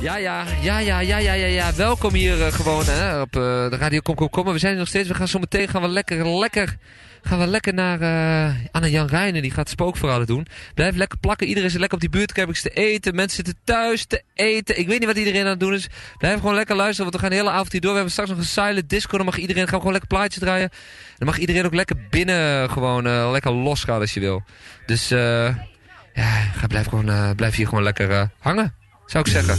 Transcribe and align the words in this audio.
Ja, 0.00 0.16
ja, 0.16 0.44
ja, 0.62 0.78
ja, 0.78 1.00
ja, 1.00 1.18
ja, 1.18 1.32
ja, 1.32 1.46
ja. 1.46 1.74
Welkom 1.74 2.14
hier 2.14 2.38
uh, 2.38 2.46
gewoon 2.46 2.84
hè, 2.84 3.20
op 3.20 3.36
uh, 3.36 3.42
de 3.42 3.76
Radio 3.76 4.00
Kom, 4.00 4.14
Kom, 4.14 4.30
Kom. 4.30 4.44
We 4.44 4.58
zijn 4.58 4.72
er 4.72 4.78
nog 4.78 4.88
steeds. 4.88 5.08
We 5.08 5.14
gaan 5.14 5.28
zo 5.28 5.38
meteen 5.38 5.68
gaan 5.68 5.82
we 5.82 5.88
lekker, 5.88 6.38
lekker, 6.38 6.76
gaan 7.22 7.38
we 7.38 7.46
lekker 7.46 7.74
naar 7.74 8.00
uh, 8.00 8.54
Anne-Jan 8.70 9.06
Rijnen. 9.06 9.42
Die 9.42 9.50
gaat 9.50 9.68
spookverhalen 9.68 10.26
doen. 10.26 10.46
Blijf 10.74 10.96
lekker 10.96 11.18
plakken. 11.18 11.46
Iedereen 11.46 11.70
zit 11.70 11.78
lekker 11.80 11.96
op 11.98 12.02
die 12.02 12.18
buurtcampings 12.18 12.62
te 12.62 12.70
eten. 12.70 13.14
Mensen 13.14 13.44
zitten 13.44 13.64
thuis 13.64 14.04
te 14.04 14.22
eten. 14.34 14.78
Ik 14.78 14.86
weet 14.86 14.98
niet 14.98 15.08
wat 15.08 15.18
iedereen 15.18 15.44
aan 15.44 15.50
het 15.50 15.60
doen 15.60 15.74
is. 15.74 15.88
Blijf 16.18 16.40
gewoon 16.40 16.54
lekker 16.54 16.76
luisteren, 16.76 17.10
want 17.10 17.14
we 17.14 17.20
gaan 17.20 17.30
de 17.30 17.42
hele 17.42 17.56
avond 17.56 17.72
hier 17.72 17.80
door. 17.80 17.90
We 17.90 17.96
hebben 17.96 18.12
straks 18.12 18.30
nog 18.30 18.38
een 18.38 18.44
silent 18.44 18.88
disco. 18.88 19.16
Dan 19.16 19.26
mag 19.26 19.38
iedereen 19.38 19.62
gaan 19.62 19.72
we 19.72 19.78
gewoon 19.78 19.92
lekker 19.92 20.16
plaatjes 20.16 20.42
draaien. 20.42 20.70
Dan 21.18 21.26
mag 21.26 21.38
iedereen 21.38 21.64
ook 21.64 21.74
lekker 21.74 21.96
binnen 22.10 22.70
gewoon 22.70 23.30
lekker 23.30 23.52
losgaan 23.52 24.00
als 24.00 24.14
je 24.14 24.20
wil. 24.20 24.42
Dus 24.86 25.08
ja, 25.08 26.50
ga, 26.56 26.66
blijf, 26.66 26.86
gewoon, 26.86 27.34
blijf 27.34 27.54
hier 27.54 27.68
gewoon 27.68 27.84
lekker 27.84 28.30
hangen 28.38 28.79
zou 29.10 29.24
ik 29.24 29.30
zeggen. 29.32 29.56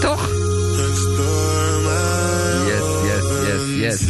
Toch? 0.00 0.28
Yes, 2.66 2.86
yes, 3.08 3.24
yes, 3.46 3.62
yes. 3.80 4.00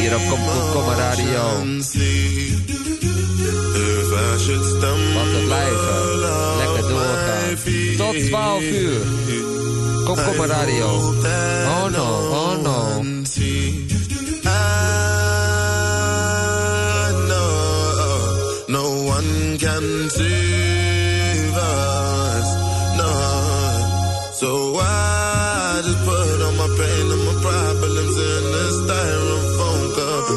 Hier 0.00 0.14
op 0.14 0.28
Kom 0.28 0.40
Kom 0.44 0.70
Kom 0.72 0.88
Radio. 0.88 1.42
Wat 5.14 5.44
blijven. 5.44 6.18
Lekker 6.56 6.88
doorgaan. 6.88 7.56
Tot 7.96 8.26
12 8.26 8.62
uur. 8.62 9.00
Kom 10.04 10.14
Kom 10.14 10.44
Radio. 10.44 11.14
Oh 11.66 11.90
no, 11.90 12.28
oh 12.30 12.62
no. 12.62 13.14
can 19.58 20.08
save 20.10 20.25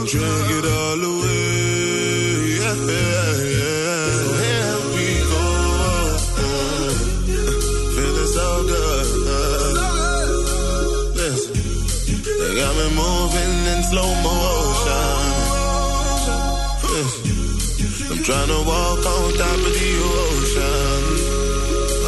drink 0.10 0.50
it 0.58 0.66
all 0.66 1.02
away. 1.06 2.58
Yeah, 2.58 2.78
yeah, 2.98 3.30
yeah. 3.62 4.10
So 4.18 4.30
here 4.42 4.78
we 4.96 5.08
go. 5.30 5.46
Mm. 6.42 6.94
Feeling 7.94 8.32
so 8.38 8.48
good. 8.74 9.06
Listen, 11.14 11.54
they 12.26 12.52
got 12.58 12.74
me 12.80 12.88
moving 12.98 13.54
in 13.72 13.80
slow 13.92 14.10
motion. 14.26 15.22
Listen. 16.90 17.30
I'm 18.10 18.20
trying 18.26 18.50
to 18.50 18.60
walk 18.66 19.06
on 19.14 19.30
top 19.38 19.62
of 19.68 19.74
the 19.78 19.92
ocean. 20.26 21.04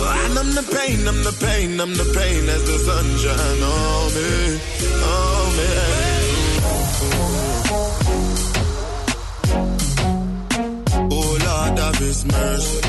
I 0.09 0.25
numb 0.33 0.51
the 0.57 0.65
pain, 0.75 0.97
numb 1.05 1.21
the 1.21 1.33
pain, 1.45 1.77
numb 1.77 1.93
the 1.93 2.07
pain 2.17 2.49
as 2.49 2.63
the 2.65 2.77
sunshine 2.79 3.61
on 3.61 4.09
me, 4.15 4.59
on 5.05 5.49
me. 5.57 5.90
His 12.01 12.25
mercy. 12.25 12.81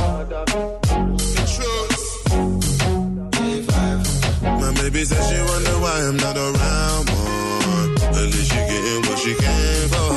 My 4.63 4.73
baby 4.81 5.05
says 5.05 5.25
she 5.29 5.39
wonder 5.51 5.77
why 5.85 5.97
I'm 6.09 6.17
not 6.17 6.37
around 6.37 7.05
more. 7.13 7.83
At 8.19 8.27
least 8.33 8.49
she 8.53 8.61
getting 8.71 9.03
what 9.07 9.19
she 9.19 9.35
came 9.35 9.89
for 9.95 10.13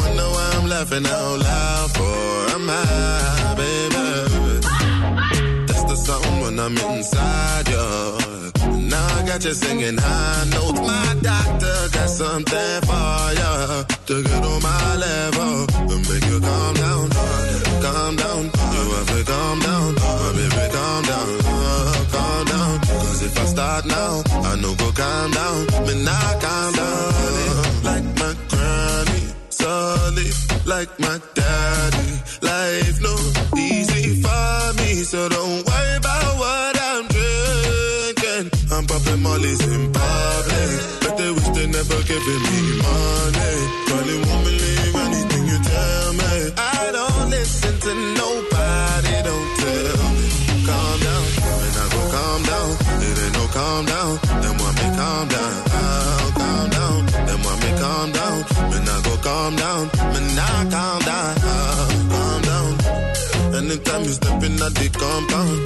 Wonder 0.00 0.28
why 0.34 0.46
I'm 0.56 0.68
laughing 0.68 1.06
out 1.06 1.38
loud 1.48 1.90
for 1.96 2.58
my 2.70 3.54
baby. 3.56 4.06
That's 5.66 5.84
the 5.84 5.96
song 5.96 6.40
when 6.42 6.58
I'm 6.60 6.76
inside 6.76 7.68
you. 7.68 7.88
Now 8.88 9.06
I 9.18 9.26
got 9.26 9.44
you 9.44 9.54
singing 9.54 9.96
high 9.96 10.44
notes. 10.52 10.80
My 10.80 11.16
doctor 11.22 11.76
got 11.96 12.10
something 12.10 12.80
for 12.88 13.32
you 13.40 13.84
to 14.08 14.22
get 14.28 14.44
on 14.44 14.62
my 14.62 14.96
level 14.96 15.66
and 15.92 16.08
make 16.08 16.26
you 16.26 16.40
calm 16.40 16.74
down, 16.74 17.10
calm 17.82 18.16
down. 18.16 18.27
To 19.08 19.24
calm 19.24 19.58
down, 19.60 19.94
my 19.94 20.32
baby, 20.36 20.64
calm 20.76 21.02
down, 21.04 21.38
uh, 21.44 22.04
calm 22.12 22.44
down. 22.46 22.80
Cause 22.80 23.22
if 23.22 23.38
I 23.38 23.44
start 23.46 23.86
now, 23.86 24.22
I 24.50 24.56
know 24.60 24.74
go 24.74 24.92
calm 24.92 25.30
down, 25.30 25.66
me 25.86 25.94
not 26.04 26.34
calm 26.42 26.72
down. 26.74 27.82
Like 27.88 28.06
my 28.20 28.32
granny, 28.50 29.22
solid 29.48 30.34
like 30.66 30.92
my 31.00 31.18
daddy. 31.34 32.10
Life 32.42 33.00
no 33.00 33.14
easy 33.58 34.22
for 34.22 34.72
me, 34.78 35.02
so 35.02 35.28
don't 35.28 35.66
worry 35.66 35.96
about 35.96 36.38
what 36.42 36.74
I'm 36.90 37.04
drinking. 37.16 38.44
I'm 38.70 38.86
popping 38.86 39.22
Molly's 39.22 39.60
in 39.66 39.92
public, 39.92 40.70
but 41.02 41.16
they 41.16 41.30
wish 41.32 41.48
they 41.56 41.66
never 41.66 41.98
giving 42.10 42.42
me 42.48 42.60
money. 42.84 43.87
Calm 55.18 55.28
down. 55.28 55.64
Calm 56.38 56.70
down, 56.70 57.06
then 57.26 57.42
want 57.42 57.58
me 57.64 57.70
calm 57.80 58.12
down. 58.12 58.38
When 58.70 58.88
I 58.88 59.00
go 59.02 59.16
calm 59.22 59.56
down, 59.56 59.88
when 60.12 60.38
I 60.38 60.68
calm 60.70 61.00
down, 61.02 61.34
calm 62.12 62.42
down. 62.42 62.70
Anytime 63.58 64.02
you 64.04 64.14
step 64.14 64.42
in 64.42 64.62
at 64.62 64.74
the 64.78 64.88
compound, 64.94 65.58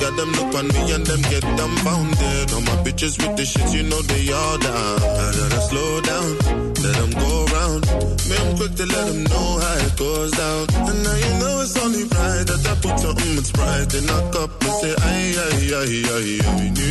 got 0.00 0.16
them 0.16 0.30
look 0.32 0.54
on 0.54 0.66
me 0.68 0.92
and 0.94 1.04
them 1.06 1.22
get 1.28 1.44
dumbfounded. 1.58 2.52
All 2.54 2.62
my 2.62 2.76
bitches 2.84 3.18
with 3.20 3.36
the 3.36 3.44
shit, 3.44 3.68
you 3.74 3.82
know 3.82 4.00
they 4.02 4.32
all 4.32 4.58
down. 4.58 4.98
I 5.02 5.26
gotta 5.36 5.60
slow 5.68 6.00
down, 6.00 6.30
let 6.82 6.94
them 7.00 7.12
go 7.20 7.44
round. 7.52 7.82
Me, 8.28 8.34
I'm 8.40 8.56
quick 8.56 8.74
to 8.80 8.86
let 8.86 9.06
them 9.12 9.24
know 9.24 9.48
how 9.60 9.86
it 9.86 9.96
goes 9.98 10.30
down. 10.32 10.66
And 10.88 10.98
now 11.04 11.16
you 11.24 11.32
know 11.40 11.60
it's 11.60 11.76
only 11.84 12.04
right 12.04 12.44
that 12.48 12.62
I 12.64 12.74
put 12.80 12.98
something 12.98 13.34
that's 13.36 13.52
right 13.60 13.94
in 13.94 14.08
a 14.08 14.20
cup 14.32 14.50
and 14.64 14.72
say, 14.80 14.94
aye, 14.96 15.36
aye, 15.44 15.68
aye, 15.80 16.04
aye, 16.16 16.40
aye, 16.48 16.90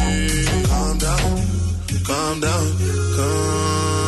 Calm 0.00 0.39
down, 1.00 1.46
calm 2.04 2.40
down, 2.40 2.76
calm 3.16 3.99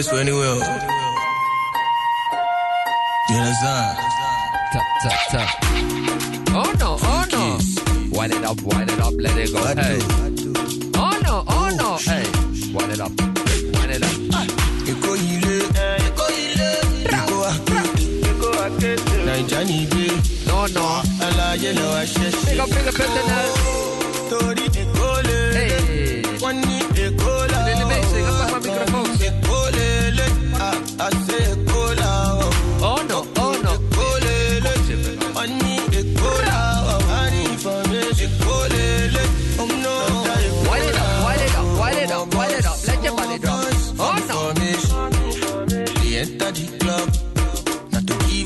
price 0.00 0.08
for 0.08 0.16
anywhere. 0.20 0.89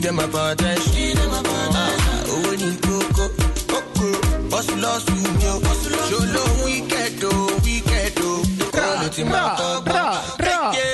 them 0.04 0.18
apologize. 0.18 0.84
Give 0.94 1.16
them 1.16 1.32
apologize. 1.32 2.00
Owó 2.32 2.50
ni 2.60 2.76
kókó, 2.84 3.24
kókó, 3.70 4.08
bọ́sù 4.50 4.74
lọ́sù 4.84 5.14
mi 5.38 5.46
o. 5.52 5.56
Ṣoló 6.08 6.44
wíkẹ̀dù, 6.64 7.30
wíkẹ̀dù. 7.64 8.28
Kọ́ọ̀lù 8.74 9.06
ti 9.14 9.22
máa 9.32 9.48
kọ́ 9.58 9.70
gbọ́. 9.86 10.93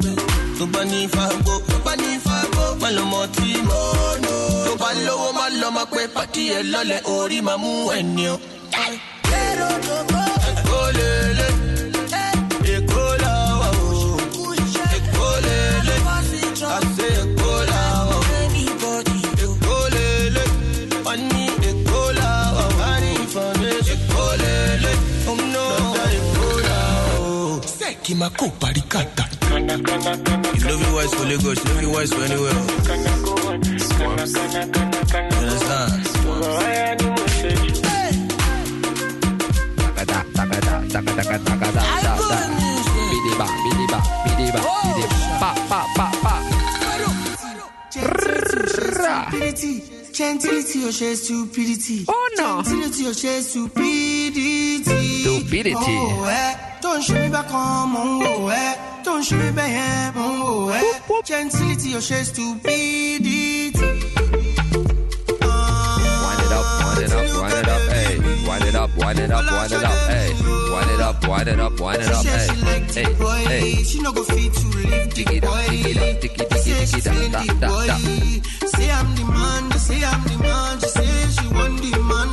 Tó 0.61 0.67
bá 0.67 0.83
ní 0.85 1.07
fagbó, 1.07 1.53
tó 1.67 1.77
bá 1.85 1.95
ní 1.95 2.19
fagbó. 2.25 2.63
Má 2.81 2.89
lọ 2.91 3.03
mọ 3.11 3.21
tí 3.35 3.49
mo 3.67 3.81
nù. 4.23 4.33
Tó 4.65 4.71
bá 4.81 4.89
lówó, 5.05 5.31
má 5.37 5.45
lọ 5.61 5.85
pé 5.91 6.01
pàtí 6.15 6.43
ẹ 6.57 6.59
lọ́lẹ̀ 6.73 7.01
orí 7.15 7.37
máa 7.47 7.57
mú 7.57 7.71
ẹni 7.97 8.27
o. 8.33 8.35
Èkó 10.49 10.81
lélẹ̀. 10.97 11.53
Èkó 12.75 13.03
là 13.23 13.33
o. 13.61 13.67
Èkó 14.97 15.27
lélẹ̀. 15.45 15.99
Àṣẹ 16.77 17.07
Èkó 17.23 17.51
là 17.71 17.83
o. 18.15 18.19
Èkó 19.43 19.77
lélẹ̀. 19.95 20.49
Wọ́n 21.05 21.19
ní 21.33 21.43
Èkó 21.69 22.01
là 22.19 22.31
o. 22.61 22.65
Wọ́n 22.79 22.99
ní. 23.03 23.13
Èkó 23.93 24.25
lélẹ̀. 24.43 24.97
Ọ̀nà 25.31 25.63
Èkó 26.15 26.47
là 26.67 26.79
o. 27.19 27.61
Sẹ́ẹ̀kì 27.79 28.13
máa 28.19 28.29
kó 28.39 28.45
parí 28.61 28.81
kàtà. 28.93 29.23
You 29.51 29.59
love 29.59 30.81
your 30.81 30.93
wife 30.95 31.11
for 31.11 31.25
Lagos, 31.25 31.59
you 31.59 31.73
love 31.73 31.81
your 31.81 31.91
wife 31.91 32.09
for 32.09 32.23
anywhere. 32.23 32.55
You 33.99 34.07
understand? 34.07 34.73
Takada, 39.77 40.19
takada, 40.31 40.73
takada, 40.87 41.23
takada, 41.23 41.37
takada. 41.43 41.81
Pa, 45.39 45.51
pa, 45.67 45.81
pa, 45.97 46.07
pa. 46.23 46.35
Gentility, 50.13 50.85
or 50.85 50.91
share 50.91 51.15
stupidity. 51.15 52.05
Oh, 52.07 52.29
no. 52.37 52.61
Gentility, 52.63 53.07
or 53.07 53.13
share 53.13 53.41
stupidity. 53.41 54.83
Stupidity. 55.23 55.75
Oh, 55.75 56.25
eh. 56.29 56.55
Don't 56.81 57.01
show 57.03 57.15
me 57.15 57.29
back 57.29 57.51
on, 57.53 57.95
oh, 57.97 58.47
eh. 58.49 58.90
Don't 59.03 59.23
shoot 59.23 59.55
me, 59.55 59.61
oh, 60.15 60.69
eh. 60.69 61.21
Gently, 61.23 61.89
your 61.89 62.01
shades 62.01 62.31
to 62.33 62.55
be 62.59 63.71
wind 68.51 68.63
it 68.67 68.75
up, 68.75 68.95
wind 68.97 69.19
it 69.19 69.31
up, 69.31 69.45
wind 69.51 69.71
it 69.71 69.83
up, 69.83 70.09
hey. 70.09 70.33
Wind 70.71 70.91
it 70.91 70.99
up, 71.01 71.27
wind 71.27 71.47
it 71.47 71.59
up, 71.59 71.79
wind 71.79 72.01
it 72.01 72.11
up, 72.11 72.25
hey. 72.25 72.47
Hey, 72.93 73.45
hey. 73.45 73.83
She 73.83 74.01
no 74.01 74.11
go 74.11 74.23
fit 74.23 74.53
to 74.53 74.67
leave 74.77 75.13
the 75.13 75.39
boy. 75.41 75.67
She 76.85 77.01
say 77.01 77.27
the 77.29 77.43
boy. 77.59 77.87
Say 78.67 78.91
I'm 78.91 79.15
the 79.15 79.23
man, 79.25 79.71
say 79.79 80.03
I'm 80.03 80.23
the 80.23 80.37
man. 80.43 80.79
She 80.79 80.87
say 80.87 81.27
she 81.35 81.47
want 81.53 81.81
the 81.81 81.91
man, 82.09 82.29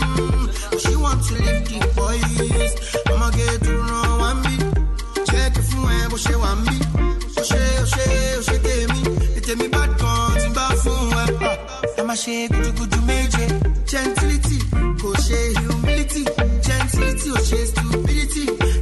she 0.79 0.97
want 0.97 1.25
to 1.25 1.35
leave 1.35 1.65
the 1.69 1.79
boys. 1.97 2.73
I'ma 3.07 3.31
get 3.31 3.63
to 3.63 3.78
ṣe 6.25 6.35
wà 6.43 6.51
ń 6.57 6.61
bí 6.67 6.77
ó 7.41 7.43
ṣe 7.51 7.63
ó 7.83 7.85
ṣe 7.95 8.07
ó 8.39 8.41
ṣe 8.49 8.57
tèmi. 8.65 9.01
Ètèmi 9.39 9.67
bá 9.75 9.83
gan 9.99 10.31
tí 10.41 10.49
bá 10.57 10.67
a 12.01 12.03
máa 12.09 12.17
ṣe 12.23 12.35
gudugudu 12.53 12.99
méje. 13.09 13.45
gentility 13.91 14.59
kò 15.01 15.09
humility. 15.67 16.23
Gentility 16.67 17.29
ò 17.39 17.41
ṣe 17.49 17.61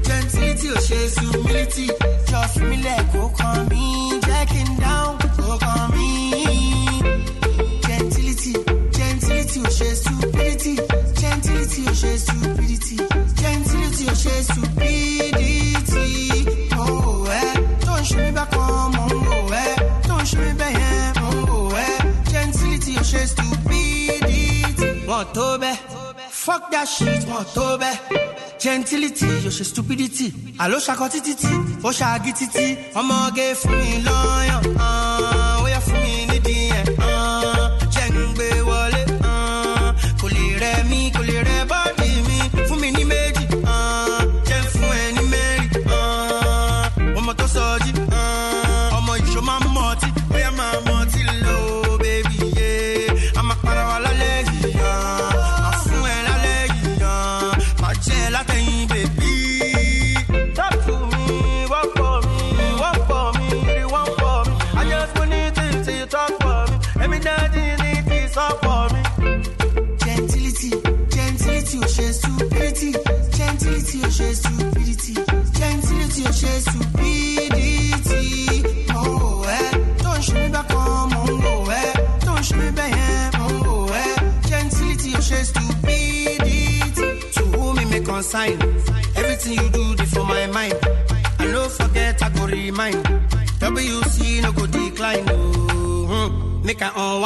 gentility 0.06 0.66
ò 0.76 0.78
humility. 1.32 1.86
Just 2.30 2.56
mílẹ̀ 2.68 2.98
kó 3.12 3.22
kàn 3.38 3.58
mí. 3.70 4.15
Fuck 26.46 26.70
that 26.70 26.86
shit, 26.86 27.26
want 27.26 27.48
to 27.54 27.76
be? 27.80 27.90
Gentility, 28.62 29.26
yo 29.44 29.50
ṣe 29.50 29.64
stupidity. 29.64 30.28
Àló 30.62 30.78
ṣakọ 30.86 31.06
títí, 31.12 31.34
ó 31.82 31.90
ṣaagi 31.98 32.32
títí. 32.38 32.66
Ọmọge 33.00 33.46
fún 33.60 33.74
mi 33.82 33.92
lọ́yàn, 34.06 34.62
ah. 34.78 35.55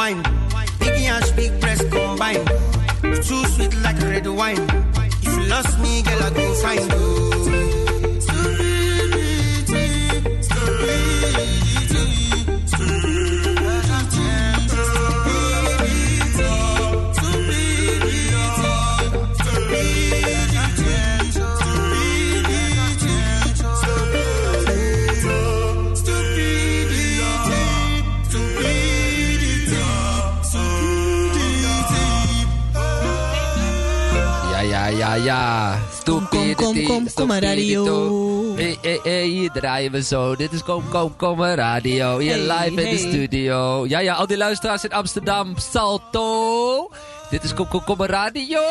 wine. 0.01 0.40
Kom, 37.27 37.39
radio. 37.39 38.55
Hey, 38.55 38.77
hey, 38.81 38.99
hey, 39.03 39.25
hier 39.25 39.51
draaien 39.51 39.91
we 39.91 40.01
zo. 40.03 40.35
Dit 40.35 40.53
is 40.53 40.63
Kom, 40.63 40.83
Kom, 40.89 41.15
Kom 41.15 41.37
maar 41.37 41.55
Radio. 41.55 42.17
Hier 42.17 42.33
Hey, 42.33 42.47
live 42.47 42.81
in 42.81 42.89
de 42.89 42.97
studio. 42.97 43.85
Ja, 43.87 43.99
ja, 43.99 44.13
al 44.13 44.27
die 44.27 44.37
luisteraars 44.37 44.83
in 44.83 44.91
Amsterdam. 44.91 45.53
Salto. 45.57 46.89
Dit 47.29 47.43
is 47.43 47.53
Kom, 47.53 47.67
Kom, 47.67 47.83
Kom 47.83 47.97
maar 47.97 48.09
Radio. 48.09 48.61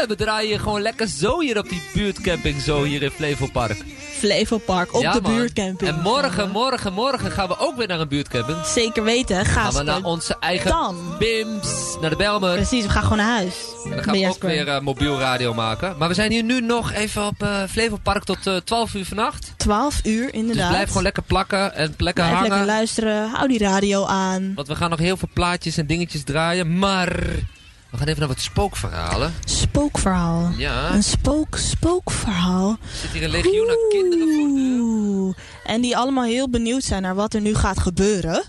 En 0.00 0.08
we 0.08 0.16
draaien 0.16 0.60
gewoon 0.60 0.82
lekker 0.82 1.08
zo 1.08 1.40
hier 1.40 1.58
op 1.58 1.68
die 1.68 1.82
buurtcamping. 1.94 2.60
Zo 2.60 2.82
hier 2.82 3.02
in 3.02 3.10
Flevopark. 3.10 3.84
Flevopark 4.18 4.94
op 4.94 5.02
Ja, 5.02 5.12
de 5.12 5.20
man. 5.20 5.34
buurtcamping. 5.34 5.90
En 5.90 6.00
morgen, 6.00 6.50
morgen, 6.50 6.92
morgen 6.92 7.30
gaan 7.30 7.48
we 7.48 7.58
ook 7.58 7.76
weer 7.76 7.86
naar 7.86 8.00
een 8.00 8.08
buurtcamping. 8.08 8.58
Zeker 8.66 9.04
weten. 9.04 9.44
Ga 9.44 9.62
Gaan 9.62 9.72
we 9.74 9.82
naar 9.82 10.02
onze 10.02 10.36
eigen 10.40 10.70
Dan. 10.70 10.96
Bims. 11.18 11.96
Naar 12.00 12.10
de 12.10 12.16
Belmer. 12.16 12.54
Precies, 12.54 12.84
we 12.84 12.90
gaan 12.90 13.02
gewoon 13.02 13.18
naar 13.18 13.26
huis. 13.36 13.54
En 13.84 13.90
dan 13.90 14.02
gaan 14.02 14.14
we 14.14 14.28
ook 14.28 14.42
weer 14.42 14.68
eh, 14.68 14.80
mobiel 14.80 15.18
radio 15.18 15.54
maken. 15.54 15.94
Maar 15.98 16.08
we 16.08 16.14
zijn 16.14 16.30
hier 16.30 16.42
nu 16.42 16.60
nog 16.60 16.92
even 16.92 17.26
op 17.26 17.42
eh 17.42 17.62
Flevopark 17.68 18.24
tot 18.24 18.46
eh 18.46 18.56
12 18.56 18.94
uur 18.94 19.04
vannacht. 19.04 19.52
12 19.56 20.00
uur 20.04 20.34
inderdaad. 20.34 20.62
Dus 20.66 20.70
blijf 20.74 20.88
gewoon 20.88 21.02
lekker 21.02 21.22
plakken 21.22 21.74
en 21.74 21.94
lekker 21.98 22.12
Blijf 22.24 22.30
hangen. 22.36 22.48
lekker 22.48 22.66
luisteren. 22.66 23.28
Hou 23.30 23.48
die 23.48 23.58
radio 23.58 24.04
aan. 24.06 24.52
Want 24.54 24.68
we 24.68 24.74
gaan 24.76 24.90
nog 24.90 24.98
heel 24.98 25.16
veel 25.16 25.28
plaatjes 25.32 25.76
en 25.76 25.86
dingetjes 25.86 26.24
draaien. 26.24 26.78
Maar 26.78 27.12
we 27.90 27.96
gaan 27.96 28.06
even 28.06 28.18
naar 28.18 28.28
wat 28.28 28.40
spookverhalen. 28.40 29.34
Spookverhaal. 29.44 30.52
Ja, 30.56 30.92
Een 30.94 31.02
spook, 31.02 31.56
spookverhaal. 31.56 32.70
er 32.70 32.98
zit 33.00 33.10
hier 33.10 33.22
een 33.22 33.30
legioen 33.30 33.68
aan 33.68 33.88
kinderen 33.88 34.34
voor 34.34 34.48
de. 34.48 35.34
En 35.64 35.80
die 35.80 35.96
allemaal 35.96 36.24
heel 36.24 36.50
benieuwd 36.50 36.82
zijn 36.84 37.02
naar 37.02 37.14
wat 37.14 37.34
er 37.34 37.40
nu 37.40 37.54
gaat 37.54 37.80
gebeuren. 37.80 38.42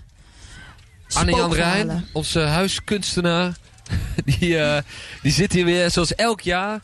Anne-Jan. 1.13 1.53
Rijn, 1.53 2.05
onze 2.13 2.39
huiskunstenaar, 2.39 3.55
die, 4.39 4.58
eh, 4.58 4.81
die 5.22 5.31
zit 5.31 5.53
hier 5.53 5.65
weer 5.65 5.91
zoals 5.91 6.15
elk 6.15 6.41
jaar. 6.41 6.79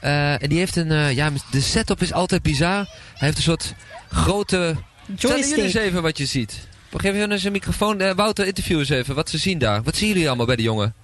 Eh, 0.00 0.42
en 0.42 0.48
die 0.48 0.58
heeft 0.58 0.76
een, 0.76 0.90
eh, 0.90 1.12
ja, 1.12 1.30
de 1.50 1.60
setup 1.60 2.02
is 2.02 2.12
altijd 2.12 2.42
bizar. 2.42 2.76
Hij 2.76 2.88
heeft 3.14 3.36
een 3.36 3.42
soort 3.42 3.74
grote... 4.10 4.76
Stel 5.16 5.30
jullie 5.30 5.44
eens 5.44 5.54
Joystick. 5.54 5.82
even 5.82 6.02
wat 6.02 6.18
je 6.18 6.26
ziet. 6.26 6.68
Geef 6.96 7.14
even 7.14 7.32
eens 7.32 7.44
een 7.44 7.52
microfoon. 7.52 8.14
Wouter, 8.14 8.46
interview 8.46 8.78
eens 8.78 8.88
even 8.88 9.14
wat 9.14 9.30
ze 9.30 9.38
zien 9.38 9.58
daar. 9.58 9.82
Wat 9.82 9.96
zien 9.96 10.08
jullie 10.08 10.26
allemaal 10.28 10.46
bij 10.46 10.56
de 10.56 10.62
jongen? 10.62 10.94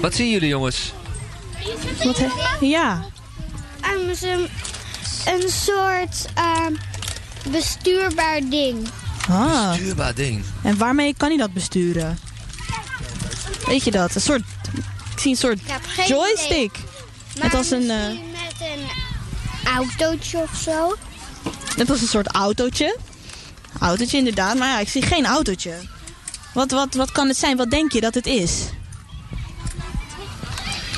Wat 0.00 0.14
zien 0.14 0.30
jullie 0.30 0.48
jongens? 0.48 0.92
Wat 2.04 2.16
he- 2.18 2.66
ja. 2.66 3.04
Ehm, 3.80 4.14
ze- 4.14 4.48
een 5.26 5.48
soort 5.50 6.26
ehm, 6.34 6.72
bestuurbaar 7.50 8.40
ding. 8.50 8.88
Ah. 9.28 9.72
Stuurbaar 9.74 10.14
ding. 10.14 10.44
En 10.62 10.76
waarmee 10.78 11.14
kan 11.16 11.28
hij 11.28 11.38
dat 11.38 11.52
besturen? 11.52 12.18
Weet 13.66 13.84
je 13.84 13.90
dat? 13.90 14.14
Een 14.14 14.20
soort... 14.20 14.42
Ik 15.14 15.18
zie 15.20 15.30
een 15.30 15.36
soort 15.36 15.60
joystick. 16.06 16.50
idee. 16.76 17.42
Net 17.42 17.54
als 17.54 17.70
een, 17.70 17.90
eh, 17.90 18.06
met 18.06 18.54
een 18.60 18.86
autootje 19.74 20.38
of 20.38 20.56
zo. 20.64 20.96
Net 21.76 21.90
als 21.90 22.00
een 22.00 22.06
soort 22.08 22.26
autootje. 22.26 22.98
Autootje 23.80 24.16
inderdaad, 24.16 24.56
maar 24.58 24.68
ja, 24.68 24.78
ik 24.78 24.88
zie 24.88 25.02
geen 25.02 25.26
autootje. 25.26 25.74
Wat, 26.54 26.70
wat, 26.70 26.94
wat 26.94 27.12
kan 27.12 27.28
het 27.28 27.36
zijn? 27.36 27.56
Wat 27.56 27.70
denk 27.70 27.92
je 27.92 28.00
dat 28.00 28.14
het 28.14 28.26
is? 28.26 28.52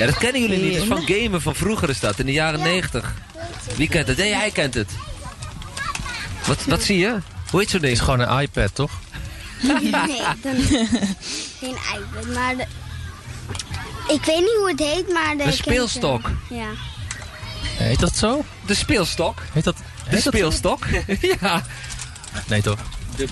Ja, 0.02 0.08
dat 0.08 0.18
kennen 0.18 0.40
jullie 0.40 0.58
niet. 0.58 0.72
Dat 0.72 0.82
is 0.82 0.88
van 0.88 1.06
gamen 1.06 1.42
van 1.42 1.54
vroeger 1.54 1.88
is 1.88 2.00
dat, 2.00 2.18
in 2.18 2.26
de 2.26 2.32
jaren 2.32 2.60
90. 2.60 3.14
Wie 3.76 3.88
kent 3.88 4.08
het? 4.08 4.16
Nee, 4.16 4.34
hij 4.34 4.50
kent 4.50 4.74
het. 4.74 4.90
Wat, 6.46 6.64
wat 6.64 6.82
zie 6.82 6.98
je? 6.98 7.16
Hoe 7.50 7.60
heet 7.60 7.70
zo'n 7.70 7.80
ding? 7.80 7.92
is 7.92 8.00
gewoon 8.00 8.20
een 8.20 8.40
iPad, 8.40 8.74
toch? 8.74 8.90
Nee, 9.62 9.90
dan, 10.42 10.54
geen 11.60 11.76
iPad, 11.94 12.34
maar... 12.34 12.56
De, 12.56 12.66
ik 14.12 14.24
weet 14.24 14.38
niet 14.38 14.56
hoe 14.58 14.68
het 14.68 14.80
heet, 14.80 15.12
maar... 15.12 15.36
De 15.36 15.42
Een 15.42 15.52
speelstok. 15.52 16.30
Ja. 16.50 16.68
Heet 17.64 18.00
dat 18.00 18.16
zo? 18.16 18.44
De 18.66 18.74
speelstok. 18.74 19.42
Heet 19.52 19.64
dat? 19.64 19.76
De 19.76 20.10
dat 20.10 20.20
speelstok. 20.20 20.86
ja. 21.40 21.62
Nee, 22.46 22.62
toch? 22.62 22.78
De 23.16 23.26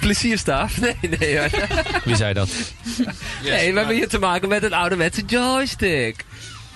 plezierstaaf. 0.00 0.80
Nee, 0.80 0.96
nee. 1.18 1.38
hoor. 1.38 1.48
Wie 2.04 2.16
zei 2.16 2.32
dat? 2.34 2.48
nee, 3.42 3.72
we 3.72 3.78
hebben 3.78 3.96
hier 3.96 4.08
te 4.08 4.18
maken 4.18 4.48
met 4.48 4.62
een 4.62 4.72
ouderwetse 4.72 5.22
joystick. 5.24 6.24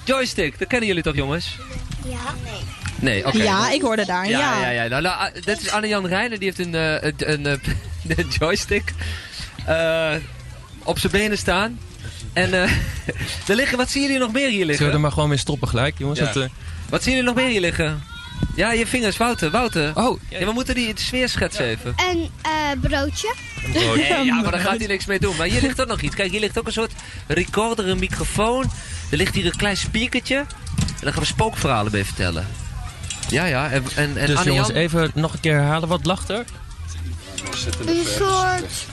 Joystick, 0.05 0.59
dat 0.59 0.69
kennen 0.69 0.89
jullie 0.89 1.03
toch, 1.03 1.15
jongens? 1.15 1.57
Ja, 2.05 2.35
nee. 2.45 2.61
Nee, 2.99 3.27
oké. 3.27 3.43
Ja, 3.43 3.71
ik 3.71 3.83
hoorde 3.83 4.05
daar. 4.05 4.29
Ja, 4.29 4.39
Ja, 4.39 4.61
ja, 4.61 4.83
ja. 4.83 4.89
Nou, 4.89 5.03
nou, 5.03 5.19
ah, 5.19 5.43
dit 5.45 5.61
is 5.61 5.71
Anne-Jan 5.71 6.07
Reijnen, 6.07 6.39
die 6.39 6.53
heeft 6.55 6.67
een, 6.67 6.75
eh, 6.75 7.03
een, 7.03 7.15
een, 7.33 7.47
eh, 7.47 8.17
een 8.19 8.29
joystick 8.39 8.93
eh, 9.67 10.13
op 10.83 10.99
zijn 10.99 11.13
benen 11.13 11.39
staan. 11.39 11.79
En 12.33 12.55
eh 12.55 12.71
er 13.49 13.55
liggen, 13.55 13.77
wat 13.79 13.91
zien 13.91 14.03
jullie 14.03 14.19
nog 14.19 14.33
meer 14.33 14.49
hier 14.49 14.51
Zullen 14.51 14.67
we 14.67 14.71
liggen? 14.73 14.93
er 14.93 15.01
maar 15.01 15.13
gewoon 15.13 15.29
mee 15.29 15.39
stoppen 15.39 15.69
gelijk, 15.69 15.99
jongens? 15.99 16.19
Ja. 16.19 16.25
Dat, 16.25 16.37
eh, 16.37 16.49
Wat 16.89 17.03
zien 17.03 17.13
jullie 17.13 17.29
nog 17.29 17.37
meer 17.37 17.49
hier 17.49 17.61
liggen? 17.61 18.03
Ja, 18.55 18.73
je 18.73 18.87
vingers, 18.87 19.17
Wouter, 19.17 19.51
Wouter. 19.51 19.91
Oh, 19.95 20.21
Ja, 20.29 20.45
we 20.45 20.53
moeten 20.53 20.75
die 20.75 20.93
sfeer 20.95 21.29
schetsen 21.29 21.65
even. 21.65 21.95
Een 22.11 22.31
eh, 22.43 22.51
broodje. 22.81 23.35
Nee, 23.73 24.25
ja, 24.25 24.35
maar 24.35 24.51
daar 24.51 24.61
gaat 24.61 24.79
hij 24.79 24.87
niks 24.87 25.07
mee 25.07 25.19
doen. 25.19 25.37
Maar 25.37 25.47
hier 25.47 25.61
ligt 25.61 25.81
ook 25.81 25.87
nog 25.89 26.01
iets. 26.01 26.15
Kijk, 26.15 26.31
hier 26.31 26.41
ligt 26.41 26.59
ook 26.59 26.67
een 26.67 26.73
soort 26.73 26.93
recorder, 27.27 27.89
een 27.89 27.99
microfoon. 27.99 28.71
Er 29.11 29.17
ligt 29.17 29.35
hier 29.35 29.47
een 29.47 29.57
klein 29.57 29.77
speakertje. 29.77 30.37
En 30.37 30.47
daar 31.01 31.13
gaan 31.13 31.23
we 31.23 31.29
spookverhalen 31.29 31.93
mee 31.93 32.05
vertellen. 32.05 32.47
Ja, 33.29 33.45
ja. 33.45 33.71
En, 33.71 33.85
en, 33.95 34.17
en 34.17 34.27
dus 34.27 34.37
Anne-Jan- 34.37 34.45
jongens, 34.45 34.69
even 34.69 35.11
nog 35.15 35.33
een 35.33 35.41
keer 35.41 35.55
herhalen. 35.55 35.89
Wat 35.89 36.05
lacht 36.07 36.29
er? 36.29 36.45
Een 37.87 38.05
soort... 38.19 38.87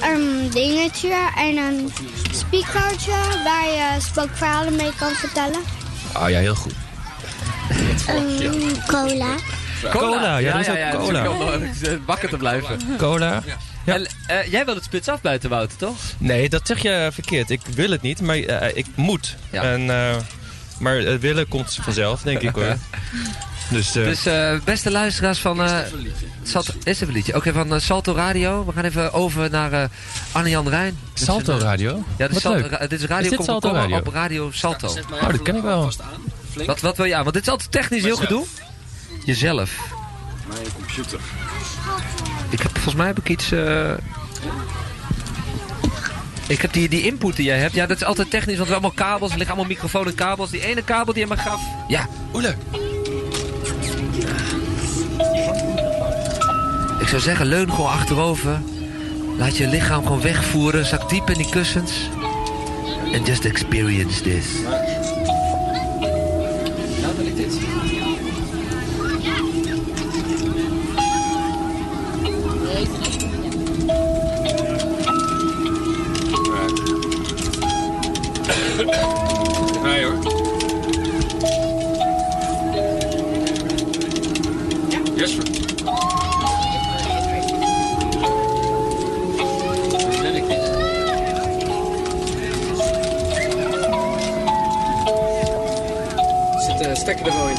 Een 0.00 0.50
dingetje 0.50 1.28
en 1.36 1.56
een 1.56 1.92
speakertje 2.32 3.12
waar 3.44 3.66
je 3.66 3.96
spookverhalen 4.00 4.76
mee 4.76 4.90
kan 4.96 5.12
vertellen. 5.14 5.60
Oh 6.16 6.30
ja, 6.30 6.38
heel 6.38 6.54
goed. 6.54 6.74
Een 8.06 8.76
cola. 8.86 9.34
Cola, 9.90 10.36
ja, 10.36 10.52
dat 10.52 10.60
is 10.60 10.68
ook 10.94 11.00
cola. 11.04 11.26
Wakker 12.06 12.28
te 12.28 12.36
blijven. 12.36 12.78
Cola? 12.98 13.42
Ja. 13.84 13.94
En, 13.94 14.06
eh, 14.26 14.50
jij 14.50 14.64
wil 14.64 14.74
het 14.74 14.84
spits 14.84 15.08
afbuiten, 15.08 15.50
Wouter, 15.50 15.76
toch? 15.78 15.96
Nee, 16.18 16.48
dat 16.48 16.66
zeg 16.66 16.78
je 16.82 17.08
verkeerd. 17.12 17.50
Ik 17.50 17.60
wil 17.74 17.90
het 17.90 18.02
niet, 18.02 18.20
maar 18.20 18.36
eh, 18.38 18.76
ik 18.76 18.86
moet. 18.94 19.36
Ja. 19.50 19.62
En, 19.62 19.90
eh, 19.90 20.16
maar 20.78 20.96
het 20.96 21.20
willen 21.20 21.48
komt 21.48 21.78
vanzelf, 21.82 22.22
denk 22.22 22.40
ik 22.40 22.54
hoor. 22.54 22.76
Dus, 23.70 23.94
eh, 23.96 24.04
Dus 24.04 24.26
eh, 24.26 24.52
beste 24.64 24.90
luisteraars 24.90 25.38
van... 25.38 25.62
eh 25.62 25.78
Salto, 26.42 26.72
is 26.84 26.94
even 26.94 27.06
een 27.08 27.12
liedje. 27.14 27.34
Oké, 27.36 27.52
van 27.52 27.74
eh, 27.74 27.80
Salto 27.80 28.14
Radio. 28.14 28.64
We 28.66 28.72
gaan 28.72 28.84
even 28.84 29.12
over 29.12 29.50
naar 29.50 29.72
eh 29.72 29.84
Anne-Jan 30.32 30.68
Rijn. 30.68 30.98
Salto 31.14 31.54
eh, 31.56 31.60
Radio? 31.62 32.04
Ja, 32.16 32.26
dit 32.26 32.36
is, 32.36 32.42
Salto, 32.42 32.58
leuk. 32.60 32.70
ra- 32.70 32.86
dit 32.86 33.00
is 33.00 33.06
Radio 33.06 33.22
Is 33.24 33.28
dit 33.28 33.36
Kom, 33.36 33.46
Salto 33.46 33.72
Radio? 33.72 33.96
op 33.96 34.06
Radio 34.06 34.50
Salto. 34.50 34.88
Oh, 35.12 35.28
dat 35.30 35.42
ken 35.42 35.56
ik 35.56 35.62
wel. 35.62 35.92
Wat, 36.66 36.80
wat 36.80 36.96
wil 36.96 37.06
je 37.06 37.14
aan? 37.16 37.22
Want 37.22 37.34
dit 37.34 37.42
is 37.42 37.48
altijd 37.48 37.72
technisch 37.72 38.02
heel 38.02 38.16
gedoe. 38.16 38.44
Jezelf. 39.24 39.70
Mijn 40.48 40.72
computer. 40.74 41.20
Ik 42.50 42.60
heb, 42.62 42.70
volgens 42.72 42.94
mij 42.94 43.06
heb 43.06 43.18
ik 43.18 43.28
iets... 43.28 43.52
eh, 43.52 43.90
Ik 46.46 46.62
heb 46.62 46.72
die, 46.72 46.88
die 46.88 47.02
input 47.02 47.36
die 47.36 47.44
jij 47.44 47.58
hebt. 47.58 47.74
Ja, 47.74 47.86
dat 47.86 47.96
is 47.96 48.04
altijd 48.04 48.30
technisch, 48.30 48.56
want 48.56 48.68
we 48.68 48.72
hebben 48.74 48.90
allemaal 48.90 49.08
kabels. 49.08 49.30
Er 49.30 49.36
liggen 49.38 49.56
allemaal 49.56 49.72
microfoon 49.74 50.06
en 50.06 50.14
kabels. 50.14 50.50
Die 50.50 50.66
ene 50.66 50.82
kabel 50.82 51.12
die 51.12 51.22
je 51.22 51.28
me 51.28 51.36
gaf. 51.36 51.60
Ja, 51.88 52.06
Oele. 52.34 52.54
ik 57.00 57.08
zou 57.08 57.20
zeggen, 57.22 57.46
leun 57.46 57.70
gewoon 57.70 57.90
achterover. 57.90 58.60
Laat 59.38 59.56
je 59.56 59.66
lichaam 59.68 60.02
gewoon 60.02 60.20
wegvoeren. 60.20 60.86
Zak 60.86 61.08
diep 61.08 61.30
in 61.30 61.36
die 61.38 61.48
kussens. 61.50 61.92
And 63.14 63.26
just 63.26 63.44
experience 63.44 64.22
this. 64.22 64.44
Nee 67.52 67.81
stekker 97.12 97.32
er 97.32 97.38
wel 97.38 97.48
in. 97.48 97.56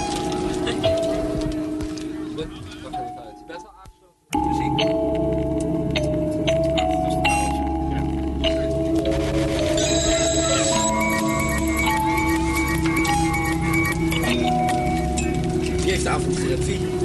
Wie 15.81 15.91
heeft 15.91 16.03
de 16.03 16.09
avond 16.09 17.02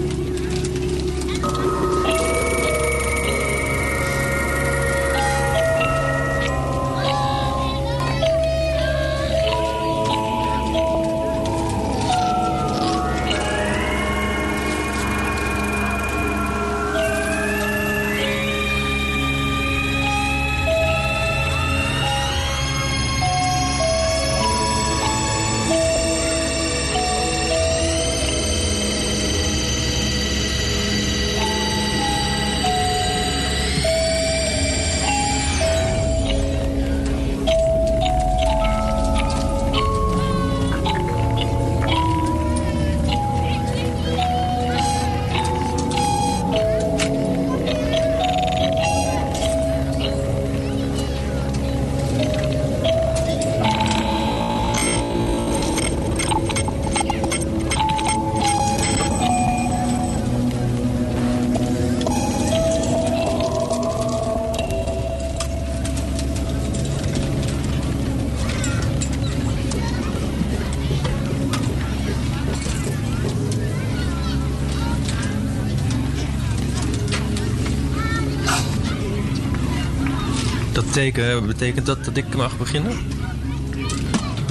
betekent 81.47 81.87
dat 81.87 82.05
dat 82.05 82.17
ik 82.17 82.35
mag 82.37 82.57
beginnen? 82.57 82.99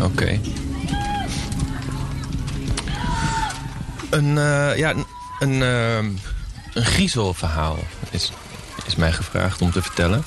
Oké. 0.02 0.40
Een, 4.10 4.38
eh, 4.38 4.78
ja, 4.78 4.94
een, 5.40 5.62
eh, 5.62 5.98
een 6.74 6.86
griezelverhaal 6.86 7.78
is, 8.10 8.32
is 8.86 8.96
mij 8.96 9.12
gevraagd 9.12 9.62
om 9.62 9.72
te 9.72 9.82
vertellen. 9.82 10.24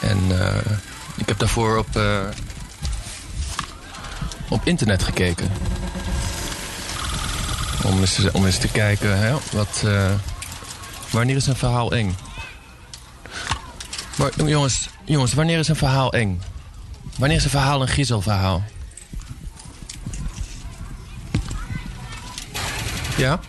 En 0.00 0.18
eh, 0.28 0.72
ik 1.16 1.28
heb 1.28 1.38
daarvoor 1.38 1.76
op, 1.78 2.00
op 4.48 4.66
internet 4.66 5.02
gekeken. 5.02 5.50
Om 7.84 8.00
eens, 8.00 8.30
om 8.32 8.46
eens 8.46 8.58
te 8.58 8.68
kijken, 8.68 9.18
hè, 9.18 9.34
wat, 9.52 9.84
wanneer 11.10 11.36
is 11.36 11.46
een 11.46 11.56
verhaal 11.56 11.92
eng? 11.92 12.16
Maar 14.20 14.30
jongens, 14.48 14.88
jongens, 15.04 15.32
wanneer 15.32 15.58
is 15.58 15.68
een 15.68 15.76
verhaal 15.76 16.12
eng? 16.12 16.42
Wanneer 17.18 17.36
is 17.36 17.44
een 17.44 17.50
verhaal 17.50 17.80
een 17.82 17.88
griezelverhaal? 17.88 18.62
Ja? 23.16 23.40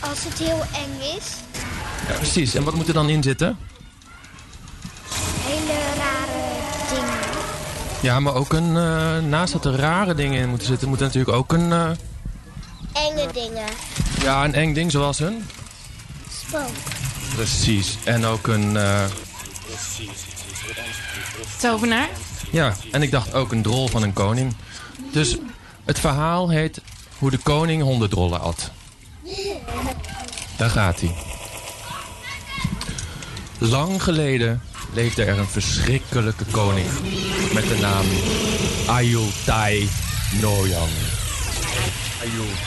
Als 0.00 0.24
het 0.24 0.38
heel 0.38 0.60
eng 0.60 1.16
is, 1.16 1.24
ja? 2.08 2.14
Precies. 2.14 2.54
En 2.54 2.64
wat 2.64 2.74
moet 2.74 2.88
er 2.88 2.94
dan 2.94 3.08
in 3.08 3.22
zitten? 3.22 3.58
hele 5.44 5.78
rare 5.98 6.60
dingen. 6.90 7.18
Ja, 8.00 8.20
maar 8.20 8.34
ook 8.34 8.52
een... 8.52 8.76
eh, 8.76 9.18
naast 9.28 9.52
dat 9.52 9.64
er 9.64 9.74
rare 9.76 10.14
dingen 10.14 10.40
in 10.40 10.48
moeten 10.48 10.66
zitten... 10.66 10.88
moet 10.88 11.00
er 11.00 11.06
natuurlijk 11.06 11.36
ook 11.36 11.52
een... 11.52 11.72
eh, 11.72 11.90
Enge 12.92 13.32
dingen. 13.32 13.68
ja, 14.22 14.44
een 14.44 14.54
eng 14.54 14.74
ding 14.74 14.90
zoals 14.90 15.18
een... 15.20 15.44
Spook. 16.46 16.70
Precies. 17.34 17.96
En 18.04 18.24
ook 18.24 18.46
een... 18.46 18.76
eh, 18.76 19.04
Tovenaar? 21.56 22.08
ja, 22.50 22.74
en 22.92 23.02
ik 23.02 23.10
dacht 23.10 23.34
ook 23.34 23.52
een 23.52 23.62
drol 23.62 23.88
van 23.88 24.02
een 24.02 24.12
koning. 24.12 24.54
Dus 25.12 25.36
het 25.84 26.00
verhaal 26.00 26.50
heet... 26.50 26.80
Hoe 27.18 27.30
de 27.30 27.38
koning 27.38 27.82
honderd 27.82 28.10
drollen 28.10 28.40
at. 28.40 28.70
Daar 30.56 30.70
gaat 30.70 31.00
hij. 31.00 31.14
Lang 33.58 34.02
geleden 34.02 34.62
leefde 34.92 35.24
er 35.24 35.38
een 35.38 35.46
verschrikkelijke 35.46 36.44
koning 36.50 36.86
met 37.54 37.68
de 37.68 37.78
naam 37.80 38.06
Ayultai 38.86 39.88
Noyang. 40.40 40.90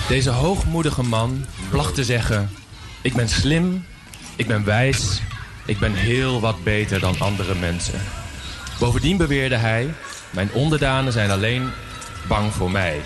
Deze 0.08 0.30
hoogmoedige 0.30 1.04
man 1.04 1.46
placht 1.70 1.96
te 1.96 2.04
zeggen: 2.04 2.50
Ik 3.02 3.14
ben 3.14 3.30
slim, 3.30 3.86
ik 4.36 4.48
ben 4.48 4.64
wijs, 4.64 5.22
ik 5.66 5.80
ben 5.80 5.94
heel 5.94 6.40
wat 6.40 6.64
beter 6.64 7.00
dan 7.00 7.20
andere 7.20 7.56
mensen. 7.56 8.02
Bovendien 8.80 9.18
beweerde 9.18 9.56
hij: 9.56 9.94
Mijn 10.30 10.52
onderdanen 10.54 11.14
zijn 11.14 11.32
alleen 11.32 11.72
bang 12.28 12.54
voor 12.54 12.72
mij. 12.72 13.02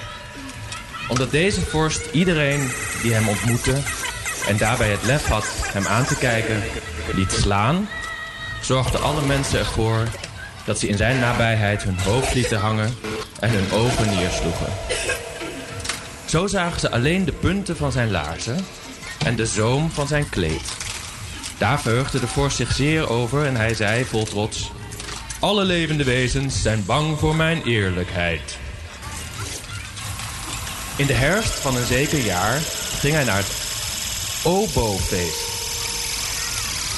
Omdat 1.07 1.31
deze 1.31 1.61
vorst 1.61 2.05
iedereen 2.11 2.71
die 3.01 3.13
hem 3.13 3.27
ontmoette 3.27 3.75
en 4.47 4.57
daarbij 4.57 4.91
het 4.91 5.03
lef 5.03 5.25
had 5.25 5.45
hem 5.63 5.85
aan 5.85 6.05
te 6.05 6.17
kijken, 6.17 6.63
liet 7.13 7.31
slaan, 7.31 7.89
zorgden 8.61 9.01
alle 9.01 9.25
mensen 9.25 9.59
ervoor 9.59 10.07
dat 10.65 10.79
ze 10.79 10.87
in 10.87 10.97
zijn 10.97 11.19
nabijheid 11.19 11.83
hun 11.83 11.99
hoofd 11.99 12.33
lieten 12.33 12.59
hangen 12.59 12.93
en 13.39 13.49
hun 13.49 13.71
ogen 13.71 14.15
neersloegen. 14.15 14.73
Zo 16.25 16.47
zagen 16.47 16.79
ze 16.79 16.91
alleen 16.91 17.25
de 17.25 17.31
punten 17.31 17.77
van 17.77 17.91
zijn 17.91 18.11
laarzen 18.11 18.65
en 19.25 19.35
de 19.35 19.45
zoom 19.45 19.91
van 19.91 20.07
zijn 20.07 20.29
kleed. 20.29 20.73
Daar 21.57 21.81
verheugde 21.81 22.19
de 22.19 22.27
vorst 22.27 22.57
zich 22.57 22.71
zeer 22.71 23.09
over 23.09 23.45
en 23.45 23.55
hij 23.55 23.73
zei 23.73 24.05
vol 24.05 24.23
trots... 24.23 24.71
Alle 25.43 25.63
levende 25.63 26.03
wezens 26.03 26.61
zijn 26.61 26.85
bang 26.85 27.19
voor 27.19 27.35
mijn 27.35 27.63
eerlijkheid. 27.63 28.57
In 30.97 31.05
de 31.05 31.13
herfst 31.13 31.59
van 31.59 31.75
een 31.75 31.85
zeker 31.85 32.19
jaar 32.19 32.59
ging 32.99 33.13
hij 33.13 33.23
naar 33.23 33.37
het 33.37 33.51
Obo-feest. 34.43 35.51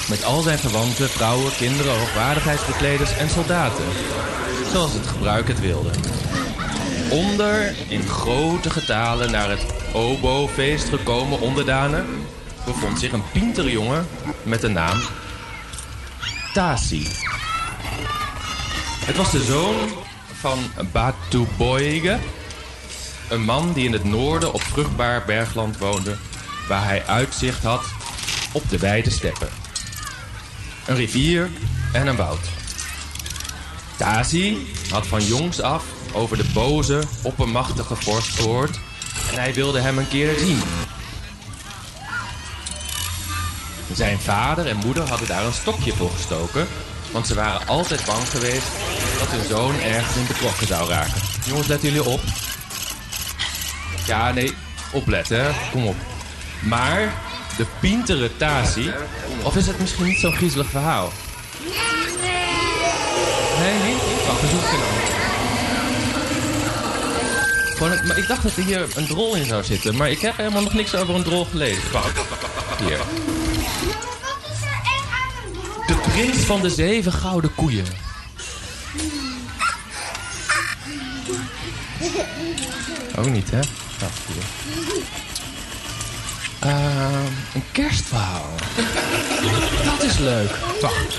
Met 0.08 0.24
al 0.24 0.42
zijn 0.42 0.58
verwanten, 0.58 1.08
vrouwen, 1.08 1.56
kinderen, 1.56 1.98
hoogwaardigheidsbekleders 1.98 3.16
en 3.16 3.28
soldaten. 3.30 3.84
Zoals 4.72 4.92
het 4.92 5.06
gebruik 5.06 5.48
het 5.48 5.60
wilde. 5.60 5.90
Onder 7.10 7.74
in 7.88 8.02
grote 8.02 8.70
getalen 8.70 9.30
naar 9.30 9.50
het 9.50 9.66
Obo-feest 9.92 10.88
gekomen 10.88 11.40
onderdanen... 11.40 12.06
bevond 12.64 12.98
zich 12.98 13.12
een 13.12 13.30
pinterjongen 13.32 14.06
met 14.42 14.60
de 14.60 14.68
naam 14.68 15.00
Tasi. 16.52 17.06
Het 19.06 19.16
was 19.16 19.30
de 19.30 19.42
zoon 19.42 19.74
van 20.32 20.58
Batu 20.92 21.46
Boyge, 21.56 22.18
een 23.28 23.44
man 23.44 23.72
die 23.72 23.84
in 23.84 23.92
het 23.92 24.04
noorden 24.04 24.52
op 24.52 24.62
vruchtbaar 24.62 25.24
bergland 25.24 25.78
woonde... 25.78 26.16
waar 26.68 26.84
hij 26.84 27.06
uitzicht 27.06 27.62
had 27.62 27.84
op 28.52 28.68
de 28.68 28.78
wijde 28.78 29.10
steppen. 29.10 29.48
Een 30.86 30.96
rivier 30.96 31.50
en 31.92 32.06
een 32.06 32.16
woud. 32.16 32.48
Tasi 33.96 34.66
had 34.90 35.06
van 35.06 35.24
jongs 35.24 35.60
af 35.60 35.84
over 36.12 36.36
de 36.36 36.50
boze, 36.54 37.02
oppermachtige 37.22 37.96
vorst 37.96 38.40
gehoord... 38.40 38.78
en 39.30 39.38
hij 39.38 39.54
wilde 39.54 39.80
hem 39.80 39.98
een 39.98 40.08
keer 40.08 40.38
zien. 40.38 40.60
Zijn 43.92 44.18
vader 44.18 44.66
en 44.66 44.76
moeder 44.76 45.08
hadden 45.08 45.28
daar 45.28 45.44
een 45.44 45.52
stokje 45.52 45.92
voor 45.92 46.10
gestoken... 46.10 46.66
want 47.10 47.26
ze 47.26 47.34
waren 47.34 47.66
altijd 47.66 48.04
bang 48.04 48.28
geweest 48.28 48.66
dat 49.18 49.28
hun 49.28 49.44
zoon 49.48 49.80
ergens 49.80 50.16
in 50.16 50.26
betrokken 50.26 50.66
zou 50.66 50.88
raken. 50.88 51.20
Jongens, 51.44 51.66
letten 51.66 51.88
jullie 51.88 52.04
op. 52.04 52.20
Ja, 54.06 54.32
nee, 54.32 54.54
opletten, 54.92 55.54
kom 55.72 55.86
op. 55.86 55.96
Maar 56.62 57.14
de 57.56 57.66
pintere 57.80 58.36
Tasi... 58.36 58.92
Of 59.42 59.56
is 59.56 59.66
het 59.66 59.78
misschien 59.78 60.06
niet 60.06 60.20
zo'n 60.20 60.36
griezelig 60.36 60.70
verhaal? 60.70 61.12
Nee, 63.58 63.92
niet? 63.92 64.02
Wacht, 64.26 64.40
we 64.40 64.46
zoeken. 64.48 65.14
Gewoon 67.76 68.06
maar 68.06 68.18
ik 68.18 68.26
dacht 68.28 68.42
dat 68.42 68.56
er 68.56 68.64
hier 68.64 68.86
een 68.94 69.06
drol 69.06 69.34
in 69.34 69.44
zou 69.44 69.64
zitten. 69.64 69.96
Maar 69.96 70.10
ik 70.10 70.20
heb 70.20 70.36
helemaal 70.36 70.62
nog 70.62 70.74
niks 70.74 70.94
over 70.94 71.14
een 71.14 71.22
drol 71.22 71.44
gelezen. 71.44 71.82
Hier. 72.78 72.98
Prins 76.16 76.38
van 76.38 76.60
de 76.60 76.70
zeven 76.70 77.12
gouden 77.12 77.54
koeien. 77.54 77.84
Ook 83.16 83.28
niet, 83.30 83.50
hè? 83.50 83.60
Hier. 84.26 84.42
Ehm, 86.60 87.26
een 87.54 87.62
kerstverhaal. 87.72 88.54
Dat 89.84 90.02
is 90.02 90.18
leuk. 90.18 90.50
Wacht. 90.80 91.16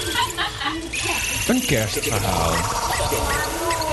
Een 1.47 1.65
kerstverhaal. 1.65 2.51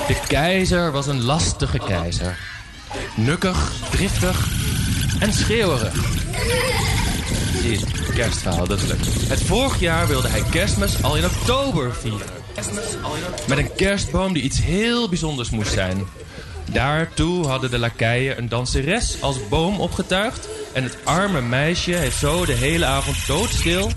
De 0.07 0.17
keizer 0.27 0.93
was 0.93 1.07
een 1.07 1.23
lastige 1.23 1.79
keizer. 1.79 2.39
Nukkig, 3.15 3.73
driftig 3.91 4.49
en 5.19 5.33
schreeuwerig. 5.33 5.95
Je, 7.71 7.81
kerstverhaal, 8.15 8.67
dat 8.67 8.79
is 8.79 8.87
leuk. 8.87 9.05
Het 9.29 9.43
vorig 9.43 9.81
jaar 9.81 10.07
wilde 10.07 10.29
hij 10.29 10.43
kerstmis 10.51 11.03
al 11.03 11.17
in 11.17 11.25
oktober 11.25 11.95
vieren. 11.95 12.27
Met 13.49 13.59
een 13.59 13.75
kerstboom 13.75 14.33
die 14.33 14.43
iets 14.43 14.63
heel 14.63 15.09
bijzonders 15.09 15.51
moest 15.51 15.73
zijn. 15.73 16.05
Daartoe 16.73 17.47
hadden 17.47 17.71
de 17.71 17.79
lakeien 17.79 18.39
een 18.39 18.49
danseres 18.49 19.23
als 19.23 19.49
boom 19.49 19.81
opgetuigd... 19.81 20.49
en 20.73 20.83
het 20.83 20.97
arme 21.05 21.41
meisje 21.41 21.93
heeft 21.93 22.19
zo 22.19 22.45
de 22.45 22.53
hele 22.53 22.85
avond 22.85 23.27
doodstil 23.27 23.91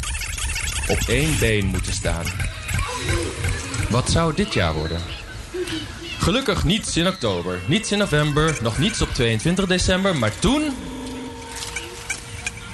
op 0.88 1.00
één 1.08 1.40
been 1.40 1.66
moeten 1.66 1.94
staan. 1.94 2.26
Wat 3.90 4.10
zou 4.10 4.34
dit 4.36 4.54
jaar 4.54 4.74
worden? 4.74 5.02
Gelukkig 6.18 6.64
niets 6.64 6.98
in 6.98 7.08
oktober, 7.08 7.60
niets 7.66 7.92
in 7.92 7.98
november, 7.98 8.58
nog 8.62 8.78
niets 8.78 9.02
op 9.02 9.14
22 9.14 9.66
december, 9.66 10.16
maar 10.16 10.40
toen... 10.40 10.74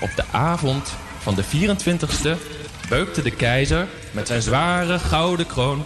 Op 0.04 0.16
de 0.16 0.24
avond 0.32 0.90
van 1.20 1.36
de 1.36 1.44
24ste 1.44 2.38
beukte 2.90 3.22
de 3.22 3.32
keizer 3.32 3.88
met 4.12 4.28
zijn 4.28 4.42
zware 4.42 5.00
gouden 5.00 5.46
kroon... 5.46 5.86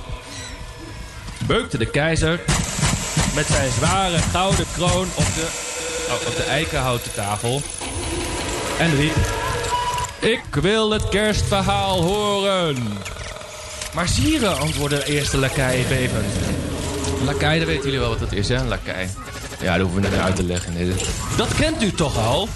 Beukte 1.45 1.77
de 1.77 1.85
keizer 1.85 2.39
met 3.35 3.45
zijn 3.45 3.71
zware 3.71 4.17
gouden 4.17 4.65
kroon 4.73 5.07
op 5.15 5.25
de, 5.35 5.47
oh, 6.07 6.27
op 6.27 6.35
de 6.35 6.43
eikenhouten 6.43 7.13
tafel... 7.13 7.61
En 8.79 8.95
riep... 8.95 9.15
Ik 10.19 10.61
wil 10.61 10.91
het 10.91 11.09
kerstverhaal 11.09 12.01
horen! 12.01 12.77
Maar 13.93 14.07
sire, 14.07 14.47
antwoordde 14.47 14.97
de 14.97 15.05
eerste 15.05 15.37
lakij 15.37 15.85
bevend. 15.89 16.33
Lakij, 17.25 17.57
dat 17.57 17.67
weten 17.67 17.83
jullie 17.83 17.99
wel 17.99 18.09
wat 18.09 18.19
dat 18.19 18.31
is, 18.31 18.49
hè? 18.49 18.63
Lakij. 18.63 19.09
Ja, 19.61 19.77
dat 19.77 19.81
hoeven 19.81 20.01
we 20.01 20.07
niet 20.07 20.19
uit 20.19 20.35
te 20.35 20.43
leggen. 20.43 20.73
Dat 21.37 21.55
kent 21.55 21.83
u 21.83 21.91
toch 21.91 22.17
al? 22.17 22.49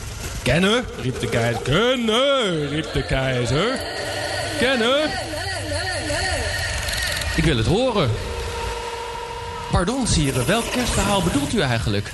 Kennen? 0.43 0.85
riep 1.01 1.19
de 1.19 1.29
keizer. 1.29 1.61
Kennen, 1.61 2.69
riep 2.69 2.93
de 2.93 3.05
keizer. 3.05 3.79
Kennen? 4.59 5.09
Ik 7.35 7.43
wil 7.43 7.57
het 7.57 7.65
horen. 7.65 8.11
Pardon, 9.71 10.07
sire, 10.07 10.45
welk 10.45 10.71
kerstverhaal 10.71 11.21
bedoelt 11.21 11.53
u 11.53 11.59
eigenlijk? 11.59 12.11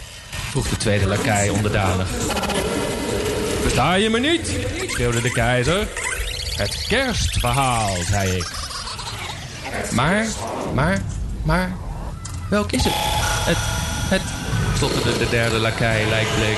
vroeg 0.50 0.68
de 0.68 0.78
tweede 0.78 1.08
lakij 1.08 1.50
onderdanig. 1.50 2.08
Versta 3.62 3.94
je 3.94 4.10
me 4.10 4.20
niet? 4.20 4.52
schreeuwde 4.88 5.22
de 5.22 5.32
keizer. 5.32 5.88
Het 6.56 6.86
kerstverhaal, 6.88 7.96
zei 8.10 8.32
ik. 8.32 8.48
Maar, 9.92 10.26
maar, 10.74 11.02
maar, 11.44 11.72
welk 12.50 12.72
is 12.72 12.84
het? 12.84 12.94
Het, 13.46 13.58
het, 14.10 14.22
stotterde 14.76 15.18
de 15.18 15.30
derde 15.30 15.58
lakij 15.58 16.06
lijkbleek. 16.10 16.58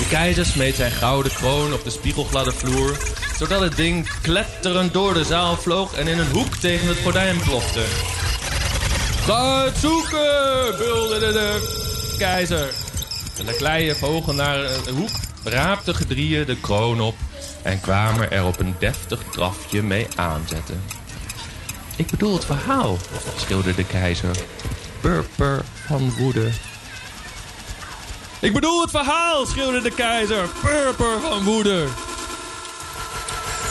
De 0.00 0.06
keizer 0.08 0.46
smeet 0.46 0.76
zijn 0.76 0.90
gouden 0.90 1.32
kroon 1.32 1.72
op 1.72 1.84
de 1.84 1.90
spiegelgladde 1.90 2.52
vloer, 2.52 2.96
zodat 3.38 3.60
het 3.60 3.76
ding 3.76 4.20
kletterend 4.22 4.92
door 4.92 5.14
de 5.14 5.24
zaal 5.24 5.56
vloog 5.56 5.94
en 5.94 6.06
in 6.06 6.18
een 6.18 6.30
hoek 6.30 6.54
tegen 6.54 6.88
het 6.88 6.98
gordijn 6.98 7.40
plofte. 7.40 7.84
Ga 9.24 9.64
het 9.64 9.76
zoeken, 9.76 10.76
bulderde 10.78 11.32
de 11.32 12.14
keizer. 12.18 12.74
De 13.36 13.44
lakeien 13.44 13.96
vlogen 13.96 14.36
naar 14.36 14.58
de 14.84 14.90
hoek, 14.90 15.10
raapten 15.44 15.94
gedrieën 15.94 16.46
de 16.46 16.60
kroon 16.60 17.00
op 17.00 17.16
en 17.62 17.80
kwamen 17.80 18.30
er 18.30 18.44
op 18.44 18.58
een 18.58 18.74
deftig 18.78 19.22
drafje 19.30 19.82
mee 19.82 20.06
aanzetten. 20.16 20.82
Ik 21.96 22.10
bedoel 22.10 22.34
het 22.34 22.44
verhaal, 22.44 22.98
schreeuwde 23.36 23.74
de 23.74 23.84
keizer. 23.84 24.36
Purper 25.00 25.64
van 25.86 26.12
woede. 26.18 26.50
Ik 28.40 28.52
bedoel 28.52 28.80
het 28.80 28.90
verhaal, 28.90 29.46
schreeuwde 29.46 29.80
de 29.80 29.90
keizer. 29.90 30.48
Purper 30.60 31.20
van 31.20 31.44
woede. 31.44 31.86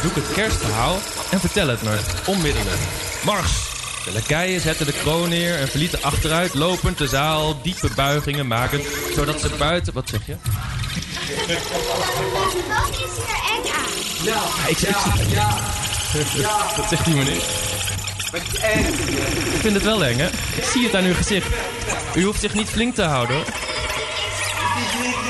Doe 0.02 0.12
het 0.14 0.34
kerstverhaal 0.34 1.00
en 1.32 1.40
vertel 1.40 1.68
het 1.68 1.82
me, 1.82 2.00
onmiddellijk. 2.26 2.80
Mars! 3.26 3.52
De 4.06 4.12
lakeien 4.14 4.62
zetten 4.62 4.86
de 4.86 4.94
kroon 4.94 5.30
neer 5.30 5.56
en 5.56 5.68
verlieten 5.68 6.02
achteruit 6.02 6.54
lopend 6.54 6.98
de 6.98 7.08
zaal 7.08 7.62
diepe 7.62 7.90
buigingen 7.96 8.48
makend, 8.48 8.84
zodat 9.16 9.42
ze 9.42 9.50
buiten... 9.58 9.94
Wat 9.94 10.10
zeg 10.10 10.26
je? 10.26 10.36
Wat 12.68 12.90
is 12.90 13.18
er 13.18 13.42
eng 13.56 13.72
aan? 13.74 14.24
Ja, 14.24 14.42
ik, 14.68 14.78
ik, 14.78 15.30
ja, 15.30 15.58
Wat 16.78 16.90
zegt 16.90 17.06
die 17.06 17.16
meneer? 17.16 17.42
Ik 19.54 19.60
vind 19.62 19.74
het 19.74 19.84
wel 19.84 20.06
eng, 20.06 20.18
hè? 20.18 20.28
Ik 20.56 20.64
zie 20.72 20.84
het 20.84 20.96
aan 20.96 21.04
uw 21.04 21.14
gezicht. 21.16 21.48
U 22.16 22.24
hoeft 22.24 22.40
zich 22.40 22.54
niet 22.54 22.70
flink 22.70 22.96
te 22.96 23.04
houden, 23.04 23.36
hoor. 23.36 23.69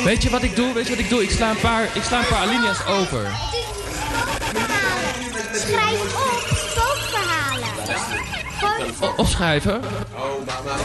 Weet 0.03 0.23
je 0.23 0.29
wat 0.29 0.43
ik 0.43 0.55
doe? 0.55 0.73
Weet 0.73 0.83
je 0.87 0.89
wat 0.89 0.99
ik 0.99 1.09
doe? 1.09 1.23
Ik 1.23 1.29
sla 1.29 1.49
een 1.49 1.59
paar, 1.59 1.83
ik 1.93 2.03
sla 2.03 2.19
een 2.19 2.25
paar 2.25 2.39
alinea's 2.39 2.85
over. 2.87 3.31
Schrijf 5.53 6.01
op 6.01 6.57
spookverhalen. 6.57 7.69
Opschrijven? 9.17 9.81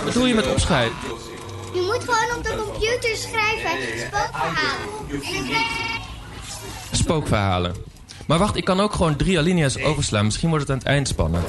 Wat 0.04 0.12
doe 0.12 0.28
je 0.28 0.34
met 0.34 0.46
opschrijven? 0.46 0.96
je 1.74 1.80
moet 1.80 2.04
gewoon 2.04 2.36
op 2.36 2.44
de 2.44 2.56
computer 2.56 3.16
schrijven 3.16 3.98
spookverhalen. 3.98 4.88
En 5.10 5.46
dan. 5.46 5.64
Spookverhalen. 6.90 7.74
Maar 8.26 8.38
wacht, 8.38 8.56
ik 8.56 8.64
kan 8.64 8.80
ook 8.80 8.92
gewoon 8.92 9.16
drie 9.16 9.38
alinea's 9.38 9.76
overslaan. 9.76 10.24
Misschien 10.24 10.48
wordt 10.48 10.64
het 10.64 10.72
aan 10.72 10.78
het 10.78 10.88
eind 10.88 11.08
spannend. 11.08 11.46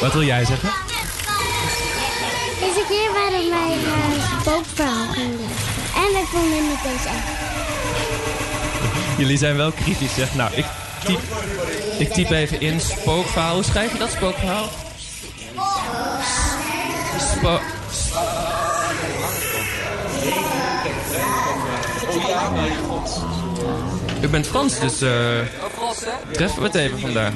Wat 0.00 0.12
wil 0.12 0.22
jij 0.22 0.44
zeggen? 0.44 0.85
Waren 3.36 3.50
wij 3.50 3.70
een 3.70 3.80
spookverhaal 4.40 5.06
gaan 5.06 5.30
lezen. 5.30 5.56
En 5.94 6.12
wij 6.12 6.24
vonden 6.24 6.58
het 6.58 6.84
eens 6.92 7.04
echt. 7.04 7.28
Jullie 9.18 9.38
zijn 9.38 9.56
wel 9.56 9.72
kritisch, 9.72 10.14
zeg. 10.14 10.34
Nou, 10.34 10.54
ik 10.54 10.64
typ, 11.04 11.20
ik 11.98 12.12
typ 12.12 12.30
even 12.30 12.60
in 12.60 12.80
spookverhaal. 12.80 13.54
Hoe 13.54 13.64
schrijf 13.64 13.92
je 13.92 13.98
dat, 13.98 14.10
spookverhaal? 14.10 14.68
Spo... 17.36 17.60
U 24.22 24.28
bent 24.28 24.46
Frans, 24.46 24.78
dus 24.78 25.00
eh 25.00 25.10
treffen 26.32 26.62
we 26.62 26.66
het 26.66 26.74
even 26.74 27.00
vandaag. 27.00 27.32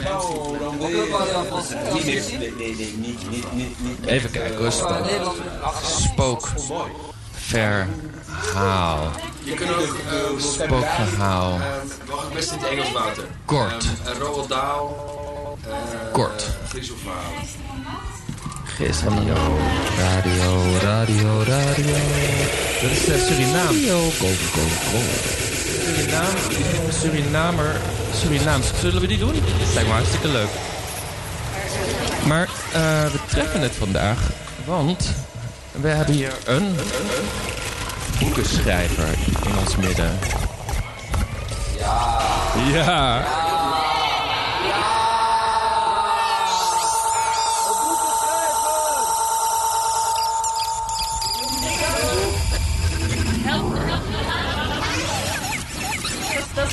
Even 4.06 4.30
kijken 4.30 4.56
hoor. 4.56 4.72
Spook. 4.72 6.48
Spookverhaal. 7.36 9.10
Je 9.42 9.54
kunt 9.54 9.70
ook 9.70 9.78
uh, 9.78 10.40
Spookverhaal. 10.40 11.58
mag 12.10 12.26
ik 12.28 12.34
best 12.34 12.50
in 12.50 12.58
het 12.58 12.68
Engels, 12.68 12.92
Wouter. 12.92 13.24
Kort. 13.44 13.84
Uh, 13.84 13.90
Roald 14.18 14.48
Dahl. 14.48 14.96
Kort. 16.12 16.46
Griezelverhalen. 18.64 19.58
Radio, 19.98 20.78
radio, 20.82 21.42
radio, 21.42 21.42
radio. 21.42 21.96
Dat 22.82 22.90
is 22.90 23.26
Suriname. 23.26 23.86
Go, 23.86 24.10
go, 24.20 24.28
go. 24.90 25.49
Suriname, 25.90 26.38
Surinamer, 27.00 27.80
Surinaams. 28.14 28.66
Zullen 28.80 29.00
we 29.00 29.06
die 29.06 29.18
doen? 29.18 29.32
Dat 29.32 29.74
lijkt 29.74 29.88
me 29.88 29.94
hartstikke 29.94 30.28
leuk. 30.28 30.48
Maar 32.26 32.48
uh, 32.74 33.04
we 33.04 33.18
treffen 33.28 33.60
het 33.60 33.72
vandaag, 33.78 34.18
want 34.64 35.10
we 35.72 35.88
hebben 35.88 36.14
hier 36.14 36.32
een 36.44 36.76
boekenschrijver 38.18 39.08
in 39.44 39.58
ons 39.58 39.76
midden. 39.76 40.18
Ja. 41.78 42.18
Ja. 42.72 43.24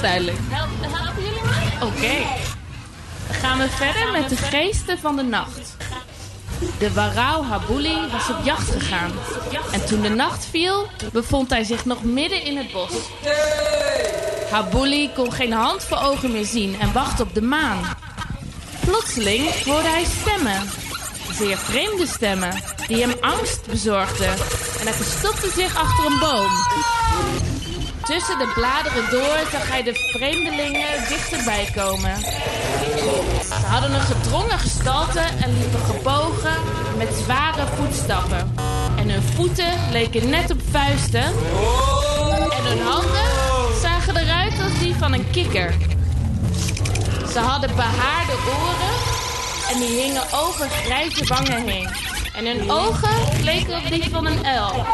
Duidelijk. 0.01 0.37
Helpen 0.49 1.23
jullie 1.23 1.43
mij? 1.43 1.87
Oké. 1.87 2.25
Gaan 3.31 3.57
we 3.57 3.69
verder 3.69 4.11
met 4.11 4.29
de 4.29 4.35
geesten 4.35 4.99
van 4.99 5.15
de 5.15 5.23
nacht. 5.23 5.75
De 6.79 6.93
warauw 6.93 7.43
Habuli 7.43 7.97
was 8.11 8.29
op 8.29 8.43
jacht 8.43 8.71
gegaan. 8.71 9.11
En 9.71 9.85
toen 9.85 10.01
de 10.01 10.09
nacht 10.09 10.45
viel, 10.45 10.87
bevond 11.13 11.49
hij 11.49 11.63
zich 11.63 11.85
nog 11.85 12.03
midden 12.03 12.43
in 12.43 12.57
het 12.57 12.71
bos. 12.71 12.91
Habuli 14.49 15.09
kon 15.15 15.31
geen 15.31 15.53
hand 15.53 15.83
voor 15.83 15.97
ogen 15.97 16.31
meer 16.31 16.45
zien 16.45 16.79
en 16.79 16.93
wachtte 16.93 17.23
op 17.23 17.33
de 17.33 17.41
maan. 17.41 17.97
Plotseling 18.85 19.63
hoorde 19.63 19.87
hij 19.87 20.05
stemmen. 20.21 20.69
Zeer 21.31 21.57
vreemde 21.57 22.07
stemmen, 22.07 22.63
die 22.87 23.01
hem 23.01 23.13
angst 23.21 23.65
bezorgden. 23.65 24.29
En 24.79 24.83
hij 24.83 24.93
verstopte 24.93 25.49
zich 25.49 25.75
achter 25.75 26.05
een 26.05 26.19
boom. 26.19 26.51
Tussen 28.07 28.37
de 28.37 28.51
bladeren 28.53 29.09
door 29.09 29.37
zag 29.51 29.69
hij 29.69 29.83
de 29.83 29.93
vreemdelingen 29.93 31.07
dichterbij 31.09 31.69
komen. 31.75 32.15
Ze 33.43 33.65
hadden 33.65 33.93
een 33.93 34.01
gedrongen 34.01 34.59
gestalte 34.59 35.19
en 35.19 35.57
liepen 35.57 35.79
gebogen 35.79 36.55
met 36.97 37.07
zware 37.23 37.65
voetstappen. 37.75 38.53
En 38.95 39.09
hun 39.09 39.21
voeten 39.21 39.73
leken 39.91 40.29
net 40.29 40.51
op 40.51 40.61
vuisten. 40.71 41.23
En 42.49 42.63
hun 42.63 42.81
handen 42.81 43.79
zagen 43.81 44.17
eruit 44.17 44.59
als 44.63 44.79
die 44.79 44.95
van 44.95 45.13
een 45.13 45.29
kikker. 45.31 45.73
Ze 47.31 47.39
hadden 47.39 47.75
behaarde 47.75 48.33
oren 48.47 48.95
en 49.71 49.79
die 49.79 50.01
hingen 50.01 50.33
over 50.33 50.69
grijze 50.69 51.25
wangen 51.25 51.67
heen. 51.67 51.89
En 52.35 52.45
hun 52.45 52.71
ogen 52.71 53.43
leken 53.43 53.77
op 53.77 53.89
die 53.89 54.09
van 54.09 54.25
een 54.25 54.45
uil. 54.45 54.85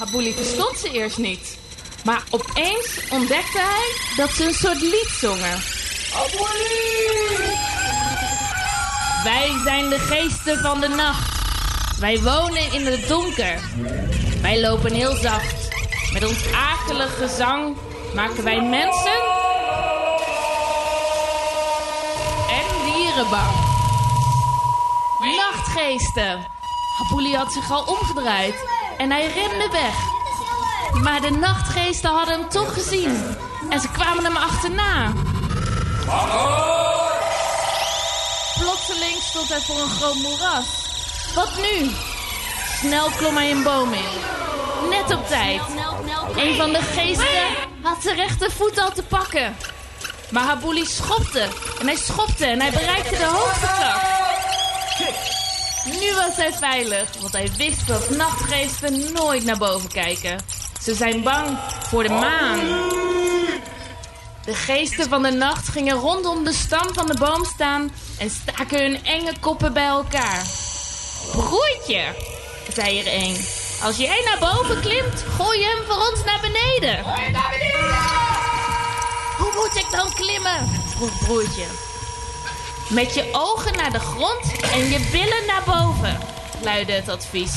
Habuli 0.00 0.32
verstond 0.32 0.78
ze 0.78 0.90
eerst 0.90 1.18
niet. 1.18 1.58
Maar 2.04 2.22
opeens 2.30 3.00
ontdekte 3.10 3.58
hij 3.58 4.14
dat 4.16 4.30
ze 4.30 4.44
een 4.44 4.54
soort 4.54 4.80
lied 4.80 5.08
zongen. 5.20 5.62
Wij 9.24 9.50
zijn 9.64 9.88
de 9.88 9.98
geesten 9.98 10.58
van 10.60 10.80
de 10.80 10.88
nacht. 10.88 11.38
Wij 11.98 12.20
wonen 12.22 12.72
in 12.72 12.86
het 12.86 13.08
donker. 13.08 13.60
Wij 14.42 14.60
lopen 14.60 14.92
heel 14.92 15.16
zacht. 15.16 15.68
Met 16.12 16.26
ons 16.26 16.52
akelig 16.52 17.16
gezang 17.16 17.76
maken 18.14 18.44
wij 18.44 18.60
mensen 18.60 19.20
en 22.48 22.84
dieren 22.84 23.30
bang. 23.30 23.52
Nachtgeesten. 25.36 26.46
Habuli 26.98 27.34
had 27.34 27.52
zich 27.52 27.70
al 27.70 27.82
omgedraaid 27.84 28.54
en 29.00 29.10
hij 29.10 29.26
rende 29.26 29.68
weg. 29.72 29.94
Maar 31.02 31.20
de 31.20 31.30
nachtgeesten 31.30 32.10
hadden 32.10 32.40
hem 32.40 32.48
toch 32.48 32.72
gezien. 32.72 33.36
En 33.68 33.80
ze 33.80 33.88
kwamen 33.88 34.24
hem 34.24 34.36
achterna. 34.36 35.12
Plotseling 38.58 39.22
stond 39.22 39.48
hij 39.48 39.60
voor 39.60 39.80
een 39.80 39.88
groot 39.88 40.14
moeras. 40.14 40.66
Wat 41.34 41.50
nu? 41.56 41.90
Snel 42.78 43.10
klom 43.10 43.36
hij 43.36 43.50
een 43.50 43.62
boom 43.62 43.92
in. 43.92 44.12
Net 44.88 45.16
op 45.16 45.28
tijd. 45.28 45.60
Een 46.36 46.56
van 46.56 46.72
de 46.72 46.82
geesten 46.82 47.46
had 47.82 48.02
zijn 48.02 48.16
rechtervoet 48.16 48.78
al 48.78 48.92
te 48.92 49.02
pakken. 49.02 49.56
Maar 50.30 50.44
Habuli 50.44 50.84
schopte 50.84 51.46
en 51.80 51.86
hij 51.86 51.96
schopte 51.96 52.46
en 52.46 52.60
hij 52.60 52.70
bereikte 52.70 53.16
de 53.16 53.24
hoogste 53.24 53.66
tak. 53.66 54.09
Nu 55.84 56.14
was 56.14 56.36
hij 56.36 56.52
veilig, 56.52 57.08
want 57.20 57.32
hij 57.32 57.50
wist 57.56 57.86
dat 57.86 58.10
nachtgeesten 58.10 59.12
nooit 59.12 59.44
naar 59.44 59.58
boven 59.58 59.88
kijken. 59.88 60.38
Ze 60.82 60.94
zijn 60.94 61.22
bang 61.22 61.58
voor 61.88 62.02
de 62.02 62.08
maan. 62.08 62.58
De 64.44 64.54
geesten 64.54 65.08
van 65.08 65.22
de 65.22 65.30
nacht 65.30 65.68
gingen 65.68 65.96
rondom 65.96 66.44
de 66.44 66.52
stam 66.52 66.94
van 66.94 67.06
de 67.06 67.16
boom 67.18 67.44
staan 67.44 67.92
en 68.18 68.30
staken 68.30 68.80
hun 68.80 69.04
enge 69.04 69.32
koppen 69.40 69.72
bij 69.72 69.86
elkaar. 69.86 70.46
Broertje, 71.32 72.02
zei 72.74 72.98
er 72.98 73.14
een, 73.14 73.36
als 73.82 73.96
jij 73.96 74.22
naar 74.24 74.38
boven 74.38 74.80
klimt, 74.80 75.24
gooi 75.36 75.58
je 75.58 75.64
hem 75.64 75.84
voor 75.86 76.08
ons 76.10 76.24
naar 76.24 76.40
beneden. 76.40 77.04
Hoe 79.36 79.52
moet 79.54 79.76
ik 79.76 79.86
dan 79.90 80.12
klimmen? 80.12 80.68
vroeg 80.96 81.18
broertje. 81.18 81.89
Met 82.90 83.14
je 83.14 83.28
ogen 83.32 83.76
naar 83.76 83.92
de 83.92 83.98
grond 83.98 84.52
en 84.72 84.88
je 84.90 85.08
billen 85.12 85.46
naar 85.46 85.62
boven, 85.66 86.18
luidde 86.62 86.92
het 86.92 87.08
advies. 87.08 87.52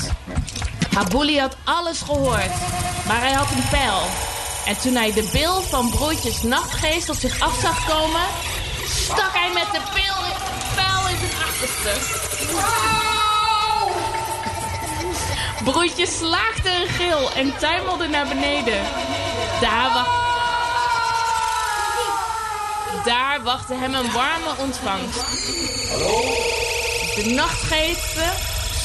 Habuli 0.96 1.40
had 1.40 1.56
alles 1.64 2.02
gehoord, 2.02 2.52
maar 3.08 3.20
hij 3.20 3.32
had 3.32 3.52
een 3.52 3.70
pijl. 3.70 4.02
En 4.66 4.78
toen 4.82 4.96
hij 4.96 5.14
de 5.14 5.30
bil 5.32 5.62
van 5.62 5.90
broertjes 5.90 6.42
nachtgeest 6.44 7.10
op 7.10 7.16
zich 7.16 7.40
af 7.40 7.60
zag 7.62 7.86
komen, 7.88 8.22
stak 8.88 9.34
hij 9.34 9.52
met 9.54 9.68
de 9.72 9.80
pijl, 9.94 10.16
pijl 10.76 11.08
in 11.10 11.18
zijn 11.18 11.42
achterste. 11.44 12.22
Broertje 15.64 16.08
slaakte 16.08 16.70
een 16.70 16.88
gil 16.88 17.32
en 17.36 17.58
tuimelde 17.58 18.08
naar 18.08 18.28
beneden. 18.28 18.82
Daar, 19.62 19.94
wa- 19.94 20.23
Daar 23.06 23.44
wachtte 23.44 23.74
hem 23.74 23.94
een 23.94 24.12
warme 24.12 24.58
ontvangst. 24.58 25.20
De 27.16 27.34
nachtgeesten 27.36 28.34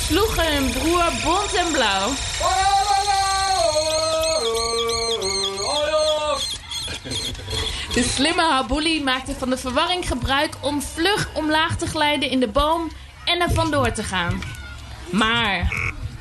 sloegen 0.06 0.54
hun 0.54 0.70
broer 0.70 1.12
bont 1.24 1.54
en 1.54 1.72
blauw. 1.72 2.08
De 7.94 8.02
slimme 8.02 8.42
Habuli 8.42 9.02
maakte 9.02 9.34
van 9.34 9.50
de 9.50 9.56
verwarring 9.56 10.08
gebruik 10.08 10.54
om 10.60 10.82
vlug 10.82 11.28
omlaag 11.34 11.76
te 11.76 11.86
glijden 11.86 12.30
in 12.30 12.40
de 12.40 12.48
boom 12.48 12.90
en 13.24 13.40
er 13.40 13.50
vandoor 13.50 13.92
te 13.92 14.02
gaan. 14.02 14.42
Maar 15.10 15.72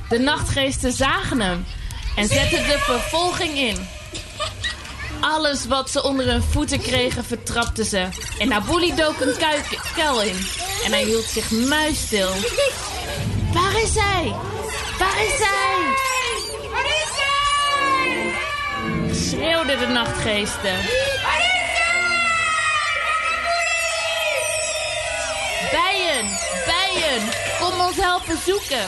de 0.10 0.20
nachtgeesten 0.20 0.92
zagen 0.92 1.42
hem 1.42 1.66
en 2.16 2.28
zetten 2.28 2.68
de 2.68 2.78
vervolging 2.80 3.58
in. 3.58 3.97
Alles 5.20 5.66
wat 5.66 5.90
ze 5.90 6.04
onder 6.04 6.26
hun 6.26 6.44
voeten 6.44 6.82
kregen, 6.82 7.24
vertrapten 7.26 7.86
ze. 7.86 8.08
En 8.40 8.52
Habuli 8.52 8.96
dook 8.96 9.20
een 9.20 9.38
kuik- 9.38 9.80
kuil 9.96 10.22
in. 10.22 10.48
En 10.86 10.92
hij 10.92 11.04
hield 11.04 11.26
zich 11.26 11.52
muisstil. 11.52 12.30
Waar 13.54 13.82
is 13.82 13.96
hij? 13.96 14.36
Waar 15.00 15.24
is 15.24 15.38
hij? 15.38 15.96
Waar 16.72 16.86
is 16.86 17.12
hij? 17.16 18.34
Schreeuwden 19.16 19.80
de 19.80 19.88
nachtgeesten. 19.88 20.76
Bijen, 25.72 26.26
bijen, 26.66 27.30
kom 27.60 27.80
ons 27.80 27.96
helpen 27.96 28.38
zoeken. 28.46 28.86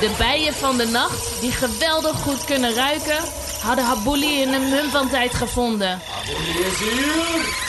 De 0.00 0.10
bijen 0.18 0.54
van 0.54 0.76
de 0.76 0.86
nacht, 0.86 1.40
die 1.40 1.52
geweldig 1.52 2.16
goed 2.20 2.44
kunnen 2.44 2.74
ruiken, 2.74 3.18
hadden 3.62 3.84
Habuli 3.84 4.40
in 4.40 4.52
een 4.52 4.68
mum 4.68 4.90
van 4.90 5.08
tijd 5.08 5.34
gevonden. 5.34 6.00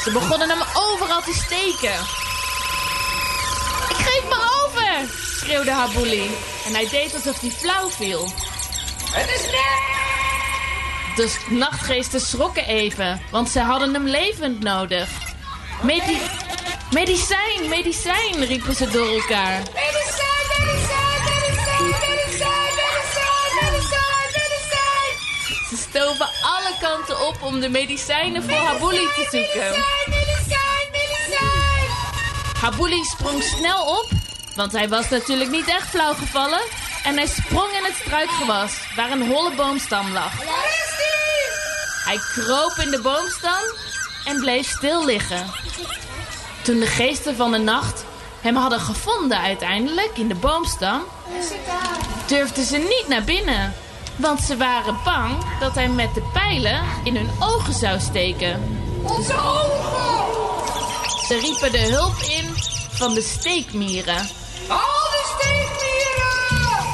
Ze 0.04 0.10
begonnen 0.14 0.50
hem 0.50 0.62
overal 0.74 1.22
te 1.22 1.34
steken. 1.34 1.94
Ik 3.90 3.96
geef 3.96 4.24
me 4.30 4.66
over, 4.66 5.10
schreeuwde 5.38 5.72
Habuli. 5.72 6.30
En 6.66 6.74
hij 6.74 6.88
deed 6.90 7.14
alsof 7.14 7.40
hij 7.40 7.50
flauw 7.50 7.90
viel. 7.90 8.28
Het 9.12 9.30
is 9.30 9.50
De 11.16 11.56
nachtgeesten 11.56 12.22
schrokken 12.22 12.66
even, 12.66 13.22
want 13.32 13.50
ze 13.50 13.60
hadden 13.60 13.94
hem 13.94 14.08
levend 14.08 14.60
nodig. 14.60 15.10
Medi 15.82 16.22
medicijn, 16.92 17.70
medicijn, 17.70 18.46
riepen 18.46 18.76
ze 18.76 18.90
door 18.90 19.08
elkaar. 19.08 19.62
Stoven 26.02 26.30
alle 26.42 26.74
kanten 26.80 27.28
op 27.28 27.42
om 27.42 27.60
de 27.60 27.70
medicijnen 27.70 28.44
voor 28.44 28.58
Habuli 28.58 29.08
te 29.16 29.28
zoeken. 29.32 29.84
Medicijn, 30.06 30.88
medicijn. 30.92 31.88
Habuli 32.62 33.04
sprong 33.04 33.44
snel 33.44 33.86
op, 33.86 34.10
want 34.56 34.72
hij 34.72 34.90
was 34.90 35.10
natuurlijk 35.10 35.50
niet 35.50 35.68
echt 35.68 35.90
flauw 35.90 36.14
gevallen. 36.14 36.62
En 37.04 37.16
hij 37.16 37.28
sprong 37.28 37.72
in 37.72 37.84
het 37.84 37.96
struikgewas, 37.96 38.74
waar 38.96 39.12
een 39.12 39.28
holle 39.28 39.56
boomstam 39.56 40.12
lag. 40.12 40.36
Waar 40.38 40.66
is 40.66 40.96
die? 40.98 42.04
Hij 42.04 42.18
kroop 42.34 42.86
in 42.86 42.92
de 42.92 43.02
boomstam 43.02 43.64
en 44.26 44.40
bleef 44.40 44.68
stil 44.68 45.06
liggen. 45.06 45.46
Toen 46.62 46.80
de 46.80 46.88
geesten 46.88 47.36
van 47.36 47.52
de 47.52 47.58
nacht 47.58 48.06
hem 48.42 48.56
hadden 48.56 48.80
gevonden 48.80 49.40
uiteindelijk 49.40 50.12
in 50.18 50.28
de 50.28 50.36
boomstam, 50.36 51.04
durfden 52.28 52.66
ze 52.66 52.78
niet 52.78 53.06
naar 53.08 53.24
binnen. 53.24 53.74
Want 54.22 54.42
ze 54.42 54.58
waren 54.58 54.98
bang 55.04 55.36
dat 55.60 55.76
hij 55.76 55.90
met 55.90 56.14
de 56.14 56.22
pijlen 56.34 56.82
in 57.04 57.16
hun 57.16 57.30
ogen 57.40 57.74
zou 57.74 58.00
steken. 58.00 58.80
Onze 59.04 59.34
ogen. 59.34 61.28
Ze 61.28 61.40
riepen 61.40 61.72
de 61.72 61.92
hulp 61.92 62.16
in 62.18 62.54
van 62.92 63.14
de 63.14 63.22
steekmieren. 63.22 64.18
Al 64.68 65.08
de 65.12 65.36
steekmieren. 65.38 66.94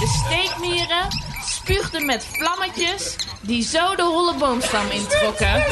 De 0.00 0.22
steekmieren 0.24 1.08
spuugden 1.44 2.06
met 2.06 2.26
vlammetjes 2.32 3.16
die 3.40 3.62
zo 3.62 3.94
de 3.94 4.02
holle 4.02 4.34
boomstam 4.34 4.90
introkken. 4.90 5.64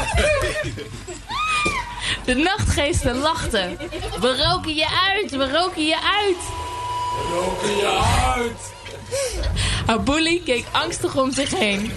De 2.25 2.33
nachtgeesten 2.33 3.17
lachten. 3.17 3.77
We 4.19 4.43
roken 4.43 4.75
je 4.75 4.87
uit, 5.13 5.31
we 5.31 5.51
roken 5.51 5.85
je 5.85 5.97
uit. 6.01 6.37
Roken 7.31 7.77
je 7.77 8.01
uit. 8.35 8.71
Abouli 9.85 10.43
keek 10.43 10.65
angstig 10.71 11.15
om 11.15 11.31
zich 11.33 11.57
heen. 11.57 11.91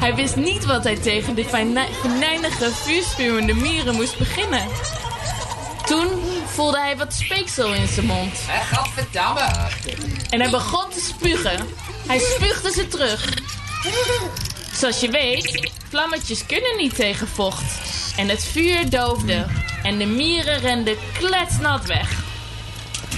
Hij 0.00 0.14
wist 0.14 0.36
niet 0.36 0.64
wat 0.64 0.84
hij 0.84 0.96
tegen 0.96 1.34
de 1.34 1.44
venij- 1.44 1.88
venijnige, 2.02 2.70
vuurspuwende 2.72 3.54
mieren 3.54 3.94
moest 3.94 4.18
beginnen. 4.18 4.62
Toen 5.86 6.08
voelde 6.46 6.78
hij 6.80 6.96
wat 6.96 7.12
speeksel 7.14 7.74
in 7.74 7.88
zijn 7.88 8.06
mond. 8.06 8.32
Gadverdamme. 8.72 9.48
En 10.30 10.40
hij 10.40 10.50
begon 10.50 10.90
te 10.90 11.00
spugen. 11.00 11.68
Hij 12.06 12.18
spuugde 12.18 12.70
ze 12.72 12.88
terug. 12.88 13.28
Zoals 14.72 15.00
je 15.00 15.10
weet, 15.10 15.70
vlammetjes 15.88 16.46
kunnen 16.46 16.76
niet 16.76 16.94
tegen 16.94 17.28
vocht. 17.28 17.64
En 18.16 18.28
het 18.28 18.44
vuur 18.44 18.90
doofde. 18.90 19.46
En 19.82 19.98
de 19.98 20.06
mieren 20.06 20.58
renden 20.60 20.96
kletsnat 21.18 21.86
weg. 21.86 22.10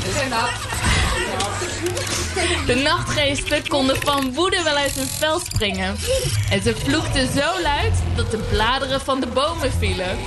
We 0.04 0.12
zijn 0.12 0.28
nat. 0.28 0.50
De 2.66 2.74
nachtgeesten 2.74 3.68
konden 3.68 3.96
van 4.02 4.34
woede 4.34 4.62
wel 4.62 4.76
uit 4.76 4.92
hun 4.92 5.06
vel 5.06 5.40
springen. 5.40 5.96
En 6.50 6.62
ze 6.62 6.76
vloekten 6.76 7.32
zo 7.32 7.62
luid 7.62 7.94
dat 8.16 8.30
de 8.30 8.36
bladeren 8.36 9.00
van 9.00 9.20
de 9.20 9.26
bomen 9.26 9.72
vielen. 9.72 10.18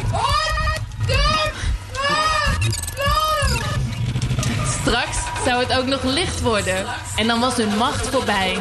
Straks 4.81 5.17
zou 5.45 5.63
het 5.63 5.73
ook 5.77 5.85
nog 5.85 6.03
licht 6.03 6.41
worden. 6.41 6.85
En 7.15 7.27
dan 7.27 7.39
was 7.39 7.55
hun 7.55 7.77
macht 7.77 8.07
voorbij. 8.07 8.57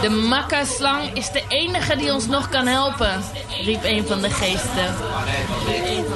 De 0.00 0.08
Makka-slang 0.08 1.14
is 1.14 1.30
de 1.30 1.42
enige 1.48 1.96
die 1.96 2.12
ons 2.12 2.26
nog 2.26 2.48
kan 2.48 2.66
helpen, 2.66 3.22
riep 3.64 3.84
een 3.84 4.06
van 4.06 4.20
de 4.20 4.30
geesten. 4.30 4.96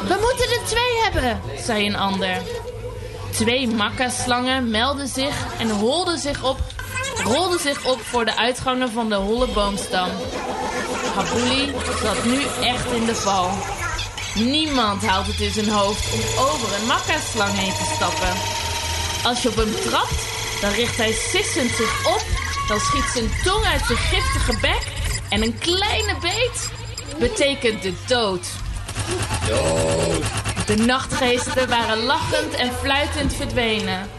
We 0.07 0.19
moeten 0.21 0.61
er 0.61 0.67
twee 0.67 1.03
hebben, 1.03 1.41
zei 1.65 1.87
een 1.87 1.97
ander. 1.97 2.43
Twee 3.31 3.69
Makka-slangen 3.69 4.71
meldden 4.71 5.09
zich 5.09 5.35
en 5.59 5.71
holden 5.71 6.19
zich 6.19 6.45
op, 6.45 6.59
rolden 7.25 7.61
zich 7.61 7.85
op 7.85 8.01
voor 8.01 8.25
de 8.25 8.37
uitgangen 8.37 8.91
van 8.91 9.09
de 9.09 9.15
holle 9.15 9.47
boomstam. 9.47 10.09
Habouli 11.15 11.75
zat 12.03 12.25
nu 12.25 12.43
echt 12.61 12.93
in 12.93 13.05
de 13.05 13.15
val. 13.15 13.51
Niemand 14.35 15.07
haalt 15.07 15.27
het 15.27 15.41
in 15.41 15.53
zijn 15.53 15.69
hoofd 15.69 16.13
om 16.13 16.45
over 16.45 16.75
een 16.75 16.87
Makka-slang 16.87 17.53
heen 17.53 17.73
te 17.73 17.93
stappen. 17.95 18.33
Als 19.25 19.43
je 19.43 19.49
op 19.49 19.57
hem 19.57 19.75
trapt, 19.81 20.27
dan 20.61 20.71
richt 20.71 20.97
hij 20.97 21.13
sissend 21.13 21.71
zich 21.71 22.07
op, 22.07 22.25
dan 22.69 22.81
schiet 22.81 23.11
zijn 23.15 23.31
tong 23.45 23.65
uit 23.65 23.87
zijn 23.87 23.99
giftige 23.99 24.59
bek 24.61 24.83
en 25.29 25.43
een 25.43 25.59
kleine 25.59 26.15
beet 26.21 26.71
betekent 27.19 27.83
de 27.83 27.93
dood. 28.07 28.47
De 30.67 30.77
nachtgeesten 30.77 31.69
waren 31.69 32.03
lachend 32.03 32.55
en 32.55 32.73
fluitend 32.73 33.35
verdwenen. 33.35 34.11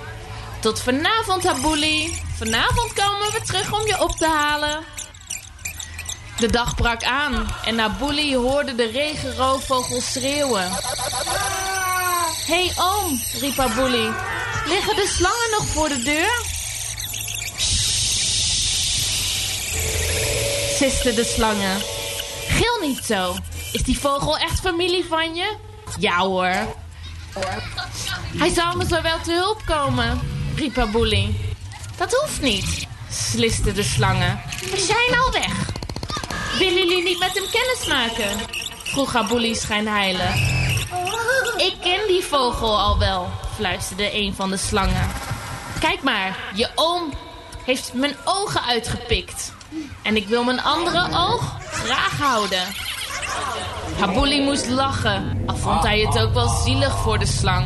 Tot 0.60 0.82
vanavond, 0.82 1.44
Habouli. 1.44 2.22
Vanavond 2.38 2.94
komen 2.94 3.32
we 3.32 3.42
terug 3.46 3.80
om 3.80 3.88
je 3.88 4.02
op 4.02 4.12
te 4.12 4.28
halen. 4.28 4.84
De 6.38 6.48
dag 6.52 6.76
brak 6.76 7.04
aan 7.04 7.48
en 7.66 7.80
Habouli 7.80 8.36
hoorde 8.36 8.76
de 8.76 8.86
regenroofvogel 8.86 10.02
schreeuwen. 10.02 10.70
Hé 12.46 12.66
hey, 12.66 12.74
oom, 12.78 13.22
riep 13.40 13.58
Habouli. 13.58 14.10
Liggen 14.66 14.96
de 14.96 15.14
slangen 15.18 15.50
nog 15.52 15.66
voor 15.66 15.90
de 15.90 16.02
deur? 16.04 16.46
Sisten 20.78 21.16
de 21.16 21.24
slangen. 21.24 21.78
Gil 22.48 22.88
niet 22.88 23.06
zo. 23.06 23.36
Is 23.74 23.84
die 23.84 24.00
vogel 24.00 24.38
echt 24.38 24.60
familie 24.60 25.06
van 25.06 25.36
je? 25.36 25.70
Ja 26.00 26.18
hoor. 26.18 26.56
Hij 28.38 28.50
zal 28.50 28.76
me 28.76 28.86
zo 28.86 29.02
wel 29.02 29.22
te 29.22 29.32
hulp 29.32 29.62
komen, 29.66 30.20
riep 30.56 30.78
Abouli. 30.78 31.56
Dat 31.98 32.14
hoeft 32.14 32.42
niet, 32.42 32.88
slisten 33.10 33.76
de 33.76 33.84
slangen. 33.84 34.42
We 34.72 34.78
zijn 34.78 35.20
al 35.20 35.32
weg. 35.32 35.70
Willen 36.60 36.88
jullie 36.88 37.04
niet 37.04 37.20
met 37.20 37.34
hem 37.34 37.50
kennis 37.52 37.86
maken? 37.88 38.40
vroeg 38.84 39.16
Abouli 39.16 39.56
schijnheilig. 39.56 40.36
Ik 41.58 41.76
ken 41.82 42.08
die 42.08 42.24
vogel 42.24 42.80
al 42.80 43.00
wel, 43.00 43.30
fluisterde 43.56 44.16
een 44.16 44.34
van 44.36 44.50
de 44.50 44.58
slangen. 44.58 45.12
Kijk 45.80 46.04
maar, 46.04 46.38
je 46.54 46.70
oom 46.76 47.14
heeft 47.66 47.94
mijn 47.94 48.16
ogen 48.26 48.64
uitgepikt. 48.64 49.54
En 50.04 50.16
ik 50.16 50.28
wil 50.28 50.44
mijn 50.44 50.62
andere 50.62 51.08
oog 51.12 51.58
graag 51.62 52.18
houden. 52.18 52.64
Habouli 54.00 54.42
moest 54.44 54.70
lachen, 54.70 55.44
al 55.46 55.56
vond 55.56 55.84
hij 55.84 56.00
het 56.00 56.20
ook 56.20 56.34
wel 56.34 56.48
zielig 56.48 56.98
voor 56.98 57.20
de 57.20 57.26
slang. 57.26 57.66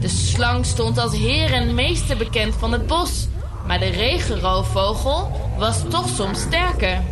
De 0.00 0.08
slang 0.08 0.66
stond 0.66 0.98
als 0.98 1.12
heer 1.12 1.52
en 1.52 1.74
meester 1.74 2.16
bekend 2.16 2.54
van 2.58 2.72
het 2.72 2.86
bos. 2.86 3.26
Maar 3.66 3.78
de 3.78 3.88
regenroofvogel 3.88 5.40
was 5.58 5.76
toch 5.88 6.08
soms 6.08 6.40
sterker. 6.40 7.02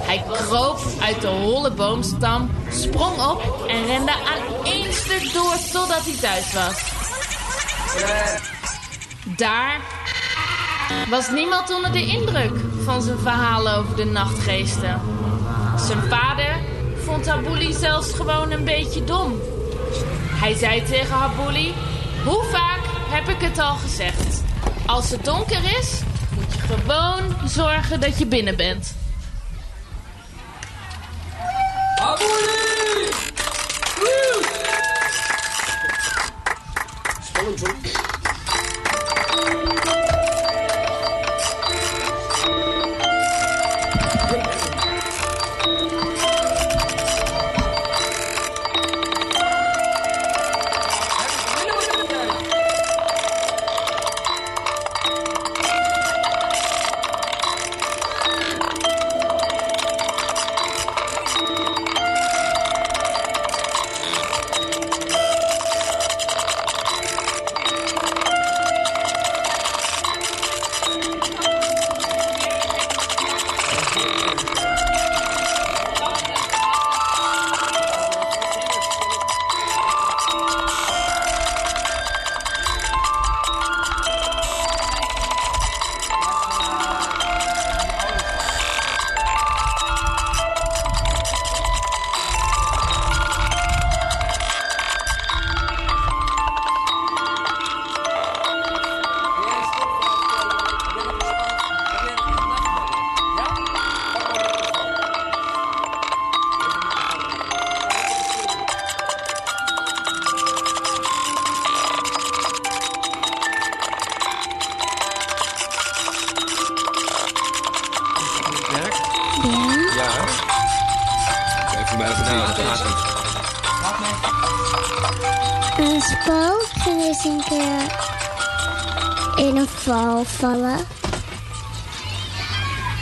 Hij 0.00 0.24
kroop 0.32 0.78
uit 1.00 1.20
de 1.20 1.26
holle 1.26 1.70
boomstam, 1.70 2.50
sprong 2.70 3.20
op 3.20 3.64
en 3.68 3.86
rende 3.86 4.12
aan 4.12 4.64
één 4.64 4.92
stuk 4.92 5.32
door 5.32 5.54
totdat 5.72 6.04
hij 6.04 6.16
thuis 6.20 6.52
was. 6.52 6.96
Daar 9.36 9.80
was 11.10 11.30
niemand 11.30 11.74
onder 11.74 11.92
de 11.92 12.06
indruk 12.06 12.60
van 12.84 13.02
zijn 13.02 13.18
verhalen 13.18 13.76
over 13.76 13.96
de 13.96 14.04
nachtgeesten. 14.04 15.00
Zijn 15.76 16.02
vader 16.08 16.47
vond 17.08 17.26
Habouli 17.26 17.72
zelfs 17.72 18.12
gewoon 18.12 18.50
een 18.50 18.64
beetje 18.64 19.04
dom. 19.04 19.40
Hij 20.30 20.54
zei 20.54 20.82
tegen 20.82 21.14
Habouli, 21.14 21.74
hoe 22.24 22.44
vaak 22.44 22.80
heb 23.10 23.28
ik 23.28 23.40
het 23.40 23.58
al 23.58 23.74
gezegd? 23.74 24.42
Als 24.86 25.10
het 25.10 25.24
donker 25.24 25.78
is, 25.78 26.00
moet 26.34 26.54
je 26.54 26.60
gewoon 26.60 27.48
zorgen 27.48 28.00
dat 28.00 28.18
je 28.18 28.26
binnen 28.26 28.56
bent. 28.56 28.94
Abouli! 31.96 32.57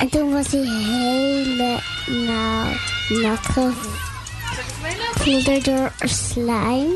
En 0.00 0.08
toen 0.10 0.32
was 0.32 0.46
hij 0.50 0.60
helemaal 0.60 1.78
nat 3.08 3.38
gevoederd 5.14 5.64
door 5.64 5.92
slijm. 5.98 6.86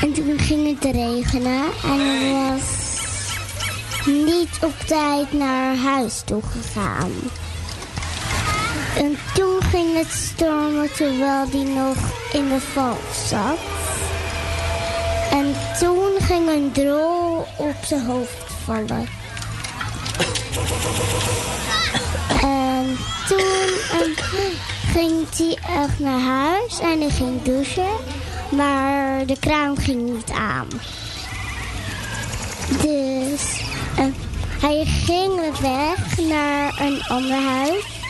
En 0.00 0.12
toen 0.12 0.38
ging 0.38 0.80
het 0.80 0.94
regenen 0.94 1.64
en 1.82 2.00
hij 2.00 2.32
was 2.32 2.62
niet 4.06 4.58
op 4.60 4.74
tijd 4.86 5.32
naar 5.32 5.76
huis 5.76 6.22
toe 6.24 6.42
gegaan. 6.42 7.12
En 8.96 9.18
toen 9.34 9.62
ging 9.62 9.96
het 9.96 10.10
stormen 10.10 10.92
terwijl 10.92 11.46
hij 11.50 11.74
nog 11.74 11.96
in 12.32 12.48
de 12.48 12.60
val 12.60 12.98
zat. 13.28 13.71
Drol 16.72 17.46
op 17.56 17.76
zijn 17.84 18.04
hoofd 18.04 18.52
vallen. 18.64 19.08
En 22.42 22.96
toen 23.28 23.68
ehm, 23.90 24.10
ging 24.92 25.26
hij 25.36 25.58
echt 25.84 25.98
naar 25.98 26.20
huis 26.20 26.80
en 26.80 27.00
hij 27.00 27.10
ging 27.10 27.42
douchen. 27.42 27.96
Maar 28.50 29.26
de 29.26 29.38
kraan 29.38 29.76
ging 29.76 30.10
niet 30.14 30.30
aan. 30.30 30.68
Dus 32.82 33.62
eh, 33.96 34.04
hij 34.60 34.84
ging 34.84 35.58
weg 35.60 36.18
naar 36.28 36.80
een 36.80 37.02
ander 37.08 37.42
huis. 37.42 38.00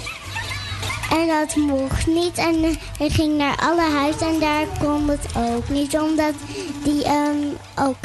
En 1.11 1.27
dat 1.27 1.57
mocht 1.57 2.07
niet. 2.07 2.39
En 2.39 2.65
eh, 2.65 2.71
hij 2.99 3.09
ging 3.09 3.37
naar 3.37 3.57
alle 3.57 3.91
huizen 3.91 4.27
en 4.27 4.39
daar 4.39 4.67
kon 4.81 5.09
het 5.09 5.27
ook 5.37 5.69
niet. 5.69 5.99
Omdat 5.99 6.35
die 6.85 7.05
ook 7.05 7.42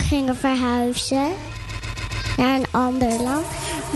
gingen 0.07 0.35
verhuizen 0.35 1.27
naar 2.37 2.55
een 2.55 2.65
ander 2.71 3.21
land. 3.21 3.45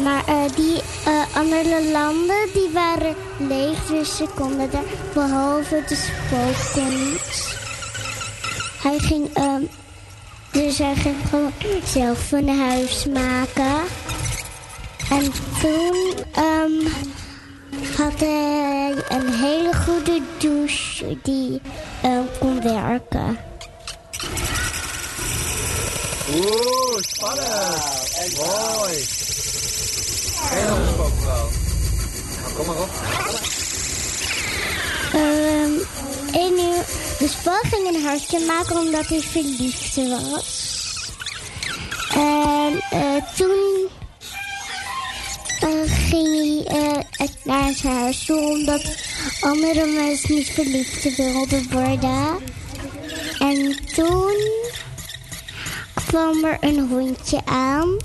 Maar 0.04 0.26
eh, 0.26 0.56
die 0.56 0.82
eh, 1.06 1.36
andere 1.36 1.92
landen 1.92 2.50
die 2.54 2.70
waren 2.74 3.16
leeg, 3.38 3.86
dus 3.86 4.16
ze 4.16 4.26
konden 4.36 4.72
daar 4.72 4.84
behalve 5.14 5.84
de 5.88 5.96
spook 5.96 6.74
kon 6.74 6.90
niet. 6.90 7.60
Hij 8.82 9.00
ging, 9.00 9.34
ehm, 9.34 9.62
dus 10.52 10.78
hij 10.78 10.96
ging 10.96 11.16
gewoon 11.30 11.52
zelf 11.84 12.32
een 12.32 12.60
huis 12.60 13.06
maken. 13.06 13.80
En 15.10 15.32
toen 15.62 16.14
ehm, 16.32 16.88
had 17.98 18.20
hij 18.20 18.96
een 19.10 19.34
hele 19.34 19.76
goede 19.76 20.22
douche 20.38 21.18
die 21.24 21.62
ehm, 22.02 22.24
kon 22.40 22.62
werken. 22.62 23.51
Oeh, 26.34 27.02
spannend. 27.02 27.48
En 28.18 28.32
mooi. 28.36 29.06
Heel 30.50 30.76
gesproken 30.86 31.26
wel. 31.26 31.50
Nou, 32.42 32.54
kom 32.56 32.66
maar 32.66 32.82
op. 32.82 32.90
Ehm 35.14 36.00
en 36.32 36.54
nu, 36.56 36.72
de 37.20 37.28
spel 37.28 37.60
ging 37.62 37.88
een 37.88 38.04
hartje 38.04 38.46
maken 38.46 38.78
omdat 38.78 39.08
hij 39.08 39.22
verliefd 39.22 39.96
was. 39.96 40.70
En 42.14 42.80
eh, 42.90 43.36
toen 43.36 43.90
eh, 45.60 45.70
ging 46.10 46.68
hij 46.68 47.04
eh, 47.18 47.28
naar 47.44 47.74
zijn 47.74 47.94
huis 47.94 48.26
toe 48.26 48.40
omdat 48.40 48.82
andere 49.42 49.86
mensen 49.86 50.36
niet 50.36 50.50
verliefd 50.50 51.16
wilden 51.16 51.68
worden. 51.72 52.40
En 53.40 53.86
toen 53.96 54.36
kwam 56.12 56.44
er 56.44 56.58
een 56.60 56.88
hondje 56.90 57.46
aan. 57.46 57.98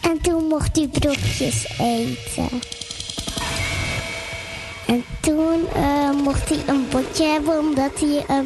En 0.00 0.20
toen 0.20 0.44
mocht 0.44 0.76
hij 0.76 0.88
brokjes 0.88 1.78
eten. 1.78 2.60
En 4.86 5.04
toen 5.20 5.68
eh, 5.74 6.10
mocht 6.10 6.48
hij 6.48 6.62
een 6.66 6.88
botje 6.90 7.24
hebben 7.24 7.58
omdat 7.58 7.90
hij 8.00 8.24
eh, 8.28 8.38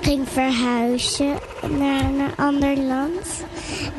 ging 0.00 0.28
verhuizen 0.28 1.38
naar 1.78 2.02
een 2.04 2.36
ander 2.36 2.76
land. 2.76 3.44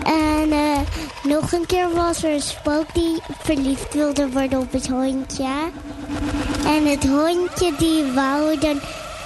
En 0.03 0.51
eh, 0.51 0.79
nog 1.23 1.51
een 1.51 1.65
keer 1.65 1.93
was 1.93 2.23
er 2.23 2.33
een 2.33 2.41
spook 2.41 2.93
die 2.93 3.21
verliefd 3.39 3.93
wilde 3.93 4.29
worden 4.29 4.59
op 4.59 4.71
het 4.71 4.87
hondje. 4.87 5.53
En 6.65 6.85
het 6.85 7.07
hondje 7.07 7.73
die 7.77 8.03
wou 8.03 8.59
dan... 8.59 8.79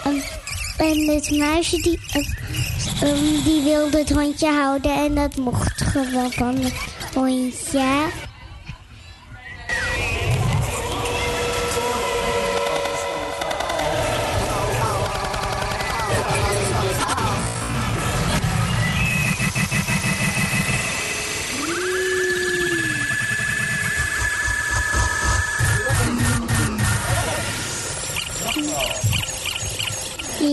ehm, 0.04 0.39
en 0.80 1.08
het 1.08 1.32
meisje 1.32 1.82
die, 1.82 2.00
ehm, 3.00 3.44
die 3.44 3.64
wilde 3.64 3.98
het 3.98 4.10
hondje 4.10 4.48
houden 4.48 4.92
en 4.92 5.16
dat 5.16 5.36
mocht 5.36 5.82
gewoon 5.82 6.32
van 6.32 6.56
het 6.56 7.14
hondje. 7.14 8.29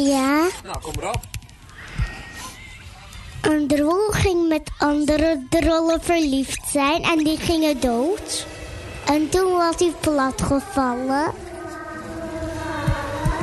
Ja. 0.04 0.46
Nou, 0.64 0.80
kom 0.80 0.92
erop. 1.00 1.20
Een 3.40 3.66
drol 3.66 4.10
ging 4.10 4.48
met 4.48 4.70
andere 4.78 5.46
drollen 5.48 6.02
verliefd 6.02 6.60
zijn 6.70 7.02
en 7.02 7.24
die 7.24 7.38
gingen 7.38 7.80
dood. 7.80 8.46
En 9.06 9.28
toen 9.28 9.52
was 9.52 9.74
hij 9.78 9.92
platgevallen. 10.00 11.32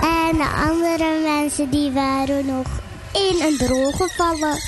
En 0.02 0.38
de 0.38 0.50
andere 0.70 1.20
mensen 1.24 1.70
die 1.70 1.92
waren 1.92 2.46
nog 2.46 2.68
in 3.14 3.42
een 3.42 3.58
drol 3.58 3.92
gevallen. 3.92 4.60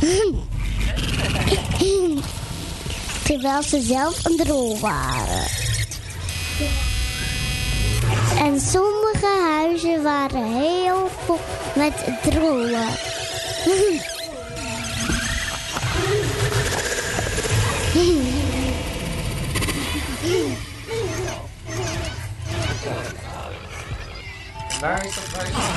Terwijl 3.24 3.62
ze 3.62 3.80
zelf 3.80 4.24
een 4.24 4.36
drol 4.36 4.78
waren. 4.78 5.44
En 8.56 8.62
sommige 8.62 9.40
huizen 9.42 10.02
waren 10.02 10.44
heel 10.44 11.10
vol 11.24 11.38
met 11.74 11.92
drollen. 12.22 12.88
Waar 24.80 25.06
is 25.06 25.14
dat? 25.14 25.30
Waar 25.32 25.46
is 25.46 25.52
dat? 25.52 25.70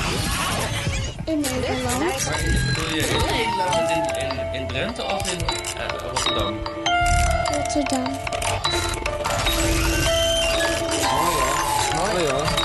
In 1.24 1.40
Nederland. 1.40 2.30
Bedoel 2.74 2.94
je 2.94 3.00
in 3.00 3.22
Nederland, 3.26 3.90
in, 3.90 4.28
in, 4.28 4.60
in 4.60 4.68
Drenthe 4.68 5.04
of 5.04 5.32
in 5.32 5.40
eh, 5.40 5.86
Rotterdam? 6.02 6.58
Rotterdam. 7.52 8.18
Mooi 11.96 12.28
hoor. 12.28 12.59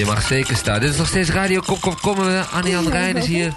Je 0.00 0.06
mag 0.06 0.22
zeker 0.22 0.56
staan. 0.56 0.80
Dit 0.80 0.90
is 0.90 0.96
nog 0.96 1.06
steeds 1.06 1.30
Radio 1.30 1.60
Kom 1.60 1.80
Kom 1.80 2.00
Kom. 2.00 2.18
Annie 2.52 2.90
Rijn 2.90 3.16
is 3.16 3.26
hier 3.26 3.52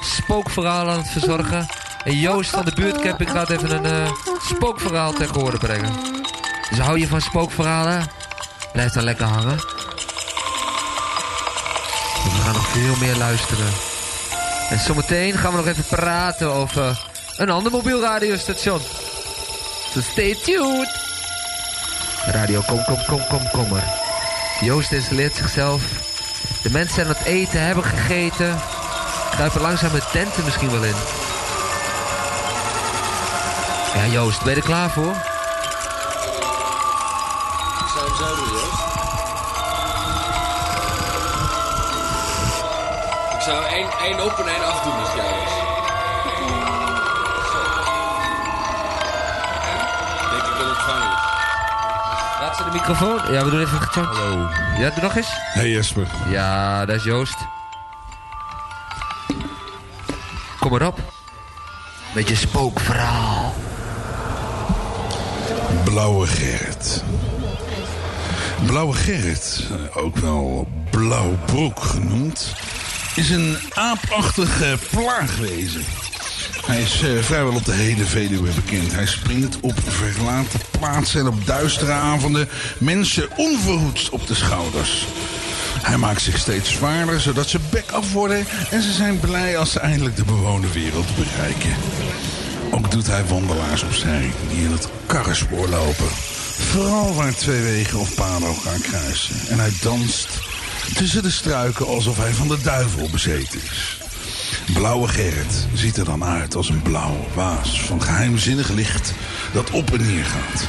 spookverhaal 0.00 0.88
aan 0.88 0.98
het 0.98 1.10
verzorgen. 1.10 1.66
En 2.04 2.18
Joost 2.18 2.50
van 2.50 2.64
de 2.64 2.72
buurtcamping 2.74 3.30
gaat 3.30 3.50
even 3.50 3.70
een 3.70 3.84
eh, 3.84 4.12
spookverhaal 4.48 5.12
ter 5.12 5.28
horen 5.32 5.58
brengen. 5.58 5.92
Dus 6.70 6.78
hou 6.78 6.98
je 6.98 7.06
van 7.06 7.20
spookverhalen? 7.20 8.06
Blijf 8.72 8.92
dan 8.92 9.04
lekker 9.04 9.26
hangen. 9.26 9.56
We 12.24 12.40
gaan 12.44 12.52
nog 12.52 12.68
veel 12.68 12.96
meer 13.00 13.16
luisteren. 13.16 13.72
En 14.70 14.78
zometeen 14.78 15.38
gaan 15.38 15.50
we 15.50 15.56
nog 15.56 15.66
even 15.66 15.84
praten 15.84 16.52
over 16.52 17.06
een 17.36 17.50
ander 17.50 17.72
mobiel 17.72 18.00
radiostation. 18.00 18.80
Dus 19.94 20.06
stay 20.06 20.34
tuned. 20.44 21.00
Radio 22.26 22.60
Kom 22.66 22.84
Kom 22.84 23.04
Kom 23.06 23.26
Kom 23.28 23.50
Kommer. 23.50 24.01
Joost 24.62 24.92
installeert 24.92 25.36
zichzelf. 25.36 25.82
De 26.62 26.70
mensen 26.70 26.94
zijn 26.94 27.06
aan 27.06 27.14
het 27.18 27.24
eten, 27.24 27.62
hebben 27.62 27.84
gegeten. 27.84 28.60
Kruipen 29.30 29.60
langzaam 29.60 29.92
de 29.92 30.02
tenten 30.12 30.44
misschien 30.44 30.70
wel 30.70 30.84
in. 30.84 30.94
Ja 33.94 34.06
Joost, 34.06 34.42
ben 34.42 34.54
je 34.54 34.60
er 34.60 34.66
klaar 34.66 34.90
voor? 34.90 35.14
Ik 37.80 37.88
zou 37.94 38.06
hem 38.06 38.16
zo 38.16 38.34
doen, 38.34 38.52
Joost. 38.52 38.82
Ik 43.34 43.40
zou 43.40 43.64
één, 43.64 43.88
één 44.02 44.18
en 44.18 44.48
één 44.48 44.64
af 44.64 44.82
doen 44.82 44.98
als 44.98 45.14
jij. 45.14 45.61
De 52.64 52.70
microfoon. 52.72 53.32
Ja, 53.32 53.44
we 53.44 53.50
doen 53.50 53.60
even 53.60 53.74
een 53.74 53.82
gechant. 53.82 54.16
Hallo. 54.16 54.48
Ja, 54.78 54.90
doe 54.90 55.02
nog 55.02 55.16
eens. 55.16 55.28
Hey 55.32 55.70
Jesper. 55.70 56.06
Ja, 56.28 56.86
dat 56.86 56.96
is 56.96 57.04
Joost. 57.04 57.36
Kom 60.58 60.70
maar 60.70 60.86
op. 60.86 60.98
Beetje 62.14 62.36
spookverhaal. 62.36 63.54
Blauwe 65.84 66.26
Gerrit. 66.26 67.04
Blauwe 68.66 68.94
Gerrit, 68.94 69.64
ook 69.94 70.16
wel 70.16 70.68
Blauwbroek 70.90 71.82
genoemd, 71.82 72.54
is 73.14 73.30
een 73.30 73.56
aapachtige 73.74 74.78
plaagwezen. 74.90 75.84
Hij 76.66 76.82
is 76.82 77.02
eh, 77.02 77.18
vrijwel 77.22 77.54
op 77.54 77.64
de 77.64 77.72
hele 77.72 78.04
Veluwe 78.04 78.50
bekend. 78.50 78.92
Hij 78.92 79.06
springt 79.06 79.60
op 79.60 79.74
verlaten 79.86 80.60
en 80.82 81.26
op 81.26 81.46
duistere 81.46 81.92
avonden 81.92 82.48
mensen 82.78 83.28
onverhoeds 83.36 84.10
op 84.10 84.26
de 84.26 84.34
schouders. 84.34 85.06
Hij 85.82 85.96
maakt 85.96 86.22
zich 86.22 86.38
steeds 86.38 86.70
zwaarder, 86.70 87.20
zodat 87.20 87.48
ze 87.48 87.58
bek 87.70 87.90
af 87.90 88.12
worden... 88.12 88.46
en 88.70 88.82
ze 88.82 88.92
zijn 88.92 89.20
blij 89.20 89.58
als 89.58 89.72
ze 89.72 89.80
eindelijk 89.80 90.16
de 90.16 90.24
bewoonde 90.24 90.72
wereld 90.72 91.16
bereiken. 91.16 91.74
Ook 92.70 92.90
doet 92.90 93.06
hij 93.06 93.24
wandelaars 93.24 93.82
opzij 93.82 94.30
die 94.48 94.64
in 94.64 94.70
het 94.70 94.88
karrenspoor 95.06 95.68
lopen. 95.68 96.08
Vooral 96.70 97.14
waar 97.14 97.34
twee 97.34 97.60
wegen 97.60 97.98
of 97.98 98.14
paden 98.14 98.48
elkaar 98.48 98.80
kruisen. 98.80 99.36
En 99.48 99.58
hij 99.58 99.72
danst 99.82 100.28
tussen 100.94 101.22
de 101.22 101.30
struiken 101.30 101.86
alsof 101.86 102.16
hij 102.16 102.32
van 102.32 102.48
de 102.48 102.58
duivel 102.62 103.08
bezeten 103.10 103.60
is. 103.70 104.00
Blauwe 104.72 105.08
Gerrit 105.08 105.66
ziet 105.74 105.96
er 105.96 106.04
dan 106.04 106.24
uit 106.24 106.54
als 106.54 106.68
een 106.68 106.82
blauwe 106.82 107.24
waas 107.34 107.80
van 107.80 108.02
geheimzinnig 108.02 108.68
licht 108.68 109.12
dat 109.52 109.70
op 109.70 109.92
en 109.92 110.06
neer 110.06 110.24
gaat. 110.24 110.68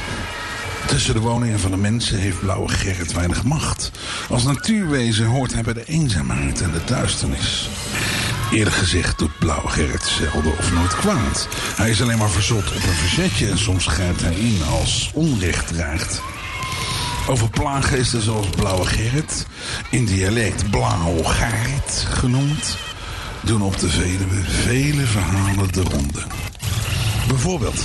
Tussen 0.86 1.14
de 1.14 1.20
woningen 1.20 1.60
van 1.60 1.70
de 1.70 1.76
mensen 1.76 2.18
heeft 2.18 2.40
Blauwe 2.40 2.68
Gerrit 2.68 3.12
weinig 3.12 3.44
macht. 3.44 3.90
Als 4.28 4.44
natuurwezen 4.44 5.26
hoort 5.26 5.52
hij 5.52 5.62
bij 5.62 5.72
de 5.72 5.84
eenzaamheid 5.84 6.60
en 6.60 6.70
de 6.70 6.84
duisternis. 6.84 7.68
Eerlijk 8.52 8.76
gezegd 8.76 9.18
doet 9.18 9.38
Blauwe 9.38 9.68
Gerrit 9.68 10.02
zelden 10.02 10.58
of 10.58 10.72
nooit 10.72 10.96
kwaad. 10.96 11.48
Hij 11.76 11.90
is 11.90 12.02
alleen 12.02 12.18
maar 12.18 12.30
verzot 12.30 12.66
op 12.66 12.74
een 12.74 12.80
verzetje 12.80 13.50
en 13.50 13.58
soms 13.58 13.86
grijpt 13.86 14.20
hij 14.20 14.34
in 14.34 14.60
als 14.70 15.10
onrecht 15.14 15.66
dreigt. 15.66 16.22
Over 17.28 17.50
plaaggeesten 17.50 18.22
zoals 18.22 18.46
Blauwe 18.46 18.86
Gerrit, 18.86 19.46
in 19.90 20.04
dialect 20.04 20.70
Blauw 20.70 21.22
Gerrit 21.22 22.06
genoemd, 22.08 22.76
doen 23.40 23.62
op 23.62 23.78
de 23.78 23.88
Veluwe 23.88 24.42
vele 24.44 25.06
verhalen 25.06 25.72
de 25.72 25.82
ronde. 25.82 26.22
Bijvoorbeeld 27.28 27.84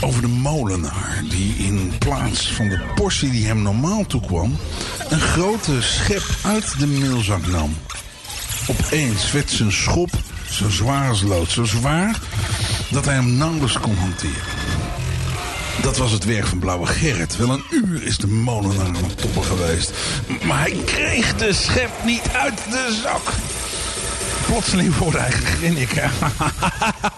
over 0.00 0.20
de 0.20 0.28
molenaar 0.28 1.22
die 1.28 1.54
in 1.54 1.92
plaats 1.98 2.52
van 2.52 2.68
de 2.68 2.80
portie 2.94 3.30
die 3.30 3.46
hem 3.46 3.62
normaal 3.62 4.06
toekwam... 4.06 4.56
een 5.08 5.20
grote 5.20 5.82
schep 5.82 6.24
uit 6.42 6.78
de 6.78 6.86
meelzak 6.86 7.46
nam. 7.46 7.76
Opeens 8.66 9.32
werd 9.32 9.50
zijn 9.50 9.72
schop 9.72 10.10
zo 10.50 10.68
zwaar 10.68 11.08
als 11.08 11.22
lood. 11.22 11.50
Zo 11.50 11.64
zwaar 11.64 12.18
dat 12.90 13.04
hij 13.04 13.14
hem 13.14 13.36
nauwelijks 13.36 13.78
kon 13.78 13.96
hanteren. 13.96 14.42
Dat 15.82 15.96
was 15.96 16.12
het 16.12 16.24
werk 16.24 16.46
van 16.46 16.58
Blauwe 16.58 16.86
Gerrit. 16.86 17.36
Wel 17.36 17.50
een 17.50 17.64
uur 17.70 18.02
is 18.02 18.16
de 18.16 18.26
molenaar 18.26 18.86
aan 18.86 18.94
het 18.94 19.18
toppen 19.18 19.44
geweest. 19.44 19.92
Maar 20.44 20.60
hij 20.60 20.76
kreeg 20.84 21.36
de 21.36 21.52
schep 21.52 21.90
niet 22.04 22.28
uit 22.32 22.60
de 22.70 23.00
zak. 23.02 23.32
Plotseling 24.48 24.96
hoorde 24.96 25.18
hij 25.18 25.30
gegrinniken. 25.30 26.10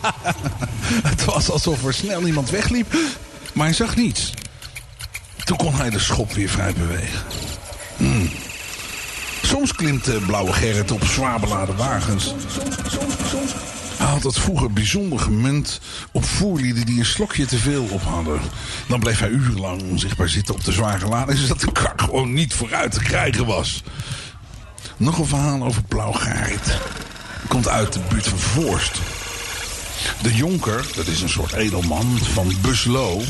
Het 1.11 1.25
was 1.25 1.51
alsof 1.51 1.85
er 1.85 1.95
snel 1.95 2.27
iemand 2.27 2.51
wegliep, 2.51 2.95
maar 3.53 3.67
hij 3.67 3.75
zag 3.75 3.97
niets. 3.97 4.33
Toen 5.45 5.57
kon 5.57 5.75
hij 5.75 5.91
de 5.91 5.99
schop 5.99 6.33
weer 6.33 6.49
vrij 6.49 6.73
bewegen. 6.73 7.21
Hmm. 7.97 8.31
Soms 9.43 9.75
klimt 9.75 10.05
de 10.05 10.21
blauwe 10.27 10.53
Gerrit 10.53 10.91
op 10.91 11.05
zwaar 11.05 11.41
beladen 11.41 11.77
wagens. 11.77 12.35
Hij 13.97 14.07
had 14.07 14.23
het 14.23 14.39
vroeger 14.39 14.73
bijzonder 14.73 15.19
gemunt 15.19 15.81
op 16.13 16.25
voerlieden 16.25 16.87
die 16.87 16.99
een 16.99 17.07
slokje 17.07 17.47
te 17.47 17.59
veel 17.59 17.85
op 17.91 18.03
hadden. 18.03 18.41
Dan 18.89 19.01
bleef 19.01 19.19
hij 19.19 19.29
urenlang 19.29 19.83
onzichtbaar 19.83 20.29
zitten 20.29 20.55
op 20.55 20.65
de 20.65 20.73
zware 20.73 21.09
lading, 21.09 21.39
zodat 21.41 21.61
de 21.61 21.73
kar 21.73 21.95
gewoon 21.97 22.33
niet 22.33 22.55
vooruit 22.55 22.93
te 22.93 23.03
krijgen 23.03 23.47
was. 23.47 23.83
Nog 24.97 25.19
een 25.19 25.27
verhaal 25.27 25.63
over 25.63 25.83
Blauw 25.83 26.13
Gerrit. 26.13 26.79
Komt 27.51 27.69
uit 27.69 27.93
de 27.93 28.01
buurt 28.09 28.27
van 28.27 28.39
Voorst. 28.39 29.01
De 30.23 30.35
jonker, 30.35 30.87
dat 30.97 31.07
is 31.07 31.23
een 31.23 31.29
soort 31.29 31.53
edelman 31.53 32.19
van 32.19 32.53
Buslo... 32.61 33.21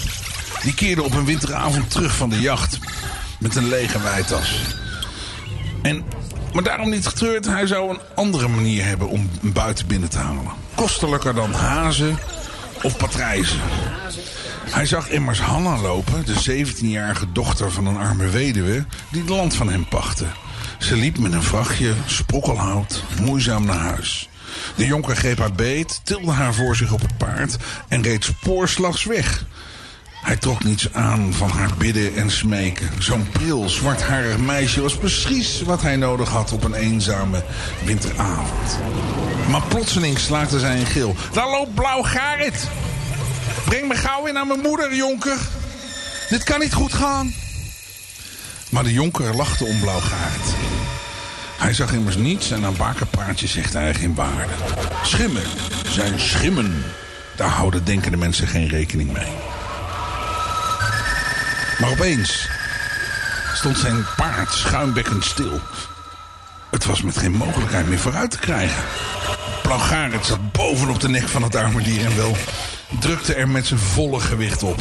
die 0.62 0.74
keerde 0.74 1.02
op 1.02 1.14
een 1.14 1.24
winteravond 1.24 1.90
terug 1.90 2.16
van 2.16 2.30
de 2.30 2.40
jacht... 2.40 2.78
met 3.38 3.56
een 3.56 3.68
lege 3.68 4.02
wijtas. 4.02 4.60
En, 5.82 6.04
maar 6.52 6.62
daarom 6.62 6.90
niet 6.90 7.06
getreurd, 7.06 7.46
hij 7.46 7.66
zou 7.66 7.90
een 7.90 8.00
andere 8.14 8.48
manier 8.48 8.84
hebben 8.84 9.08
om 9.08 9.30
buiten 9.40 9.86
binnen 9.86 10.10
te 10.10 10.18
halen. 10.18 10.52
Kostelijker 10.74 11.34
dan 11.34 11.52
hazen 11.52 12.18
of 12.82 12.96
patrijzen. 12.96 13.60
Hij 14.70 14.86
zag 14.86 15.08
immers 15.08 15.40
Hanna 15.40 15.78
lopen, 15.78 16.24
de 16.24 16.66
17-jarige 16.66 17.32
dochter 17.32 17.70
van 17.72 17.86
een 17.86 17.96
arme 17.96 18.28
weduwe... 18.28 18.84
die 19.10 19.20
het 19.20 19.30
land 19.30 19.54
van 19.54 19.68
hem 19.68 19.88
pachtte. 19.88 20.26
Ze 20.80 20.96
liep 20.96 21.18
met 21.18 21.32
een 21.32 21.42
vrachtje 21.42 21.94
sprokkelhout 22.06 23.04
moeizaam 23.20 23.64
naar 23.64 23.78
huis. 23.78 24.28
De 24.76 24.86
jonker 24.86 25.16
greep 25.16 25.38
haar 25.38 25.52
beet, 25.52 26.00
tilde 26.04 26.30
haar 26.30 26.54
voor 26.54 26.76
zich 26.76 26.92
op 26.92 27.00
het 27.00 27.16
paard 27.16 27.56
en 27.88 28.02
reed 28.02 28.24
spoorslags 28.24 29.04
weg. 29.04 29.44
Hij 30.22 30.36
trok 30.36 30.64
niets 30.64 30.92
aan 30.92 31.32
van 31.34 31.50
haar 31.50 31.70
bidden 31.78 32.14
en 32.16 32.30
smeken. 32.30 32.90
Zo'n 32.98 33.28
pril, 33.32 33.68
zwartharig 33.68 34.38
meisje 34.38 34.80
was 34.80 34.96
precies 34.96 35.62
wat 35.62 35.82
hij 35.82 35.96
nodig 35.96 36.28
had 36.28 36.52
op 36.52 36.64
een 36.64 36.74
eenzame 36.74 37.44
winteravond. 37.84 38.78
Maar 39.50 39.62
plotseling 39.62 40.18
slaakte 40.18 40.58
zij 40.58 40.80
een 40.80 40.86
gil. 40.86 41.14
Daar 41.32 41.50
loopt 41.50 41.74
Blauw 41.74 42.02
Garit! 42.02 42.68
Breng 43.64 43.88
me 43.88 43.94
gauw 43.94 44.22
weer 44.22 44.32
naar 44.32 44.46
mijn 44.46 44.60
moeder, 44.60 44.94
jonker. 44.94 45.38
Dit 46.28 46.44
kan 46.44 46.60
niet 46.60 46.74
goed 46.74 46.92
gaan. 46.92 47.34
Maar 48.70 48.84
de 48.84 48.92
jonker 48.92 49.36
lachte 49.36 49.64
om 49.64 49.80
Blauw. 49.80 50.00
Hij 51.60 51.72
zag 51.72 51.92
immers 51.92 52.16
niets 52.16 52.50
en 52.50 52.64
aan 52.64 52.76
bakerpaardjes 52.76 53.52
zegt 53.52 53.72
hij 53.72 53.94
geen 53.94 54.14
waarde. 54.14 54.52
Schimmen 55.02 55.42
zijn 55.86 56.20
schimmen. 56.20 56.84
Daar 57.36 57.48
houden 57.48 57.84
denkende 57.84 58.16
mensen 58.16 58.46
geen 58.46 58.68
rekening 58.68 59.12
mee. 59.12 59.32
Maar 61.78 61.90
opeens 61.90 62.48
stond 63.54 63.78
zijn 63.78 64.04
paard 64.16 64.52
schuimbekkend 64.52 65.24
stil. 65.24 65.60
Het 66.70 66.84
was 66.84 67.02
met 67.02 67.18
geen 67.18 67.32
mogelijkheid 67.32 67.88
meer 67.88 67.98
vooruit 67.98 68.30
te 68.30 68.38
krijgen. 68.38 68.82
Plaugarit 69.62 70.26
zat 70.26 70.52
bovenop 70.52 71.00
de 71.00 71.08
nek 71.08 71.28
van 71.28 71.42
het 71.42 71.54
arme 71.54 71.82
dier 71.82 72.04
en 72.04 72.16
wel 72.16 72.36
drukte 72.98 73.34
er 73.34 73.48
met 73.48 73.66
zijn 73.66 73.80
volle 73.80 74.20
gewicht 74.20 74.62
op. 74.62 74.80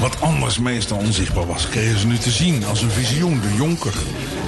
Wat 0.00 0.20
anders 0.20 0.58
meestal 0.58 0.98
onzichtbaar 0.98 1.46
was, 1.46 1.68
kregen 1.68 1.98
ze 1.98 2.06
nu 2.06 2.18
te 2.18 2.30
zien 2.30 2.64
als 2.64 2.82
een 2.82 2.90
visioen. 2.90 3.40
De 3.40 3.54
jonker 3.54 3.94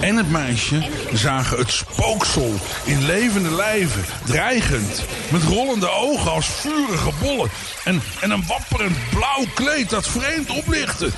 en 0.00 0.16
het 0.16 0.30
meisje 0.30 0.88
zagen 1.12 1.58
het 1.58 1.70
spooksel 1.70 2.52
in 2.84 3.06
levende 3.06 3.50
lijven, 3.50 4.04
dreigend, 4.24 5.04
met 5.30 5.42
rollende 5.42 5.90
ogen 5.90 6.30
als 6.30 6.46
vurige 6.46 7.10
bollen 7.20 7.50
en, 7.84 8.02
en 8.20 8.30
een 8.30 8.44
wapperend 8.46 8.96
blauw 9.10 9.44
kleed 9.54 9.90
dat 9.90 10.08
vreemd 10.08 10.50
oplichtte. 10.50 11.10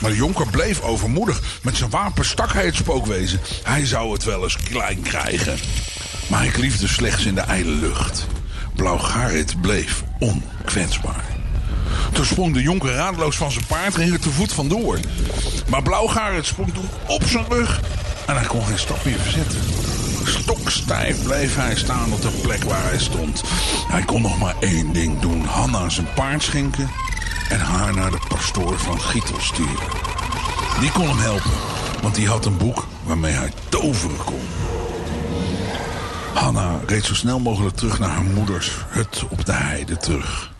Maar 0.00 0.10
de 0.10 0.16
jonker 0.16 0.46
bleef 0.50 0.80
overmoedig. 0.80 1.40
Met 1.62 1.76
zijn 1.76 1.90
wapen 1.90 2.24
stak 2.24 2.52
hij 2.52 2.64
het 2.64 2.74
spookwezen. 2.74 3.40
Hij 3.62 3.86
zou 3.86 4.12
het 4.12 4.24
wel 4.24 4.42
eens 4.42 4.56
klein 4.56 5.02
krijgen. 5.02 5.58
Maar 6.26 6.40
hij 6.40 6.50
kliefde 6.50 6.88
slechts 6.88 7.24
in 7.24 7.34
de 7.34 7.40
ijle 7.40 7.70
lucht. 7.70 8.26
Blauw 8.74 8.98
Garit 8.98 9.60
bleef 9.60 10.04
onkwetsbaar. 10.18 11.24
Toen 12.12 12.24
sprong 12.24 12.54
de 12.54 12.62
jonker 12.62 12.94
radeloos 12.94 13.36
van 13.36 13.52
zijn 13.52 13.66
paard 13.66 13.98
en 13.98 14.12
er 14.12 14.20
te 14.20 14.30
voet 14.30 14.52
vandoor. 14.52 15.00
Maar 15.68 15.82
Blauwgaard 15.82 16.46
sprong 16.46 16.74
toen 16.74 16.88
op 17.06 17.22
zijn 17.24 17.44
rug 17.48 17.80
en 18.26 18.36
hij 18.36 18.46
kon 18.46 18.64
geen 18.64 18.78
stap 18.78 19.04
meer 19.04 19.18
verzetten. 19.18 19.58
Stokstijf 20.24 21.22
bleef 21.22 21.56
hij 21.56 21.76
staan 21.76 22.12
op 22.12 22.22
de 22.22 22.40
plek 22.42 22.62
waar 22.62 22.84
hij 22.84 22.98
stond. 22.98 23.42
Hij 23.88 24.02
kon 24.02 24.22
nog 24.22 24.38
maar 24.38 24.54
één 24.60 24.92
ding 24.92 25.20
doen: 25.20 25.44
Hanna 25.44 25.88
zijn 25.88 26.08
paard 26.14 26.42
schenken 26.42 26.90
en 27.48 27.60
haar 27.60 27.94
naar 27.94 28.10
de 28.10 28.20
pastoor 28.28 28.78
van 28.78 29.00
Gietel 29.00 29.40
sturen. 29.40 29.88
Die 30.80 30.92
kon 30.92 31.08
hem 31.08 31.18
helpen, 31.18 31.52
want 32.02 32.14
die 32.14 32.28
had 32.28 32.46
een 32.46 32.56
boek 32.56 32.86
waarmee 33.02 33.32
hij 33.32 33.52
toveren 33.68 34.24
kon. 34.24 34.42
Hanna 36.34 36.80
reed 36.86 37.04
zo 37.04 37.14
snel 37.14 37.38
mogelijk 37.38 37.76
terug 37.76 37.98
naar 37.98 38.08
haar 38.08 38.24
moeders 38.24 38.70
hut 38.88 39.24
op 39.28 39.46
de 39.46 39.52
heide 39.52 39.96
terug. 39.96 40.50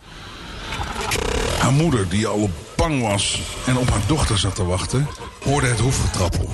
Haar 1.58 1.72
moeder, 1.72 2.08
die 2.08 2.26
al 2.26 2.50
bang 2.76 3.02
was 3.02 3.40
en 3.66 3.76
op 3.76 3.90
haar 3.90 4.06
dochter 4.06 4.38
zat 4.38 4.54
te 4.54 4.64
wachten, 4.64 5.08
hoorde 5.42 5.66
het 5.66 5.80
hoefgetrappel. 5.80 6.50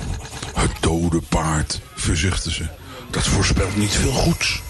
Het 0.53 0.71
dode 0.79 1.21
paard, 1.29 1.81
verzuchtte 1.95 2.51
ze. 2.51 2.65
Dat 3.09 3.27
voorspelt 3.27 3.77
niet 3.77 3.91
veel 3.91 4.11
goeds. 4.11 4.61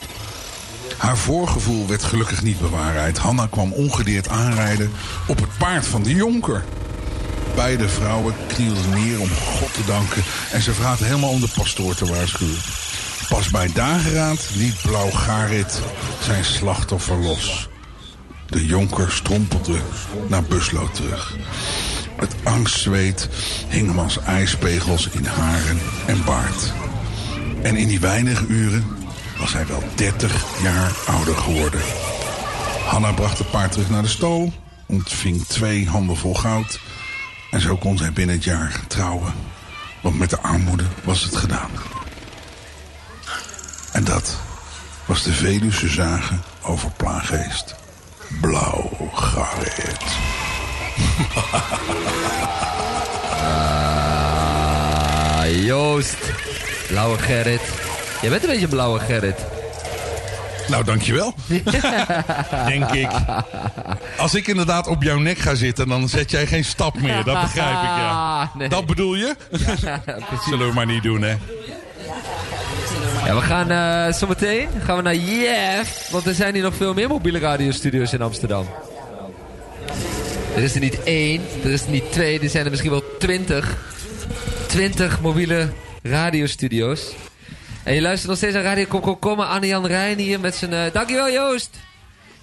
Haar 0.98 1.18
voorgevoel 1.18 1.88
werd 1.88 2.04
gelukkig 2.04 2.42
niet 2.42 2.60
bewaarheid. 2.60 3.18
Hanna 3.18 3.48
kwam 3.48 3.74
ongedeerd 3.74 4.30
aanrijden 4.30 4.92
op 5.28 5.38
het 5.40 5.58
paard 5.58 5.86
van 5.86 6.04
de 6.04 6.16
jonker. 6.16 6.64
Beide 7.56 7.90
vrouwen 7.90 8.36
knielden 8.48 8.90
neer 8.90 9.20
om 9.20 9.30
God 9.30 9.74
te 9.74 9.86
danken 9.86 10.24
en 10.52 10.62
ze 10.62 10.74
vragen 10.74 11.06
helemaal 11.06 11.30
om 11.30 11.40
de 11.40 11.52
pastoor 11.56 11.96
te 11.96 12.06
waarschuwen. 12.06 12.81
Pas 13.32 13.50
bij 13.50 13.72
dageraad 13.74 14.50
liet 14.54 14.82
Blauw 14.82 15.10
Garit 15.10 15.82
zijn 16.22 16.46
slachtoffer 16.46 17.18
los. 17.18 17.70
De 18.48 18.66
jonker 18.66 19.12
strompelde 19.12 19.80
naar 20.28 20.44
Buslo 20.44 20.90
terug. 20.90 21.36
Het 22.16 22.36
angstzweet 22.44 23.30
hing 23.68 23.88
hem 23.88 24.00
als 24.00 24.20
ijspegels 24.20 25.08
in 25.08 25.26
haren 25.26 25.80
en 26.08 26.24
baard. 26.24 26.74
En 27.62 27.76
in 27.76 27.88
die 27.88 28.00
weinige 28.00 28.46
uren 28.48 28.86
was 29.40 29.54
hij 29.54 29.68
wel 29.68 29.84
30 29.96 30.62
jaar 30.64 30.92
ouder 31.06 31.36
geworden. 31.36 31.82
Hanna 32.86 33.12
bracht 33.12 33.38
het 33.38 33.52
paard 33.52 33.72
terug 33.72 33.90
naar 33.90 34.04
de 34.04 34.08
stal, 34.08 34.54
ontving 34.86 35.44
twee 35.48 35.90
handen 35.90 36.18
vol 36.18 36.36
goud... 36.36 36.80
en 37.52 37.62
zo 37.62 37.78
kon 37.78 37.98
zij 37.98 38.14
binnen 38.14 38.36
het 38.36 38.44
jaar 38.44 38.80
trouwen. 38.88 39.34
Want 40.02 40.18
met 40.18 40.30
de 40.30 40.40
armoede 40.40 40.86
was 41.04 41.24
het 41.24 41.36
gedaan. 41.36 41.70
En 43.92 44.04
dat 44.04 44.38
was 45.06 45.24
de 45.24 45.34
Veluwse 45.34 45.88
zagen 45.88 46.42
over 46.62 46.92
Plaaggeest. 46.98 47.76
Blauw 48.42 49.10
Garret. 49.14 49.98
Ah, 55.44 55.66
Joost. 55.66 56.18
Blauwe 56.88 57.18
Gerrit. 57.18 57.62
Jij 58.22 58.30
bent 58.30 58.44
een 58.44 58.50
beetje 58.50 58.68
blauwe 58.68 59.00
Gerrit. 59.00 59.46
Nou, 60.68 60.84
dankjewel. 60.84 61.34
Denk 62.68 62.92
ik. 62.92 63.10
Als 64.18 64.34
ik 64.36 64.48
inderdaad 64.48 64.88
op 64.88 65.04
jouw 65.04 65.18
nek 65.20 65.38
ga 65.38 65.56
zitten, 65.56 65.88
dan 65.88 66.10
zet 66.10 66.32
jij 66.32 66.48
geen 66.48 66.66
stap 66.66 67.00
meer. 67.00 67.24
Dat 67.24 67.42
begrijp 67.42 67.82
ik, 67.82 67.98
ja. 67.98 68.50
Nee. 68.58 68.70
Dat 68.70 68.86
bedoel 68.86 69.16
je? 69.16 69.36
Zullen 70.50 70.68
we 70.68 70.74
maar 70.74 70.86
niet 70.86 71.04
doen, 71.04 71.22
hè? 71.22 71.36
We 73.36 73.42
gaan 73.42 73.72
eh 73.72 74.14
zometeen 74.14 74.70
gaan 74.84 74.96
we 74.96 75.02
naar 75.02 75.16
Jeff. 75.16 76.10
Want 76.10 76.26
er 76.26 76.34
zijn 76.34 76.54
hier 76.54 76.64
nog 76.64 76.76
veel 76.76 76.94
meer 76.94 77.08
mobiele 77.08 77.40
radiostudio's 77.40 78.14
in 78.14 78.22
Amsterdam. 78.22 78.68
Er 80.56 80.64
is 80.64 80.74
er 80.74 80.80
niet 80.80 81.04
één, 81.04 81.42
er 81.64 81.72
is 81.72 81.84
er 81.84 81.92
niet 81.92 82.12
twee, 82.12 82.40
er 82.40 82.50
zijn 82.50 82.64
er 82.64 82.70
misschien 82.70 82.92
wel 82.92 83.04
twintig. 83.20 83.78
Twintig 84.68 85.22
mobiele 85.22 85.70
radiostudio's. 86.04 87.14
En 87.84 87.94
je 87.94 88.02
luistert 88.02 88.30
nog 88.30 88.38
steeds 88.38 88.54
naar 88.54 88.64
Radio 88.64 89.16
Kom. 89.20 89.40
Anne-Jan 89.40 89.86
Rijn 89.86 90.18
hier 90.20 90.40
met 90.40 90.56
zijn... 90.56 90.74
eh, 90.74 90.94
dankjewel 90.94 91.32
Joost! 91.32 91.78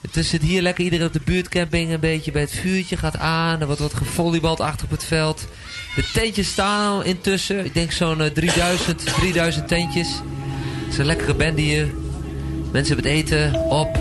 Het 0.00 0.26
zit 0.26 0.42
hier 0.42 0.62
lekker 0.62 0.84
iedereen 0.84 1.06
op 1.06 1.12
de 1.12 1.20
buurtcamping 1.24 1.92
een 1.92 2.00
beetje 2.00 2.30
bij 2.30 2.40
het 2.42 2.50
vuurtje 2.50 2.96
gaat 2.96 3.18
aan. 3.18 3.60
Er 3.60 3.66
wordt 3.66 3.80
wat 3.80 3.94
gevolleybald 3.94 4.60
achter 4.60 4.84
op 4.84 4.90
het 4.90 5.04
veld. 5.04 5.46
De 5.96 6.10
tentjes 6.12 6.48
staan 6.48 7.04
intussen. 7.04 7.64
Ik 7.64 7.74
denk 7.74 7.92
zo'n 7.92 8.20
eh, 8.20 8.30
3000, 8.30 9.06
3000 9.06 9.68
tentjes. 9.68 10.08
Het 10.88 10.96
is 10.96 11.02
een 11.02 11.16
lekkere 11.16 11.34
band 11.34 11.58
hier. 11.58 11.88
Mensen 12.72 12.94
hebben 12.94 13.12
het 13.12 13.22
eten 13.22 13.54
op. 13.68 13.94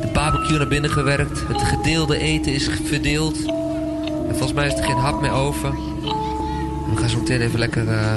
De 0.00 0.08
barbecue 0.12 0.58
naar 0.58 0.68
binnen 0.68 0.90
gewerkt. 0.90 1.42
Het 1.48 1.62
gedeelde 1.62 2.18
eten 2.18 2.52
is 2.52 2.68
verdeeld. 2.84 3.36
En 4.28 4.30
volgens 4.30 4.52
mij 4.52 4.66
is 4.66 4.74
er 4.74 4.84
geen 4.84 4.96
hap 4.96 5.20
meer 5.20 5.32
over. 5.32 5.70
We 6.90 6.96
gaan 6.96 7.08
zo 7.08 7.18
meteen 7.18 7.40
even 7.40 7.58
lekker 7.58 7.88
eh, 7.88 8.16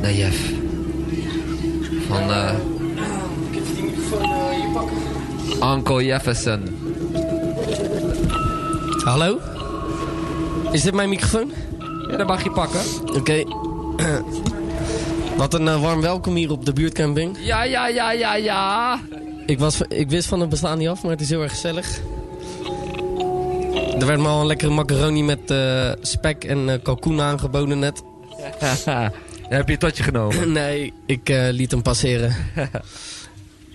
naar 0.00 0.12
Jeff. 0.12 0.52
Van 2.08 2.30
eh 2.30 2.54
Uncle 5.74 6.04
Jefferson. 6.04 6.62
Hallo? 9.04 9.38
Is 10.72 10.82
dit 10.82 10.94
mijn 10.94 11.08
microfoon? 11.08 11.52
Ja, 12.10 12.16
dat 12.16 12.26
mag 12.26 12.42
je 12.42 12.50
pakken. 12.50 12.80
Oké. 13.16 13.44
Wat 15.40 15.54
een 15.54 15.68
eh, 15.68 15.80
warm 15.80 16.00
welkom 16.00 16.34
hier 16.34 16.50
op 16.50 16.64
de 16.64 16.72
buurtcamping. 16.72 17.36
Ja, 17.40 17.62
ja, 17.62 17.88
ja, 17.88 18.12
ja, 18.12 18.34
ja. 18.34 19.00
Ik, 19.46 19.58
was, 19.58 19.80
ik 19.88 20.10
wist 20.10 20.28
van 20.28 20.40
het 20.40 20.48
bestaan 20.48 20.78
niet 20.78 20.88
af, 20.88 21.02
maar 21.02 21.10
het 21.10 21.20
is 21.20 21.28
heel 21.28 21.42
erg 21.42 21.52
gezellig. 21.52 22.00
Er 23.98 24.06
werd 24.06 24.20
me 24.20 24.28
al 24.28 24.40
een 24.40 24.46
lekkere 24.46 24.70
macaroni 24.70 25.22
met 25.22 25.50
eh, 25.50 25.92
spek 26.00 26.44
en 26.44 26.68
eh, 26.68 26.82
kalkoen 26.82 27.20
aangeboden 27.20 27.78
net. 27.78 28.02
heb 29.48 29.66
je 29.66 29.72
het 29.72 29.80
tot 29.80 29.96
je 29.96 30.02
genomen? 30.02 30.52
nee, 30.62 30.92
ik 31.06 31.28
eh, 31.28 31.48
liet 31.50 31.70
hem 31.70 31.82
passeren. 31.82 32.34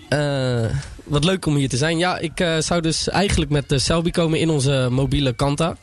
Eh, 0.08 0.64
wat 1.04 1.24
leuk 1.24 1.46
om 1.46 1.54
hier 1.54 1.68
te 1.68 1.76
zijn. 1.76 1.98
Ja, 1.98 2.18
ik 2.18 2.40
eh, 2.40 2.58
zou 2.58 2.80
dus 2.80 3.08
eigenlijk 3.08 3.50
met 3.50 3.68
de 3.68 3.78
Selby 3.78 4.10
komen 4.10 4.38
in 4.38 4.50
onze 4.50 4.88
mobiele 4.90 5.32
Kanta. 5.32 5.76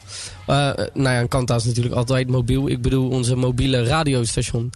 Eh, 0.47 0.55
nou 0.93 1.15
ja, 1.15 1.19
een 1.19 1.27
Kanta 1.27 1.55
is 1.55 1.63
natuurlijk 1.63 1.95
altijd 1.95 2.27
mobiel. 2.27 2.69
Ik 2.69 2.81
bedoel 2.81 3.09
onze 3.09 3.35
mobiele 3.35 3.83
radiostation. 3.83 4.71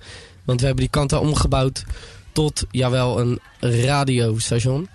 Want 0.47 0.59
we 0.59 0.65
hebben 0.65 0.83
die 0.83 0.93
Kanta 0.93 1.17
omgebouwd 1.19 1.83
tot, 2.31 2.63
jawel, 2.71 3.19
een 3.19 3.39
radiostation. 3.59 4.89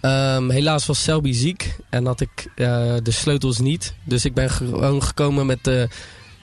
Ehm, 0.00 0.48
helaas 0.50 0.86
was 0.86 1.02
Selby 1.02 1.32
ziek 1.32 1.76
en 1.90 2.06
had 2.06 2.20
ik 2.20 2.30
eh, 2.54 2.94
de 3.02 3.10
sleutels 3.10 3.58
niet. 3.58 3.94
Dus 4.04 4.24
ik 4.24 4.34
ben 4.34 4.50
gewoon 4.50 5.02
gekomen 5.02 5.46
met, 5.46 5.88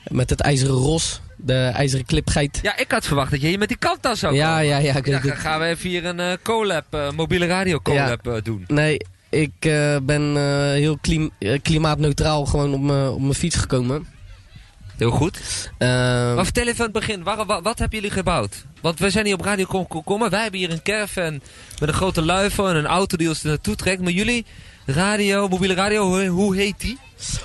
met 0.07 0.29
het 0.29 0.39
ijzeren 0.39 0.73
ros, 0.75 1.21
de 1.35 1.53
ijzeren 1.53 2.05
klipgeit. 2.05 2.59
Ja, 2.61 2.77
ik 2.77 2.91
had 2.91 3.05
verwacht 3.05 3.31
dat 3.31 3.41
je 3.41 3.47
hier 3.47 3.57
met 3.57 3.67
die 3.67 3.77
kant 3.77 4.17
zou 4.17 4.35
Ja, 4.35 4.49
komen. 4.49 4.65
ja, 4.65 4.77
ja, 4.77 4.95
ik 4.95 5.07
Ik 5.07 5.21
weet 5.21 5.33
gaan 5.33 5.59
we 5.59 5.65
even 5.65 5.89
hier 5.89 6.05
een 6.05 6.19
eh 6.19 6.33
collab, 6.43 6.85
eh, 6.93 7.11
mobiele 7.11 7.45
radio 7.45 7.79
collab 7.79 8.39
doen. 8.43 8.63
Nee, 8.67 8.97
ik 9.29 9.51
ben 10.03 10.35
heel 10.73 10.97
klim- 11.01 11.31
klimaatneutraal 11.61 12.45
gewoon 12.45 12.73
op 13.13 13.19
mijn 13.21 13.33
fiets 13.33 13.55
gekomen. 13.55 14.07
Heel 14.99 15.11
goed. 15.11 15.39
Ehm, 15.77 16.35
Maar 16.35 16.43
vertel 16.43 16.67
even 16.67 16.79
aan 16.79 16.83
het 16.83 16.91
begin, 17.05 17.23
waar, 17.23 17.45
wa- 17.45 17.61
wat 17.61 17.79
hebben 17.79 17.97
jullie 17.99 18.13
gebouwd? 18.15 18.55
Want 18.81 18.99
we 18.99 19.09
zijn 19.09 19.25
hier 19.25 19.33
op 19.33 19.41
Radio 19.41 19.65
Kom 19.65 19.87
Kom 19.87 20.03
Kom, 20.03 20.19
maar 20.19 20.29
wij 20.29 20.41
hebben 20.41 20.59
hier 20.59 20.71
een 20.71 20.81
caravan 20.81 21.41
met 21.79 21.89
een 21.89 21.93
grote 21.95 22.21
luifel 22.21 22.69
en 22.69 22.75
een 22.75 22.85
auto 22.87 23.17
die 23.17 23.27
ons 23.27 23.43
er 23.43 23.47
naartoe 23.49 23.75
trekt. 23.75 24.01
Maar 24.01 24.11
jullie, 24.11 24.45
radio, 24.85 25.47
mobiele 25.47 25.73
radio, 25.73 26.03
hoe, 26.07 26.25
hoe 26.25 26.55
heet 26.55 26.79
die? 26.79 26.97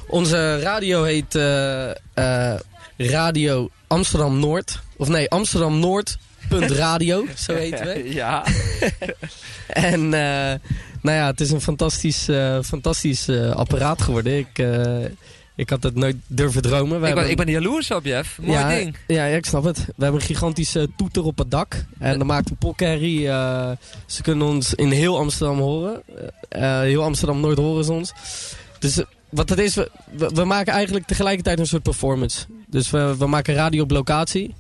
Onze 0.07 0.61
radio 0.61 1.03
heet 1.05 1.35
eh, 1.35 1.91
eh, 2.15 2.61
Radio 2.97 3.71
Amsterdam 3.87 4.39
Noord. 4.39 4.81
Of 4.97 5.09
nee, 5.09 5.31
Amsterdam 5.31 5.79
Noord. 5.79 6.19
Punt 6.49 6.71
radio, 6.71 7.27
zo 7.37 7.55
heten 7.55 7.87
we. 7.87 8.13
ja. 8.15 8.45
En 9.67 10.15
eh, 10.15 10.59
nou 11.03 11.17
ja, 11.19 11.27
het 11.27 11.41
is 11.41 11.51
een 11.51 11.61
fantastisch, 11.61 12.29
eh, 12.29 12.59
fantastisch 12.63 13.29
eh, 13.29 13.51
apparaat 13.51 14.03
geworden. 14.03 14.39
Ik, 14.39 14.59
eh, 14.59 15.05
ik 15.57 15.71
had 15.71 15.83
het 15.83 15.95
nooit 15.95 16.17
durven 16.27 16.63
dromen. 16.63 17.01
We 17.01 17.09
Ik 17.09 17.15
ben, 17.15 17.31
ik 17.31 17.37
ben 17.37 17.51
jaloers 17.51 17.91
op, 17.91 18.05
Jeff. 18.05 18.39
Mooi 18.39 18.59
ja, 18.59 18.69
ding. 18.69 18.97
Ja, 19.07 19.25
ik 19.25 19.47
snap 19.47 19.65
het. 19.65 19.79
We 19.79 20.03
hebben 20.03 20.21
een 20.21 20.27
gigantische 20.27 20.89
toeter 20.97 21.25
op 21.25 21.39
het 21.39 21.51
dak. 21.51 21.85
En 21.99 22.19
dat 22.19 22.27
maakt 22.27 22.51
een 22.51 22.57
polkerrie. 22.57 23.29
eh, 23.29 23.71
ze 24.07 24.23
kunnen 24.23 24.47
ons 24.47 24.75
in 24.75 24.91
heel 24.91 25.19
Amsterdam 25.19 25.59
horen. 25.59 26.03
Eh, 26.49 26.81
heel 26.81 27.03
Amsterdam-Noord 27.03 27.59
horen 27.59 27.85
ze 27.85 27.93
ons. 27.93 28.13
Dus 28.79 28.99
eh, 28.99 29.05
wat 29.29 29.49
het 29.49 29.59
is, 29.59 29.75
we, 29.75 29.91
we, 30.11 30.31
we 30.35 30.45
maken 30.45 30.73
eigenlijk 30.73 31.07
tegelijkertijd 31.07 31.59
een 31.59 31.67
soort 31.67 31.83
performance. 31.83 32.47
Dus 32.67 32.91
we, 32.91 33.17
we 33.19 33.27
maken 33.27 33.55
radio 33.55 33.83
op 33.83 33.91
locatie. 33.91 34.55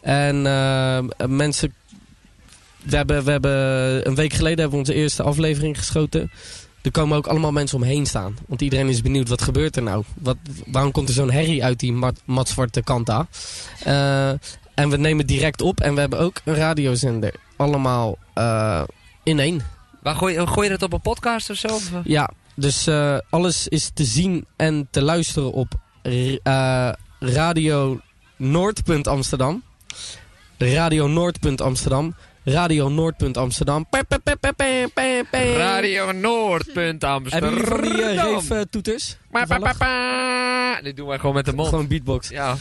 En 0.00 0.46
eh, 0.46 1.26
mensen... 1.26 1.74
We 2.82 2.96
hebben, 2.96 3.24
we 3.24 3.30
hebben 3.30 3.50
een 4.08 4.14
week 4.14 4.32
geleden 4.32 4.58
hebben 4.58 4.78
we 4.78 4.88
onze 4.88 4.94
eerste 4.94 5.22
aflevering 5.22 5.78
geschoten. 5.78 6.30
Er 6.82 6.90
komen 6.90 7.16
ook 7.16 7.26
allemaal 7.26 7.52
mensen 7.52 7.76
omheen 7.78 8.06
staan. 8.06 8.36
Want 8.48 8.60
iedereen 8.62 8.88
is 8.88 9.02
benieuwd, 9.02 9.28
wat 9.28 9.42
gebeurt 9.42 9.76
er 9.76 9.82
nou? 9.82 10.04
Wat, 10.18 10.36
waarom 10.66 10.92
komt 10.92 11.08
er 11.08 11.14
zo'n 11.14 11.30
herrie 11.30 11.64
uit 11.64 11.78
die 11.80 11.92
mat, 11.92 12.20
matzwarte 12.24 12.82
kanta? 12.82 13.26
Eh, 13.84 14.28
en 14.74 14.90
we 14.90 14.96
nemen 14.96 15.26
direct 15.26 15.60
op 15.62 15.80
en 15.80 15.94
we 15.94 16.00
hebben 16.00 16.18
ook 16.18 16.40
een 16.44 16.54
radiozender. 16.54 17.34
Allemaal 17.56 18.18
eh, 18.34 18.82
in 19.22 19.38
één. 19.38 19.60
Waar 20.02 20.14
gooi, 20.14 20.34
je- 20.34 20.46
gooi 20.46 20.66
je 20.70 20.72
dat 20.78 20.82
op 20.82 20.92
een 20.92 21.00
podcast 21.00 21.50
of 21.50 21.56
zo? 21.56 21.68
Eh? 21.68 21.78
Ja, 22.04 22.30
dus 22.54 22.86
eh, 22.86 23.18
alles 23.30 23.68
is 23.68 23.90
te 23.94 24.04
zien 24.04 24.44
en 24.56 24.88
te 24.90 25.02
luisteren 25.02 25.52
op 25.52 25.72
eh, 26.02 26.92
Radio 27.18 28.00
Noord.amsterdam. 28.36 29.62
Radio 30.58 31.06
Noord.amsterdam. 31.08 32.14
Radio 32.44 32.88
Noord.amsterdam. 32.88 33.86
Radio 35.56 36.12
Noord. 36.12 36.72
punt 36.72 37.04
Amsterdam. 37.04 37.30
Hebben 37.30 37.50
jullie 37.50 37.66
van 37.66 37.80
die 37.80 38.02
uh, 38.02 38.32
rave 38.32 38.68
toeters? 38.70 39.16
Pa, 39.30 39.44
pa, 39.44 39.58
pa, 39.58 39.72
pa. 39.78 40.80
Dit 40.82 40.96
doen 40.96 41.06
wij 41.06 41.18
gewoon 41.18 41.34
met 41.34 41.44
de 41.44 41.52
mond. 41.52 41.68
Gewoon 41.68 41.88
beatbox. 41.88 42.28
Ja. 42.28 42.56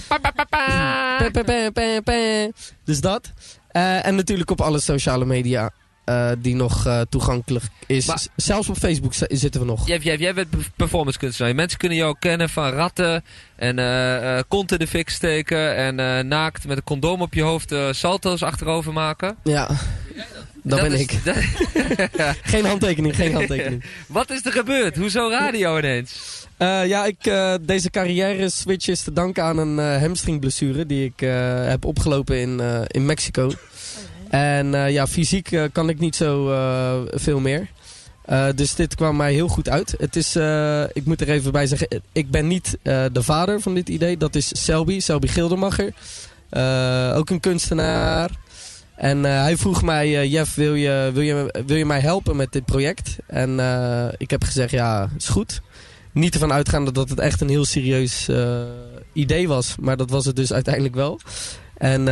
Dus 2.83 3.01
dat. 3.01 3.31
Eh, 3.67 4.05
en 4.05 4.15
natuurlijk 4.15 4.51
op 4.51 4.61
alle 4.61 4.79
sociale 4.79 5.25
media 5.25 5.71
eh, 6.09 6.31
die 6.37 6.55
nog 6.55 6.85
eh, 6.85 7.01
toegankelijk 7.09 7.63
is. 7.85 8.05
Maar- 8.05 8.21
Zelfs 8.35 8.69
op 8.69 8.77
Facebook 8.77 9.13
zi- 9.13 9.25
zitten 9.29 9.61
we 9.61 9.67
nog. 9.67 9.87
Jij, 9.87 9.97
jij, 9.97 10.17
jij 10.17 10.33
bent 10.33 10.49
perf- 10.49 10.71
performance 10.75 11.19
kunstenaar. 11.19 11.55
Mensen 11.55 11.77
kunnen 11.79 11.97
jou 11.97 12.15
kennen 12.19 12.49
van 12.49 12.69
ratten 12.71 13.23
en 13.55 13.79
eh, 13.79 14.39
kont 14.47 14.71
in 14.71 14.77
de 14.77 14.87
fik 14.87 15.09
steken 15.09 15.75
en 15.75 16.27
naakt 16.27 16.67
met 16.67 16.77
een 16.77 16.83
condoom 16.83 17.21
op 17.21 17.33
je 17.33 17.41
hoofd 17.41 17.73
salto's 17.91 18.41
achterover 18.43 18.93
maken. 18.93 19.35
Ja, 19.43 19.69
dat, 20.63 20.81
ben 20.81 20.91
is- 20.93 20.99
ik. 20.99 21.19
dat- 21.25 21.35
geen 22.53 22.65
handtekening, 22.65 23.15
geen 23.15 23.33
handtekening. 23.33 23.83
Wat 24.07 24.29
is 24.31 24.45
er 24.45 24.51
gebeurd? 24.51 24.95
Hoezo 24.95 25.29
radio 25.29 25.77
ineens? 25.77 26.37
Ja, 26.57 27.05
ik, 27.05 27.23
deze 27.67 27.89
carrière 27.89 28.49
switch 28.49 28.87
is 28.87 29.01
te 29.01 29.13
danken 29.13 29.43
aan 29.43 29.57
een 29.57 29.79
eh 29.79 30.01
hamstringblessure 30.01 30.85
die 30.85 31.05
ik 31.05 31.19
heb 31.69 31.85
opgelopen 31.85 32.39
in, 32.39 32.61
in 32.87 33.05
Mexico. 33.05 33.51
En 34.29 34.73
eh, 34.73 34.91
ja, 34.91 35.07
fysiek 35.07 35.51
eh, 35.51 35.63
kan 35.71 35.89
ik 35.89 35.99
niet 35.99 36.15
zo 36.15 36.51
eh, 36.51 36.95
veel 37.13 37.39
meer. 37.39 37.67
Dus 38.55 38.75
dit 38.75 38.95
kwam 38.95 39.15
mij 39.15 39.33
heel 39.33 39.47
goed 39.47 39.69
uit. 39.69 39.95
Het 39.97 40.15
is, 40.15 40.35
ik 40.93 41.05
moet 41.05 41.21
er 41.21 41.29
even 41.29 41.51
bij 41.51 41.67
zeggen, 41.67 41.87
ik 42.11 42.31
ben 42.31 42.47
niet 42.47 42.77
de 42.83 43.23
vader 43.23 43.61
van 43.61 43.73
dit 43.73 43.89
idee. 43.89 44.17
Dat 44.17 44.35
is 44.35 44.63
Selby, 44.63 44.99
Selby 44.99 45.27
Gildermacher. 45.27 45.93
Ook 47.15 47.29
een 47.29 47.39
kunstenaar. 47.39 48.29
En 48.95 49.23
hij 49.23 49.57
vroeg 49.57 49.83
mij, 49.83 50.27
Jeff, 50.27 50.55
wil 50.55 50.73
je, 50.75 51.09
wil, 51.13 51.23
je, 51.23 51.61
wil 51.65 51.77
je 51.77 51.85
mij 51.85 51.99
helpen 51.99 52.35
met 52.35 52.51
dit 52.51 52.65
project? 52.65 53.17
En 53.27 53.59
ik 54.17 54.29
heb 54.29 54.43
gezegd, 54.43 54.71
ja, 54.71 55.09
is 55.17 55.27
goed. 55.27 55.61
Niet 56.11 56.33
ervan 56.33 56.53
uitgaande 56.53 56.91
dat 56.91 57.09
het 57.09 57.19
echt 57.19 57.41
een 57.41 57.49
heel 57.49 57.65
serieus 57.65 58.29
idee 59.13 59.47
was. 59.47 59.75
Maar 59.79 59.97
dat 59.97 60.09
was 60.09 60.25
het 60.25 60.35
dus 60.35 60.53
uiteindelijk 60.53 60.95
wel. 60.95 61.19
En 61.77 62.05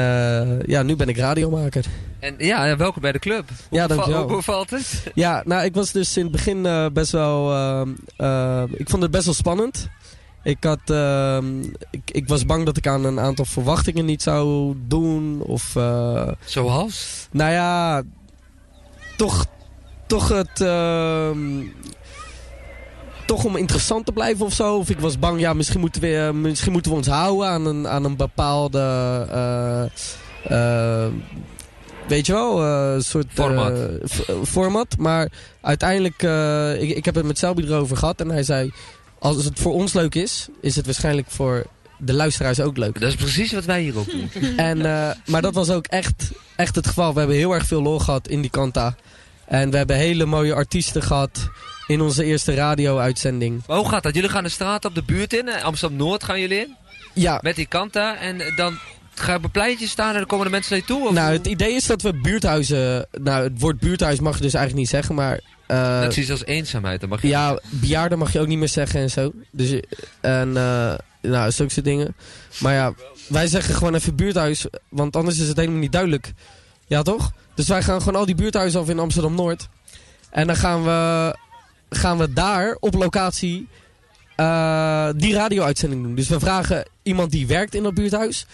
ja, 0.65 0.83
nu 0.83 0.95
ben 0.95 1.09
ik 1.09 1.17
radiomaker. 1.17 1.85
En 2.19 2.35
ja, 2.37 2.77
welkom 2.77 3.01
bij 3.01 3.11
de 3.11 3.19
club. 3.19 3.49
Hoe 3.69 3.79
Ja, 3.79 3.87
dankjewel. 3.87 4.27
Hoe 4.27 4.35
bevalt 4.35 4.69
het? 4.69 5.03
Ja, 5.13 5.41
nou, 5.45 5.63
ik 5.65 5.73
was 5.73 5.91
dus 5.91 6.17
in 6.17 6.23
het 6.23 6.31
begin 6.31 6.65
eh, 6.65 6.85
best 6.93 7.11
wel... 7.11 7.53
ehm, 7.53 7.89
eh, 8.17 8.63
ik 8.73 8.89
vond 8.89 9.01
het 9.01 9.11
best 9.11 9.25
wel 9.25 9.33
spannend. 9.33 9.89
Ik, 10.43 10.63
had, 10.63 10.79
ehm, 10.85 11.61
ik, 11.91 12.11
ik 12.11 12.27
was 12.27 12.45
bang 12.45 12.65
dat 12.65 12.77
ik 12.77 12.87
aan 12.87 13.05
een 13.05 13.19
aantal 13.19 13.45
verwachtingen 13.45 14.05
niet 14.05 14.21
zou 14.21 14.75
doen. 14.87 15.41
Of, 15.41 15.75
eh, 15.75 16.31
Zoals? 16.45 17.27
nou 17.31 17.51
ja, 17.51 18.03
toch, 19.17 19.45
toch 20.05 20.27
het... 20.27 20.61
ehm, 20.61 21.63
toch 23.25 23.43
om 23.43 23.55
interessant 23.55 24.05
te 24.05 24.11
blijven 24.11 24.45
of 24.45 24.53
zo. 24.53 24.77
Of 24.77 24.89
ik 24.89 24.99
was 24.99 25.19
bang, 25.19 25.39
ja, 25.39 25.53
misschien 25.53 25.79
moeten 25.79 26.01
we, 26.01 26.31
misschien 26.33 26.71
moeten 26.71 26.91
we 26.91 26.97
ons 26.97 27.07
houden 27.07 27.47
aan 27.47 27.65
een, 27.65 27.87
aan 27.87 28.03
een 28.03 28.15
bepaalde... 28.15 28.79
weet 32.07 32.25
je 32.25 32.33
wel, 32.33 32.63
eh, 32.63 33.01
soort... 33.01 33.25
eh, 33.39 34.35
Format. 34.43 34.97
Maar 34.97 35.29
uiteindelijk, 35.61 36.23
eh, 36.23 36.81
ik, 36.81 36.89
ik 36.89 37.05
heb 37.05 37.15
het 37.15 37.25
met 37.25 37.37
Selby 37.37 37.61
erover 37.61 37.97
gehad. 37.97 38.21
En 38.21 38.29
hij 38.29 38.43
zei, 38.43 38.71
als 39.19 39.45
het 39.45 39.59
voor 39.59 39.73
ons 39.73 39.93
leuk 39.93 40.15
is, 40.15 40.47
is 40.61 40.75
het 40.75 40.85
waarschijnlijk 40.85 41.27
voor 41.29 41.65
de 41.97 42.13
luisteraars 42.13 42.59
ook 42.59 42.77
leuk. 42.77 42.99
Dat 42.99 43.09
is 43.09 43.15
precies 43.15 43.53
wat 43.53 43.65
wij 43.65 43.81
hier 43.81 43.97
ook 43.97 44.11
doen. 44.11 44.29
En, 44.57 44.77
maar 45.25 45.41
dat 45.41 45.53
was 45.53 45.69
ook 45.69 45.87
echt, 45.87 46.31
echt 46.55 46.75
het 46.75 46.87
geval. 46.87 47.13
We 47.13 47.19
hebben 47.19 47.37
heel 47.37 47.53
erg 47.53 47.65
veel 47.65 47.81
lol 47.81 47.99
gehad 47.99 48.27
in 48.27 48.41
die 48.41 48.51
kanta. 48.51 48.95
En 49.45 49.71
we 49.71 49.77
hebben 49.77 49.95
hele 49.95 50.25
mooie 50.25 50.53
artiesten 50.53 51.01
gehad 51.03 51.49
in 51.87 52.01
onze 52.01 52.23
eerste 52.23 52.53
radio-uitzending. 52.53 53.63
Maar 53.67 53.77
hoe 53.77 53.89
gaat 53.89 54.03
dat? 54.03 54.15
Jullie 54.15 54.29
gaan 54.29 54.43
de 54.43 54.49
straat 54.49 54.85
op 54.85 54.95
de 54.95 55.03
buurt 55.03 55.33
in. 55.33 55.49
Amsterdam-Noord 55.49 56.23
gaan 56.23 56.39
jullie 56.39 56.59
in. 56.59 56.75
Ja. 57.13 57.39
Met 57.41 57.55
die 57.55 57.65
kanta. 57.65 58.17
En 58.17 58.53
dan 58.55 58.77
ga 59.19 59.31
je 59.31 59.37
op 59.37 59.43
een 59.43 59.51
pleintje 59.51 59.87
staan 59.87 60.11
en 60.11 60.17
dan 60.17 60.25
komen 60.25 60.45
de 60.45 60.51
mensen 60.51 60.71
naar 60.71 60.81
je 60.87 60.93
toe? 60.93 61.07
Of 61.07 61.13
Nou, 61.13 61.33
het 61.33 61.47
idee 61.47 61.73
is 61.73 61.85
dat 61.85 62.01
we 62.01 62.13
buurthuizen... 62.13 63.07
Nou, 63.11 63.43
het 63.43 63.59
woord 63.59 63.79
buurthuis 63.79 64.19
mag 64.19 64.35
je 64.35 64.41
dus 64.41 64.53
eigenlijk 64.53 64.83
niet 64.83 64.91
zeggen, 64.91 65.15
maar... 65.15 65.39
dat 66.01 66.11
is 66.11 66.17
iets 66.17 66.31
als 66.31 66.45
eenzaamheid. 66.45 66.99
Dan 66.99 67.09
mag 67.09 67.21
je 67.21 67.27
ja, 67.27 67.59
bejaarden 67.69 68.17
mag 68.17 68.33
je 68.33 68.39
ook 68.39 68.47
niet 68.47 68.57
meer 68.57 68.67
zeggen 68.67 68.99
en 68.99 69.09
zo. 69.09 69.31
Dus, 69.51 69.81
en, 70.21 70.57
eh 70.57 70.93
nou, 71.21 71.51
zulke 71.51 71.73
soort 71.73 71.85
dingen. 71.85 72.15
Maar 72.59 72.73
ja, 72.73 72.93
wij 73.27 73.47
zeggen 73.47 73.75
gewoon 73.75 73.95
even 73.95 74.15
buurthuis, 74.15 74.65
want 74.89 75.15
anders 75.15 75.39
is 75.39 75.47
het 75.47 75.57
helemaal 75.57 75.79
niet 75.79 75.91
duidelijk. 75.91 76.33
Ja, 76.87 77.01
toch? 77.01 77.31
Dus 77.55 77.67
wij 77.67 77.83
gaan 77.83 77.99
gewoon 77.99 78.19
al 78.19 78.25
die 78.25 78.35
buurthuizen 78.35 78.79
af 78.79 78.89
in 78.89 78.99
Amsterdam-Noord. 78.99 79.67
En 80.29 80.47
dan 80.47 80.55
gaan 80.55 80.83
we, 80.83 81.35
gaan 81.89 82.17
we 82.17 82.33
daar 82.33 82.77
op 82.79 82.93
locatie 82.93 83.67
eh, 84.35 85.09
die 85.15 85.33
radio-uitzending 85.33 86.03
doen. 86.03 86.15
Dus 86.15 86.27
we 86.27 86.39
vragen 86.39 86.87
iemand 87.03 87.31
die 87.31 87.47
werkt 87.47 87.75
in 87.75 87.83
dat 87.83 87.93
buurthuis. 87.93 88.45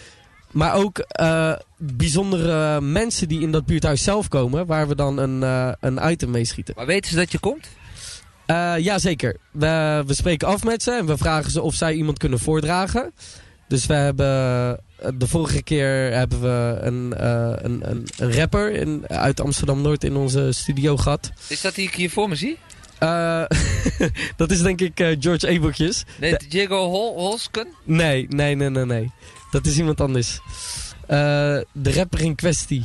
Maar 0.54 0.74
ook 0.74 0.98
eh, 0.98 1.52
bijzondere 1.76 2.80
mensen 2.80 3.28
die 3.28 3.40
in 3.40 3.52
dat 3.52 3.66
buurthuis 3.66 4.02
zelf 4.02 4.28
komen. 4.28 4.66
Waar 4.66 4.88
we 4.88 4.94
dan 4.94 5.18
een, 5.18 5.42
eh, 5.42 5.72
een 5.80 6.10
item 6.10 6.30
mee 6.30 6.44
schieten. 6.44 6.74
Maar 6.76 6.86
weten 6.86 7.10
ze 7.10 7.16
dat 7.16 7.32
je 7.32 7.38
komt? 7.38 7.68
Eh 8.46 8.74
Jazeker. 8.78 9.36
We, 9.50 10.02
we 10.06 10.14
spreken 10.14 10.48
af 10.48 10.64
met 10.64 10.82
ze 10.82 10.92
en 10.92 11.06
we 11.06 11.16
vragen 11.16 11.50
ze 11.50 11.62
of 11.62 11.74
zij 11.74 11.94
iemand 11.94 12.18
kunnen 12.18 12.38
voordragen. 12.38 13.12
Dus 13.68 13.86
we 13.86 13.94
hebben... 13.94 14.82
De 15.18 15.26
vorige 15.26 15.62
keer 15.62 16.12
hebben 16.12 16.40
we 16.40 16.78
een, 16.80 17.26
een, 17.64 17.90
een, 17.90 18.06
een 18.18 18.32
rapper 18.32 18.72
in, 18.72 19.08
uit 19.08 19.40
Amsterdam-Noord 19.40 20.04
in 20.04 20.16
onze 20.16 20.52
studio 20.52 20.96
gehad. 20.96 21.32
Is 21.48 21.60
dat 21.60 21.74
die 21.74 21.86
ik 21.86 21.94
hier 21.94 22.10
voor 22.10 22.28
me 22.28 22.34
zie? 22.34 22.58
Dat 24.36 24.50
is 24.50 24.62
denk 24.62 24.80
ik 24.80 25.16
George 25.20 25.48
Ebertjes. 25.48 26.04
Nee, 26.20 26.36
Diego 26.48 26.88
Hol 26.88 27.14
Holsken? 27.14 27.66
Nee, 27.82 28.26
nee, 28.28 28.54
nee, 28.54 28.70
nee, 28.70 28.84
nee. 28.84 29.12
Dat 29.54 29.66
is 29.66 29.76
iemand 29.78 30.00
anders. 30.00 30.40
Eh, 31.06 31.16
de 31.72 31.92
rapper 31.92 32.20
in 32.20 32.34
kwestie. 32.34 32.84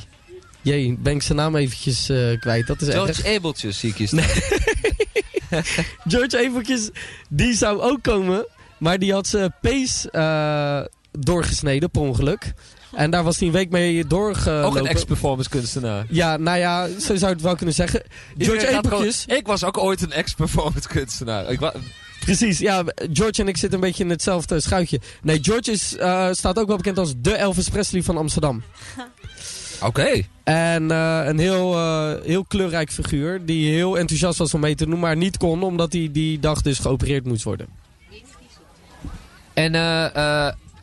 Jee, 0.61 0.95
ben 0.99 1.15
ik 1.15 1.21
zijn 1.21 1.37
naam 1.37 1.55
eventjes 1.55 2.09
eh, 2.09 2.39
kwijt. 2.39 2.67
Dat 2.67 2.81
is 2.81 2.93
George 2.93 3.23
erg. 3.23 3.35
Abeltjes 3.35 3.79
zie 3.79 3.89
ik 3.89 3.95
hier 3.95 4.07
staan. 4.07 4.23
George 6.11 6.37
Eveltjes, 6.37 6.89
die 7.29 7.53
zou 7.53 7.81
ook 7.81 8.03
komen. 8.03 8.45
Maar 8.77 8.99
die 8.99 9.13
had 9.13 9.27
zijn 9.27 9.53
pees 9.61 10.09
eh, 10.09 10.81
doorgesneden 11.11 11.89
per 11.91 12.01
ongeluk. 12.01 12.53
En 12.95 13.11
daar 13.11 13.23
was 13.23 13.37
hij 13.37 13.47
een 13.47 13.53
week 13.53 13.69
mee 13.69 14.07
doorgelopen. 14.07 14.63
Ook 14.69 14.75
een 14.85 14.87
ex-performance 14.87 15.49
kunstenaar. 15.49 16.05
Ja, 16.09 16.37
nou 16.37 16.57
ja, 16.57 16.87
zo 16.87 16.99
zou 16.99 17.19
je 17.19 17.25
het 17.25 17.41
wel 17.41 17.55
kunnen 17.55 17.75
zeggen. 17.75 18.03
George 18.37 18.65
gewoon- 18.65 19.37
Ik 19.37 19.47
was 19.47 19.63
ook 19.63 19.77
ooit 19.77 20.01
een 20.01 20.11
ex-performance 20.11 20.87
kunstenaar. 20.87 21.51
Ik 21.51 21.59
wa- 21.59 21.73
Precies, 22.37 22.57
ja. 22.57 22.83
George 23.13 23.41
en 23.41 23.47
ik 23.47 23.57
zitten 23.57 23.79
een 23.79 23.85
beetje 23.85 24.03
in 24.03 24.09
hetzelfde 24.09 24.59
schuitje. 24.59 24.99
Nee, 25.21 25.39
George 25.41 25.71
is, 25.71 25.95
eh, 25.95 26.27
staat 26.31 26.59
ook 26.59 26.67
wel 26.67 26.77
bekend 26.77 26.97
als 26.97 27.13
de 27.17 27.33
Elvis 27.33 27.69
Presley 27.69 28.03
van 28.03 28.17
Amsterdam. 28.17 28.63
Oké. 29.81 30.21
En 30.43 30.91
eh, 30.91 31.21
een 31.25 31.39
heel, 31.39 31.73
eh, 31.73 32.13
heel 32.23 32.45
kleurrijk 32.45 32.91
figuur. 32.91 33.45
Die 33.45 33.73
heel 33.73 33.97
enthousiast 33.97 34.37
was 34.37 34.53
om 34.53 34.59
mee 34.59 34.75
te 34.75 34.85
doen, 34.85 34.99
maar 34.99 35.15
niet 35.15 35.37
kon. 35.37 35.63
Omdat 35.63 35.93
hij 35.93 36.09
die 36.11 36.39
dag 36.39 36.61
dus 36.61 36.79
geopereerd 36.79 37.25
moest 37.25 37.43
worden. 37.43 37.67
En 39.53 39.71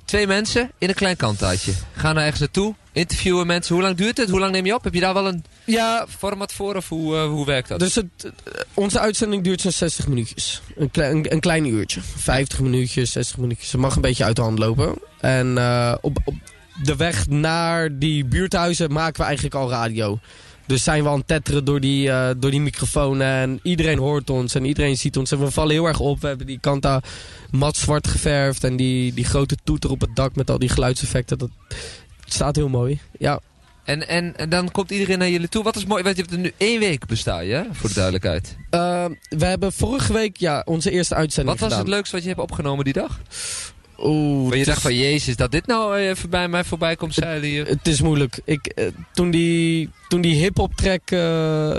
twee 0.05 0.27
mensen 0.27 0.71
in 0.79 0.89
een 0.89 0.95
klein 0.95 1.17
kantaatje. 1.17 1.73
Gaan 1.93 2.15
daar 2.15 2.25
ergens 2.25 2.41
naartoe. 2.41 2.75
Interviewen 2.97 3.47
mensen. 3.47 3.75
Hoe 3.75 3.85
lang 3.85 3.97
duurt 3.97 4.17
het? 4.17 4.31
Hoe 4.31 4.39
lang 4.39 4.53
neem 4.53 4.67
je 4.67 4.75
op? 4.75 4.85
Heb 4.85 4.95
je 4.95 5.01
daar 5.01 5.15
wel 5.15 5.27
een 5.27 5.45
ja, 5.65 6.07
format 6.19 6.53
voor? 6.53 6.75
Of 6.75 6.89
hoe, 6.89 7.17
eh, 7.17 7.29
hoe 7.29 7.47
werkt 7.47 7.69
dat? 7.69 7.79
Dus 7.79 7.95
het, 7.95 8.07
eh, 8.25 8.31
onze 8.75 9.01
uitzending 9.01 9.43
duurt 9.43 9.61
zo'n 9.61 9.73
60 9.73 10.09
minuutjes. 10.09 10.63
Een, 10.77 10.91
klein, 10.91 11.17
een, 11.17 11.33
een 11.33 11.41
klein 11.41 11.67
uurtje. 11.67 12.01
50 12.17 12.61
minuutjes, 12.61 13.13
60 13.13 13.37
minuutjes. 13.37 13.73
Het 13.73 13.81
mag 13.81 13.97
een 13.97 14.03
beetje 14.03 14.25
uit 14.25 14.37
de 14.37 14.43
hand 14.43 14.59
lopen. 14.59 14.99
En 15.21 15.59
eh, 15.59 15.95
op, 16.01 16.19
op 16.25 16.35
de 16.83 16.97
weg 16.97 17.29
naar 17.29 17.99
die 17.99 18.25
buurthuizen 18.25 18.93
maken 18.93 19.21
we 19.21 19.27
eigenlijk 19.27 19.55
al 19.55 19.71
radio. 19.71 20.19
Dus 20.67 20.85
zijn 20.85 21.03
we 21.03 21.09
aan 21.09 21.19
het 21.19 21.27
tetteren 21.27 21.65
door 21.65 21.81
die, 21.81 22.11
eh, 22.11 22.31
door 22.37 22.51
die 22.51 22.61
microfoon. 22.61 23.21
En 23.21 23.61
iedereen 23.63 23.99
hoort 23.99 24.31
ons 24.31 24.55
en 24.55 24.65
iedereen 24.65 24.97
ziet 24.97 25.17
ons. 25.17 25.33
En 25.33 25.39
we 25.39 25.51
vallen 25.51 25.73
heel 25.73 25.87
erg 25.87 26.01
op. 26.01 26.21
We 26.21 26.27
hebben 26.27 26.47
die 26.47 26.59
kanta 26.61 27.03
mat 27.51 27.77
zwart 27.77 28.07
geverfd. 28.07 28.65
En 28.65 28.77
die, 28.77 29.15
die 29.15 29.25
grote 29.25 29.57
toeter 29.65 29.91
op 29.91 30.01
het 30.01 30.17
dak 30.17 30.37
met 30.37 30.51
al 30.51 30.59
die 30.59 30.69
geluidseffecten. 30.69 31.39
Dat 31.39 31.51
het 32.27 32.35
staat 32.35 32.57
heel 32.57 32.69
mooi. 32.69 33.01
Ja. 33.19 33.41
En, 33.85 34.09
en, 34.09 34.37
en 34.37 34.49
dan 34.49 34.71
komt 34.71 34.91
iedereen 34.91 35.19
naar 35.19 35.29
jullie 35.31 35.49
toe. 35.49 35.63
Wat 35.65 35.77
is 35.77 35.85
mooi, 35.87 36.03
want 36.03 36.17
je 36.17 36.23
hebt 36.23 36.35
er 36.35 36.41
nu 36.41 36.53
één 36.57 36.81
week 36.81 37.07
bestaan, 37.07 37.47
je, 37.47 37.65
voor 37.73 37.89
de 37.89 37.95
duidelijkheid. 37.95 38.57
Eh, 38.71 39.05
we 39.29 39.45
hebben 39.45 39.73
vorige 39.73 40.13
week 40.13 40.37
ja, 40.37 40.63
onze 40.65 40.91
eerste 40.91 41.15
uitzending 41.15 41.59
Wat 41.59 41.69
was 41.69 41.69
gedaan. 41.73 41.85
het 41.87 41.95
leukste 41.95 42.15
wat 42.15 42.25
je 42.25 42.31
hebt 42.31 42.41
opgenomen 42.41 42.85
die 42.85 42.93
dag? 42.93 43.21
Oeh, 43.99 44.49
Maar 44.49 44.57
je 44.57 44.65
dacht 44.65 44.77
is- 44.77 44.83
van, 44.83 44.95
jezus, 44.95 45.37
dat 45.37 45.51
dit 45.51 45.67
nou 45.67 45.97
even 45.97 46.31
bij 46.31 46.49
mij 46.49 46.65
voorbij 46.65 46.97
komt 46.97 47.15
zeilen 47.15 47.49
hier. 47.49 47.67
Het 47.67 47.87
is 47.87 48.01
moeilijk. 48.01 48.39
Ik, 48.45 48.67
eh, 48.67 48.87
toen 49.13 49.31
die, 49.31 49.91
toen 50.09 50.21
die 50.21 50.35
hip-hop 50.35 50.75
track. 50.75 51.11
eh, 51.11 51.77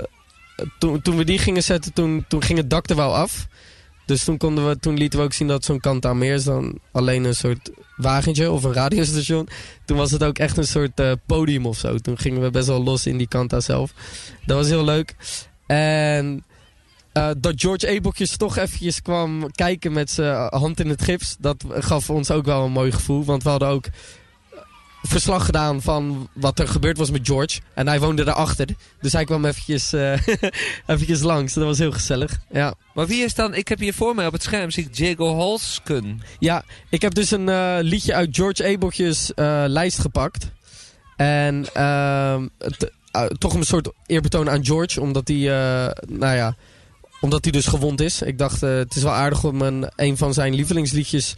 toen, 0.78 1.02
toen 1.02 1.16
we 1.16 1.24
die 1.24 1.38
gingen 1.38 1.62
zetten, 1.62 1.92
toen, 1.92 2.24
toen 2.28 2.42
ging 2.42 2.58
het 2.58 2.70
dak 2.70 2.88
er 2.90 2.96
wel 2.96 3.14
af. 3.14 3.46
Dus 4.08 4.24
toen, 4.24 4.36
konden 4.36 4.68
we, 4.68 4.78
toen 4.78 4.96
lieten 4.96 5.18
we 5.18 5.24
ook 5.24 5.32
zien 5.32 5.48
dat 5.48 5.64
zo'n 5.64 5.80
kant 5.80 6.14
meer 6.14 6.34
is 6.34 6.44
dan 6.44 6.78
alleen 6.92 7.24
een 7.24 7.34
soort 7.34 7.70
wagentje 7.96 8.50
of 8.50 8.64
een 8.64 8.72
radiostation. 8.72 9.48
Toen 9.84 9.96
was 9.96 10.10
het 10.10 10.24
ook 10.24 10.38
echt 10.38 10.56
een 10.56 10.66
soort 10.66 11.00
eh, 11.00 11.12
podium 11.26 11.66
of 11.66 11.78
zo. 11.78 11.98
Toen 11.98 12.18
gingen 12.18 12.42
we 12.42 12.50
best 12.50 12.66
wel 12.66 12.82
los 12.82 13.06
in 13.06 13.16
die 13.16 13.28
kanta 13.28 13.60
zelf. 13.60 13.92
Dat 14.46 14.56
was 14.56 14.68
heel 14.68 14.84
leuk. 14.84 15.14
En 15.66 16.44
eh, 17.12 17.30
dat 17.38 17.60
George 17.60 17.86
Ebeltjes 17.86 18.36
toch 18.36 18.56
eventjes 18.56 19.02
kwam 19.02 19.50
kijken 19.52 19.92
met 19.92 20.10
zijn 20.10 20.48
hand 20.50 20.80
in 20.80 20.88
het 20.88 21.02
gips. 21.02 21.36
Dat 21.38 21.64
gaf 21.68 22.10
ons 22.10 22.30
ook 22.30 22.44
wel 22.44 22.64
een 22.64 22.72
mooi 22.72 22.92
gevoel. 22.92 23.24
Want 23.24 23.42
we 23.42 23.48
hadden 23.48 23.68
ook 23.68 23.84
verslag 25.02 25.44
gedaan 25.44 25.82
van 25.82 26.28
wat 26.32 26.58
er 26.58 26.68
gebeurd 26.68 26.98
was 26.98 27.10
met 27.10 27.26
George. 27.26 27.60
En 27.74 27.88
hij 27.88 28.00
woonde 28.00 28.24
daarachter. 28.24 28.68
Dus 29.00 29.12
hij 29.12 29.24
kwam 29.24 29.44
eventjes, 29.44 29.92
eh, 29.92 30.12
eventjes 30.86 31.20
langs. 31.20 31.52
Dat 31.52 31.64
was 31.64 31.78
heel 31.78 31.92
gezellig. 31.92 32.38
Ja. 32.50 32.74
Maar 32.94 33.06
wie 33.06 33.24
is 33.24 33.34
dan, 33.34 33.54
ik 33.54 33.68
heb 33.68 33.78
hier 33.78 33.94
voor 33.94 34.14
mij 34.14 34.26
op 34.26 34.32
het 34.32 34.42
scherm, 34.42 34.70
zie 34.70 34.84
ik 34.84 34.96
Diego 34.96 35.34
Holsken. 35.34 36.22
Ja, 36.38 36.64
ik 36.88 37.02
heb 37.02 37.14
dus 37.14 37.30
een 37.30 37.48
eh, 37.48 37.76
liedje 37.80 38.14
uit 38.14 38.36
George 38.36 38.66
Abeltjes 38.66 39.34
eh, 39.34 39.64
lijst 39.66 39.98
gepakt. 39.98 40.50
En 41.16 41.66
ehm, 41.74 42.46
eh, 43.10 43.24
toch 43.24 43.54
een 43.54 43.64
soort 43.64 43.90
eerbetoon 44.06 44.50
aan 44.50 44.64
George, 44.64 45.00
omdat 45.00 45.28
hij, 45.28 45.38
nou 46.08 46.36
ja, 46.36 46.56
omdat 47.20 47.44
hij 47.44 47.52
dus 47.52 47.66
gewond 47.66 48.00
is. 48.00 48.22
Ik 48.22 48.38
dacht, 48.38 48.60
het 48.60 48.96
is 48.96 49.02
wel 49.02 49.12
aardig 49.12 49.44
om 49.44 49.62
een, 49.62 49.90
een 49.96 50.16
van 50.16 50.34
zijn 50.34 50.54
lievelingsliedjes 50.54 51.34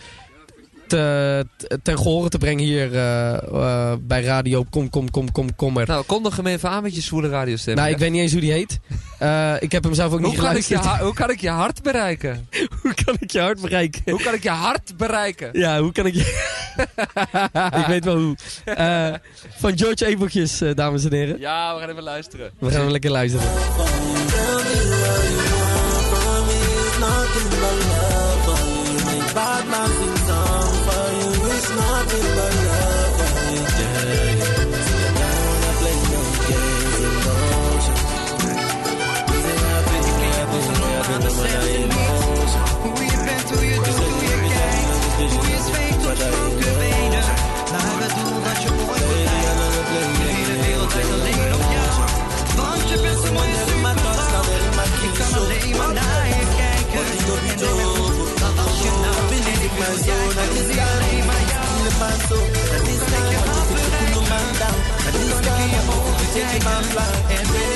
te, 0.91 1.47
te- 1.57 1.81
ten 1.83 1.97
gehore 1.97 2.29
te 2.29 2.39
brengen 2.39 2.65
hier 2.65 2.95
eh, 2.95 3.33
eh, 3.35 3.93
bij 4.01 4.23
radio 4.23 4.65
Kom, 4.71 4.91
Kom, 4.91 5.11
Kom, 5.11 5.33
Kom, 5.33 5.55
Kom 5.57 5.77
er. 5.77 5.87
Nou, 5.87 6.05
kondig 6.05 6.37
hem 6.37 6.47
even 6.47 6.69
aan 6.71 6.83
met 6.83 6.95
je 6.95 7.01
zwoele 7.01 7.29
radiostem. 7.29 7.75
Nou, 7.75 7.87
hè? 7.87 7.93
ik 7.95 7.99
weet 8.01 8.11
niet 8.11 8.21
eens 8.21 8.33
hoe 8.33 8.41
die 8.41 8.53
heet. 8.53 8.79
Eh, 9.21 9.55
ik 9.59 9.73
heb 9.73 9.85
hem 9.85 9.95
zelf 9.95 10.13
ook 10.13 10.19
hoe, 10.19 10.27
niet 10.29 10.37
je, 10.37 10.43
geluisterd. 10.43 10.87
hoe 10.87 11.15
kan 11.15 11.31
ik 11.31 11.41
je 11.41 11.49
hart 11.49 11.83
bereiken? 11.83 12.49
hoe 12.83 12.95
kan 13.05 13.17
ik 13.21 13.31
je 13.31 13.41
hart 13.41 13.61
bereiken? 13.61 14.03
Hoe 14.05 14.23
kan 14.23 14.35
ik 14.35 14.43
je 14.43 14.49
hart 14.51 14.97
bereiken? 14.97 15.49
Ja, 15.53 15.81
hoe 15.81 15.93
kan 15.93 16.07
ik 16.07 16.15
je... 16.15 16.49
ik 17.81 17.87
weet 17.87 18.05
wel 18.05 18.17
hoe. 18.17 18.37
Eh, 18.65 19.15
van 19.59 19.79
George 19.79 20.07
Ebeltjes, 20.07 20.61
eh, 20.61 20.75
dames 20.75 21.05
en 21.05 21.13
heren. 21.13 21.39
Ja, 21.41 21.75
we 21.75 21.81
gaan 21.81 21.91
even 21.91 22.03
luisteren. 22.03 22.51
We 22.59 22.71
gaan 22.71 22.91
lekker 22.91 23.11
luisteren. 23.11 23.47
remember 32.09 32.60
jou. 62.01 62.39
Hoe 62.85 62.99
kan 63.11 63.23
ik 63.23 63.31
je 63.31 63.39
hart 63.47 63.69
bereiken? 63.69 64.15
Hoe 64.15 65.41
kan 65.41 65.57
ik 65.57 65.65
in 65.65 65.71
je 65.71 65.81
ogen 65.95 66.29
kijken? 66.33 66.69
En 67.29 67.45
wil 67.53 67.61
ik 67.61 67.67
jou 67.67 67.69
alleen 67.69 67.70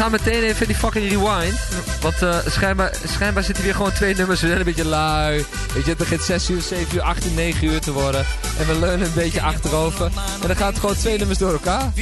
Gaan 0.00 0.10
meteen 0.10 0.42
even 0.42 0.66
die 0.66 0.76
fucking 0.76 1.08
rewind. 1.08 1.58
Want 2.00 2.22
eh, 2.22 2.38
schijnbaar, 2.46 2.92
schijnbaar 3.06 3.42
zitten 3.42 3.64
hier 3.64 3.74
gewoon 3.74 3.92
twee 3.92 4.14
nummers. 4.14 4.40
We 4.40 4.46
zijn 4.46 4.58
een 4.58 4.64
beetje 4.64 4.84
lui. 4.84 5.44
Weet 5.74 5.84
je, 5.84 5.88
het 5.88 5.98
begint 5.98 6.22
6 6.22 6.50
uur, 6.50 6.60
7 6.60 6.96
uur, 6.96 7.02
8 7.02 7.24
uur, 7.26 7.32
9 7.32 7.66
uur 7.66 7.80
te 7.80 7.92
worden. 7.92 8.26
En 8.58 8.66
we 8.66 8.78
leunen 8.78 9.06
een 9.06 9.14
beetje 9.14 9.42
achterover. 9.42 10.06
En 10.40 10.46
dan 10.46 10.56
gaat 10.56 10.70
het 10.70 10.78
gewoon 10.78 10.96
twee 10.96 11.18
nummers 11.18 11.38
door 11.38 11.52
elkaar. 11.52 11.92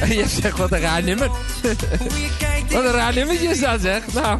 En 0.00 0.14
je 0.14 0.28
zegt, 0.28 0.58
wat 0.58 0.72
een 0.72 0.80
raar 0.80 1.02
nummer. 1.02 1.28
wat 2.70 2.84
een 2.84 2.92
raar 2.92 3.14
nummertje 3.14 3.48
is 3.48 3.60
dat, 3.60 3.80
zeg. 3.80 4.12
Nou, 4.12 4.38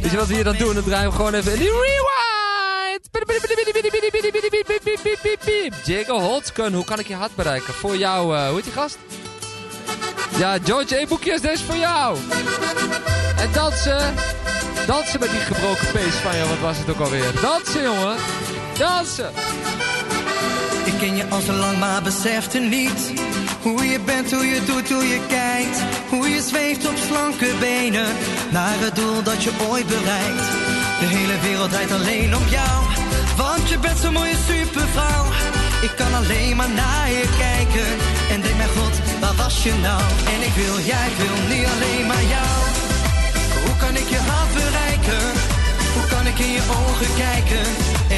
weet 0.00 0.10
je 0.10 0.16
wat 0.16 0.26
we 0.26 0.34
hier 0.34 0.44
dan 0.44 0.56
doen? 0.56 0.74
Dan 0.74 0.84
draaien 0.84 1.10
we 1.10 1.16
gewoon 1.16 1.34
even 1.34 1.52
in 1.52 1.58
die 1.58 1.70
rewind. 1.70 3.10
Jago 5.84 6.20
Holtzken, 6.20 6.72
hoe 6.72 6.84
kan 6.84 6.98
ik 6.98 7.08
je 7.08 7.14
hart 7.14 7.34
bereiken? 7.34 7.74
Voor 7.74 7.96
jou, 7.96 8.36
eh, 8.36 8.46
hoe 8.46 8.54
heet 8.54 8.64
die 8.64 8.72
gast? 8.72 8.98
Ja, 10.42 10.58
George 10.64 11.00
E-boekjes, 11.00 11.40
dit 11.40 11.50
is 11.50 11.62
voor 11.62 11.76
jou. 11.76 12.18
En 13.36 13.48
dansen. 13.52 14.14
Dansen 14.86 15.20
met 15.20 15.30
die 15.30 15.40
gebroken 15.40 15.86
pees 15.92 16.14
van 16.14 16.36
je. 16.36 16.42
Wat 16.48 16.58
was 16.58 16.78
het 16.78 16.90
ook 16.90 17.00
alweer? 17.00 17.32
Dansen, 17.40 17.82
jongen. 17.82 18.16
Dansen. 18.78 19.30
Ik 20.84 20.98
ken 20.98 21.16
je 21.16 21.24
al 21.28 21.40
zo 21.40 21.52
lang, 21.52 21.78
maar 21.78 22.02
besefte 22.02 22.58
niet 22.58 23.12
Hoe 23.62 23.84
je 23.86 24.00
bent, 24.00 24.32
hoe 24.32 24.46
je 24.46 24.64
doet, 24.64 24.90
hoe 24.90 25.06
je 25.06 25.20
kijkt 25.28 25.78
Hoe 26.08 26.28
je 26.28 26.40
zweeft 26.42 26.88
op 26.88 26.96
slanke 27.08 27.50
benen 27.60 28.08
Naar 28.50 28.78
het 28.78 28.94
doel 28.94 29.22
dat 29.22 29.42
je 29.42 29.50
ooit 29.68 29.86
bereikt 29.86 30.48
De 31.00 31.06
hele 31.06 31.38
wereld 31.40 31.70
draait 31.70 31.92
alleen 31.92 32.36
om 32.36 32.46
jou 32.48 32.84
Want 33.36 33.68
je 33.68 33.78
bent 33.78 33.98
zo'n 33.98 34.12
mooie 34.12 34.36
supervrouw 34.48 35.24
Ik 35.82 35.92
kan 35.96 36.14
alleen 36.14 36.56
maar 36.56 36.70
naar 36.70 37.10
je 37.10 37.26
kijken 37.38 37.88
En 38.30 38.40
denk 38.40 38.56
mijn 38.56 38.68
god, 38.68 39.01
waar 39.22 39.34
was 39.34 39.62
je 39.62 39.74
nou? 39.88 40.02
En 40.34 40.40
ik 40.48 40.54
wil 40.62 40.76
jij, 40.92 41.08
wil 41.22 41.38
niet 41.52 41.66
alleen 41.74 42.06
maar 42.10 42.26
jou 42.36 42.54
Hoe 43.64 43.76
kan 43.82 43.94
ik 44.02 44.08
je 44.14 44.20
hart 44.30 44.52
bereiken? 44.60 45.24
Hoe 45.94 46.06
kan 46.12 46.24
ik 46.30 46.38
in 46.46 46.52
je 46.58 46.64
ogen 46.80 47.10
kijken? 47.24 47.64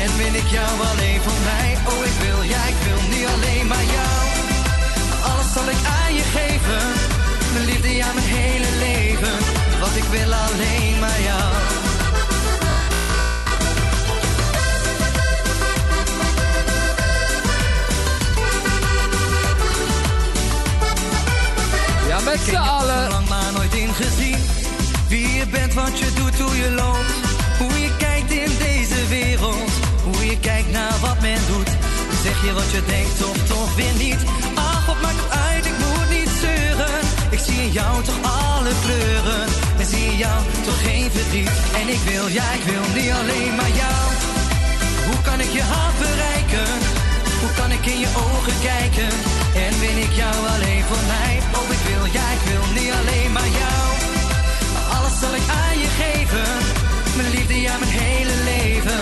En 0.02 0.08
wil 0.20 0.34
ik 0.42 0.48
jou 0.58 0.72
alleen 0.90 1.20
voor 1.26 1.40
mij? 1.50 1.68
Oh, 1.90 2.02
ik 2.10 2.16
wil 2.24 2.40
jij, 2.54 2.68
ik 2.74 2.80
wil 2.86 3.02
niet 3.12 3.28
alleen 3.34 3.66
maar 3.72 3.86
jou. 3.96 4.18
Alles 5.28 5.48
zal 5.56 5.68
ik 5.74 5.82
aan 6.00 6.14
je 6.20 6.26
geven. 6.38 6.84
Mijn 7.52 7.64
liefde, 7.70 7.90
ja, 8.00 8.08
mijn 8.16 8.30
hele 8.38 8.70
leven. 8.86 9.36
Want 9.80 9.94
ik 10.02 10.08
wil 10.16 10.30
alleen 10.46 10.94
maar 11.02 11.20
jou. 11.30 11.83
Met 22.24 22.40
z'n 22.48 22.56
allen. 22.56 23.08
lang 23.08 23.28
maar 23.28 23.52
nooit 23.52 23.74
ingezien. 23.74 24.38
Wie 25.08 25.28
je 25.38 25.46
bent, 25.46 25.74
wat 25.74 25.98
je 25.98 26.12
doet, 26.14 26.38
hoe 26.40 26.56
je 26.56 26.70
loopt. 26.70 27.14
Hoe 27.58 27.80
je 27.80 27.96
kijkt 27.96 28.30
in 28.30 28.52
deze 28.58 29.06
wereld. 29.08 29.70
Hoe 30.04 30.26
je 30.26 30.38
kijkt 30.38 30.70
naar 30.72 30.94
wat 31.00 31.20
men 31.20 31.40
doet. 31.46 31.70
Zeg 32.22 32.44
je 32.44 32.52
wat 32.52 32.70
je 32.70 32.82
denkt 32.86 33.24
of 33.30 33.36
toch 33.46 33.74
weer 33.74 33.94
niet. 33.98 34.20
Ach, 34.54 34.86
wat 34.86 35.00
maakt 35.02 35.20
het 35.24 35.32
uit, 35.48 35.66
ik 35.66 35.78
moet 35.78 36.08
niet 36.18 36.30
zeuren. 36.40 37.00
Ik 37.30 37.38
zie 37.38 37.60
in 37.62 37.70
jou 37.70 38.02
toch 38.02 38.20
alle 38.22 38.72
kleuren. 38.84 39.42
En 39.78 39.86
zie 39.86 40.04
in 40.12 40.16
jou 40.16 40.38
toch 40.64 40.80
geen 40.82 41.10
verdriet. 41.10 41.50
En 41.80 41.86
ik 41.88 42.02
wil, 42.10 42.26
ja, 42.28 42.46
ik 42.58 42.64
wil 42.70 42.84
niet 42.94 43.12
alleen 43.20 43.54
maar 43.54 43.74
jou. 43.82 44.02
Hoe 45.06 45.20
kan 45.22 45.40
ik 45.40 45.52
je 45.52 45.62
hart 45.62 45.98
bereiken? 45.98 46.93
Hoe 47.44 47.52
kan 47.52 47.72
ik 47.72 47.86
in 47.86 47.98
je 47.98 48.10
ogen 48.26 48.56
kijken? 48.70 49.10
En 49.64 49.72
ben 49.84 49.96
ik 50.06 50.12
jou 50.12 50.36
alleen 50.54 50.84
voor 50.90 51.04
mij? 51.14 51.32
Oh, 51.58 51.68
ik 51.76 51.82
wil, 51.88 52.04
ja, 52.18 52.26
ik 52.38 52.42
wil 52.50 52.64
niet 52.78 52.92
alleen 53.00 53.32
maar 53.32 53.50
jou. 53.62 53.84
Alles 54.96 55.18
zal 55.20 55.34
ik 55.34 55.46
aan 55.62 55.78
je 55.78 55.90
geven. 56.02 56.48
Mijn 57.16 57.30
liefde, 57.30 57.60
ja, 57.60 57.78
mijn 57.78 57.90
hele 57.90 58.36
leven. 58.52 58.93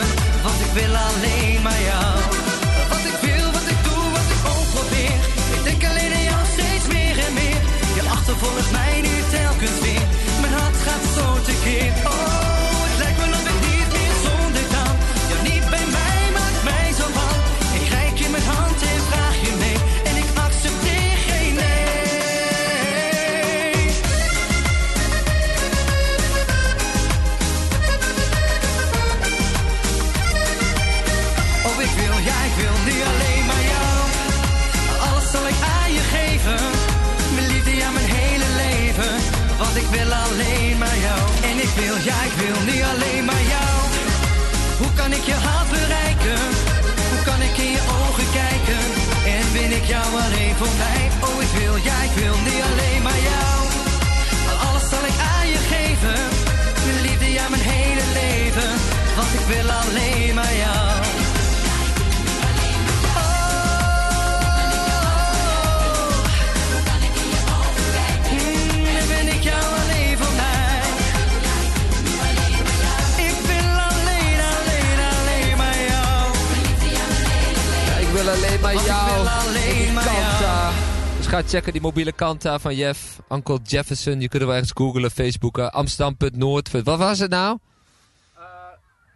Checken 81.52 81.72
die 81.72 81.82
mobiele 81.82 82.12
Kanta 82.12 82.58
van 82.58 82.74
Jeff. 82.74 83.20
Uncle 83.28 83.58
Jefferson. 83.62 84.20
Je 84.20 84.28
kunt 84.28 84.42
er 84.42 84.48
wel 84.48 84.56
ergens 84.56 84.72
googlen, 84.74 85.10
Facebooken. 85.10 85.72
Amsterdam.noord. 85.72 86.70
Wat 86.70 86.98
was 86.98 87.18
het 87.18 87.30
nou? 87.30 87.58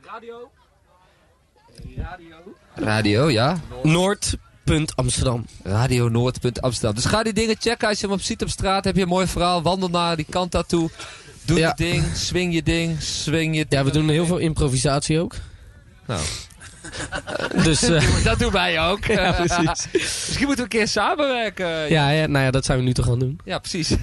Radio. 0.02 0.50
Radio, 2.74 3.30
ja. 3.30 3.60
Noord.amsterdam. 3.82 5.46
Radio 5.62 6.08
Noord.amsterdam. 6.08 6.94
Dus 6.94 7.04
ga 7.04 7.22
die 7.22 7.32
dingen 7.32 7.56
checken. 7.58 7.88
Als 7.88 8.00
je 8.00 8.06
hem 8.06 8.14
op 8.14 8.20
ziet 8.20 8.42
op 8.42 8.48
straat, 8.48 8.84
heb 8.84 8.96
je 8.96 9.02
een 9.02 9.08
mooi 9.08 9.26
verhaal. 9.26 9.62
Wandel 9.62 9.88
naar 9.88 10.16
die 10.16 10.26
Kanta 10.28 10.62
toe. 10.62 10.90
Doe 11.44 11.58
je 11.58 11.72
ding, 11.76 12.04
swing 12.14 12.54
je 12.54 12.62
ding, 12.62 13.02
swing 13.02 13.56
je 13.56 13.66
Ja, 13.68 13.84
we 13.84 13.90
doen 13.90 14.08
heel 14.08 14.26
veel 14.26 14.38
improvisatie 14.38 15.20
ook. 15.20 15.34
Nou. 16.06 16.20
Dus, 17.64 17.82
eh, 17.82 18.02
dat 18.24 18.38
doen 18.38 18.52
wij 18.52 18.80
ook. 18.80 19.04
Ja, 19.16 19.32
precies. 19.32 19.86
Misschien 19.92 20.46
moeten 20.46 20.56
we 20.56 20.62
een 20.62 20.78
keer 20.78 20.88
samenwerken. 20.88 21.68
Ja, 21.90 22.10
ja, 22.10 22.26
nou 22.26 22.44
ja, 22.44 22.50
dat 22.50 22.64
zijn 22.64 22.78
we 22.78 22.84
nu 22.84 22.92
toch 22.92 23.04
gaan 23.04 23.18
doen. 23.18 23.38
Ja, 23.44 23.58
precies. 23.58 23.94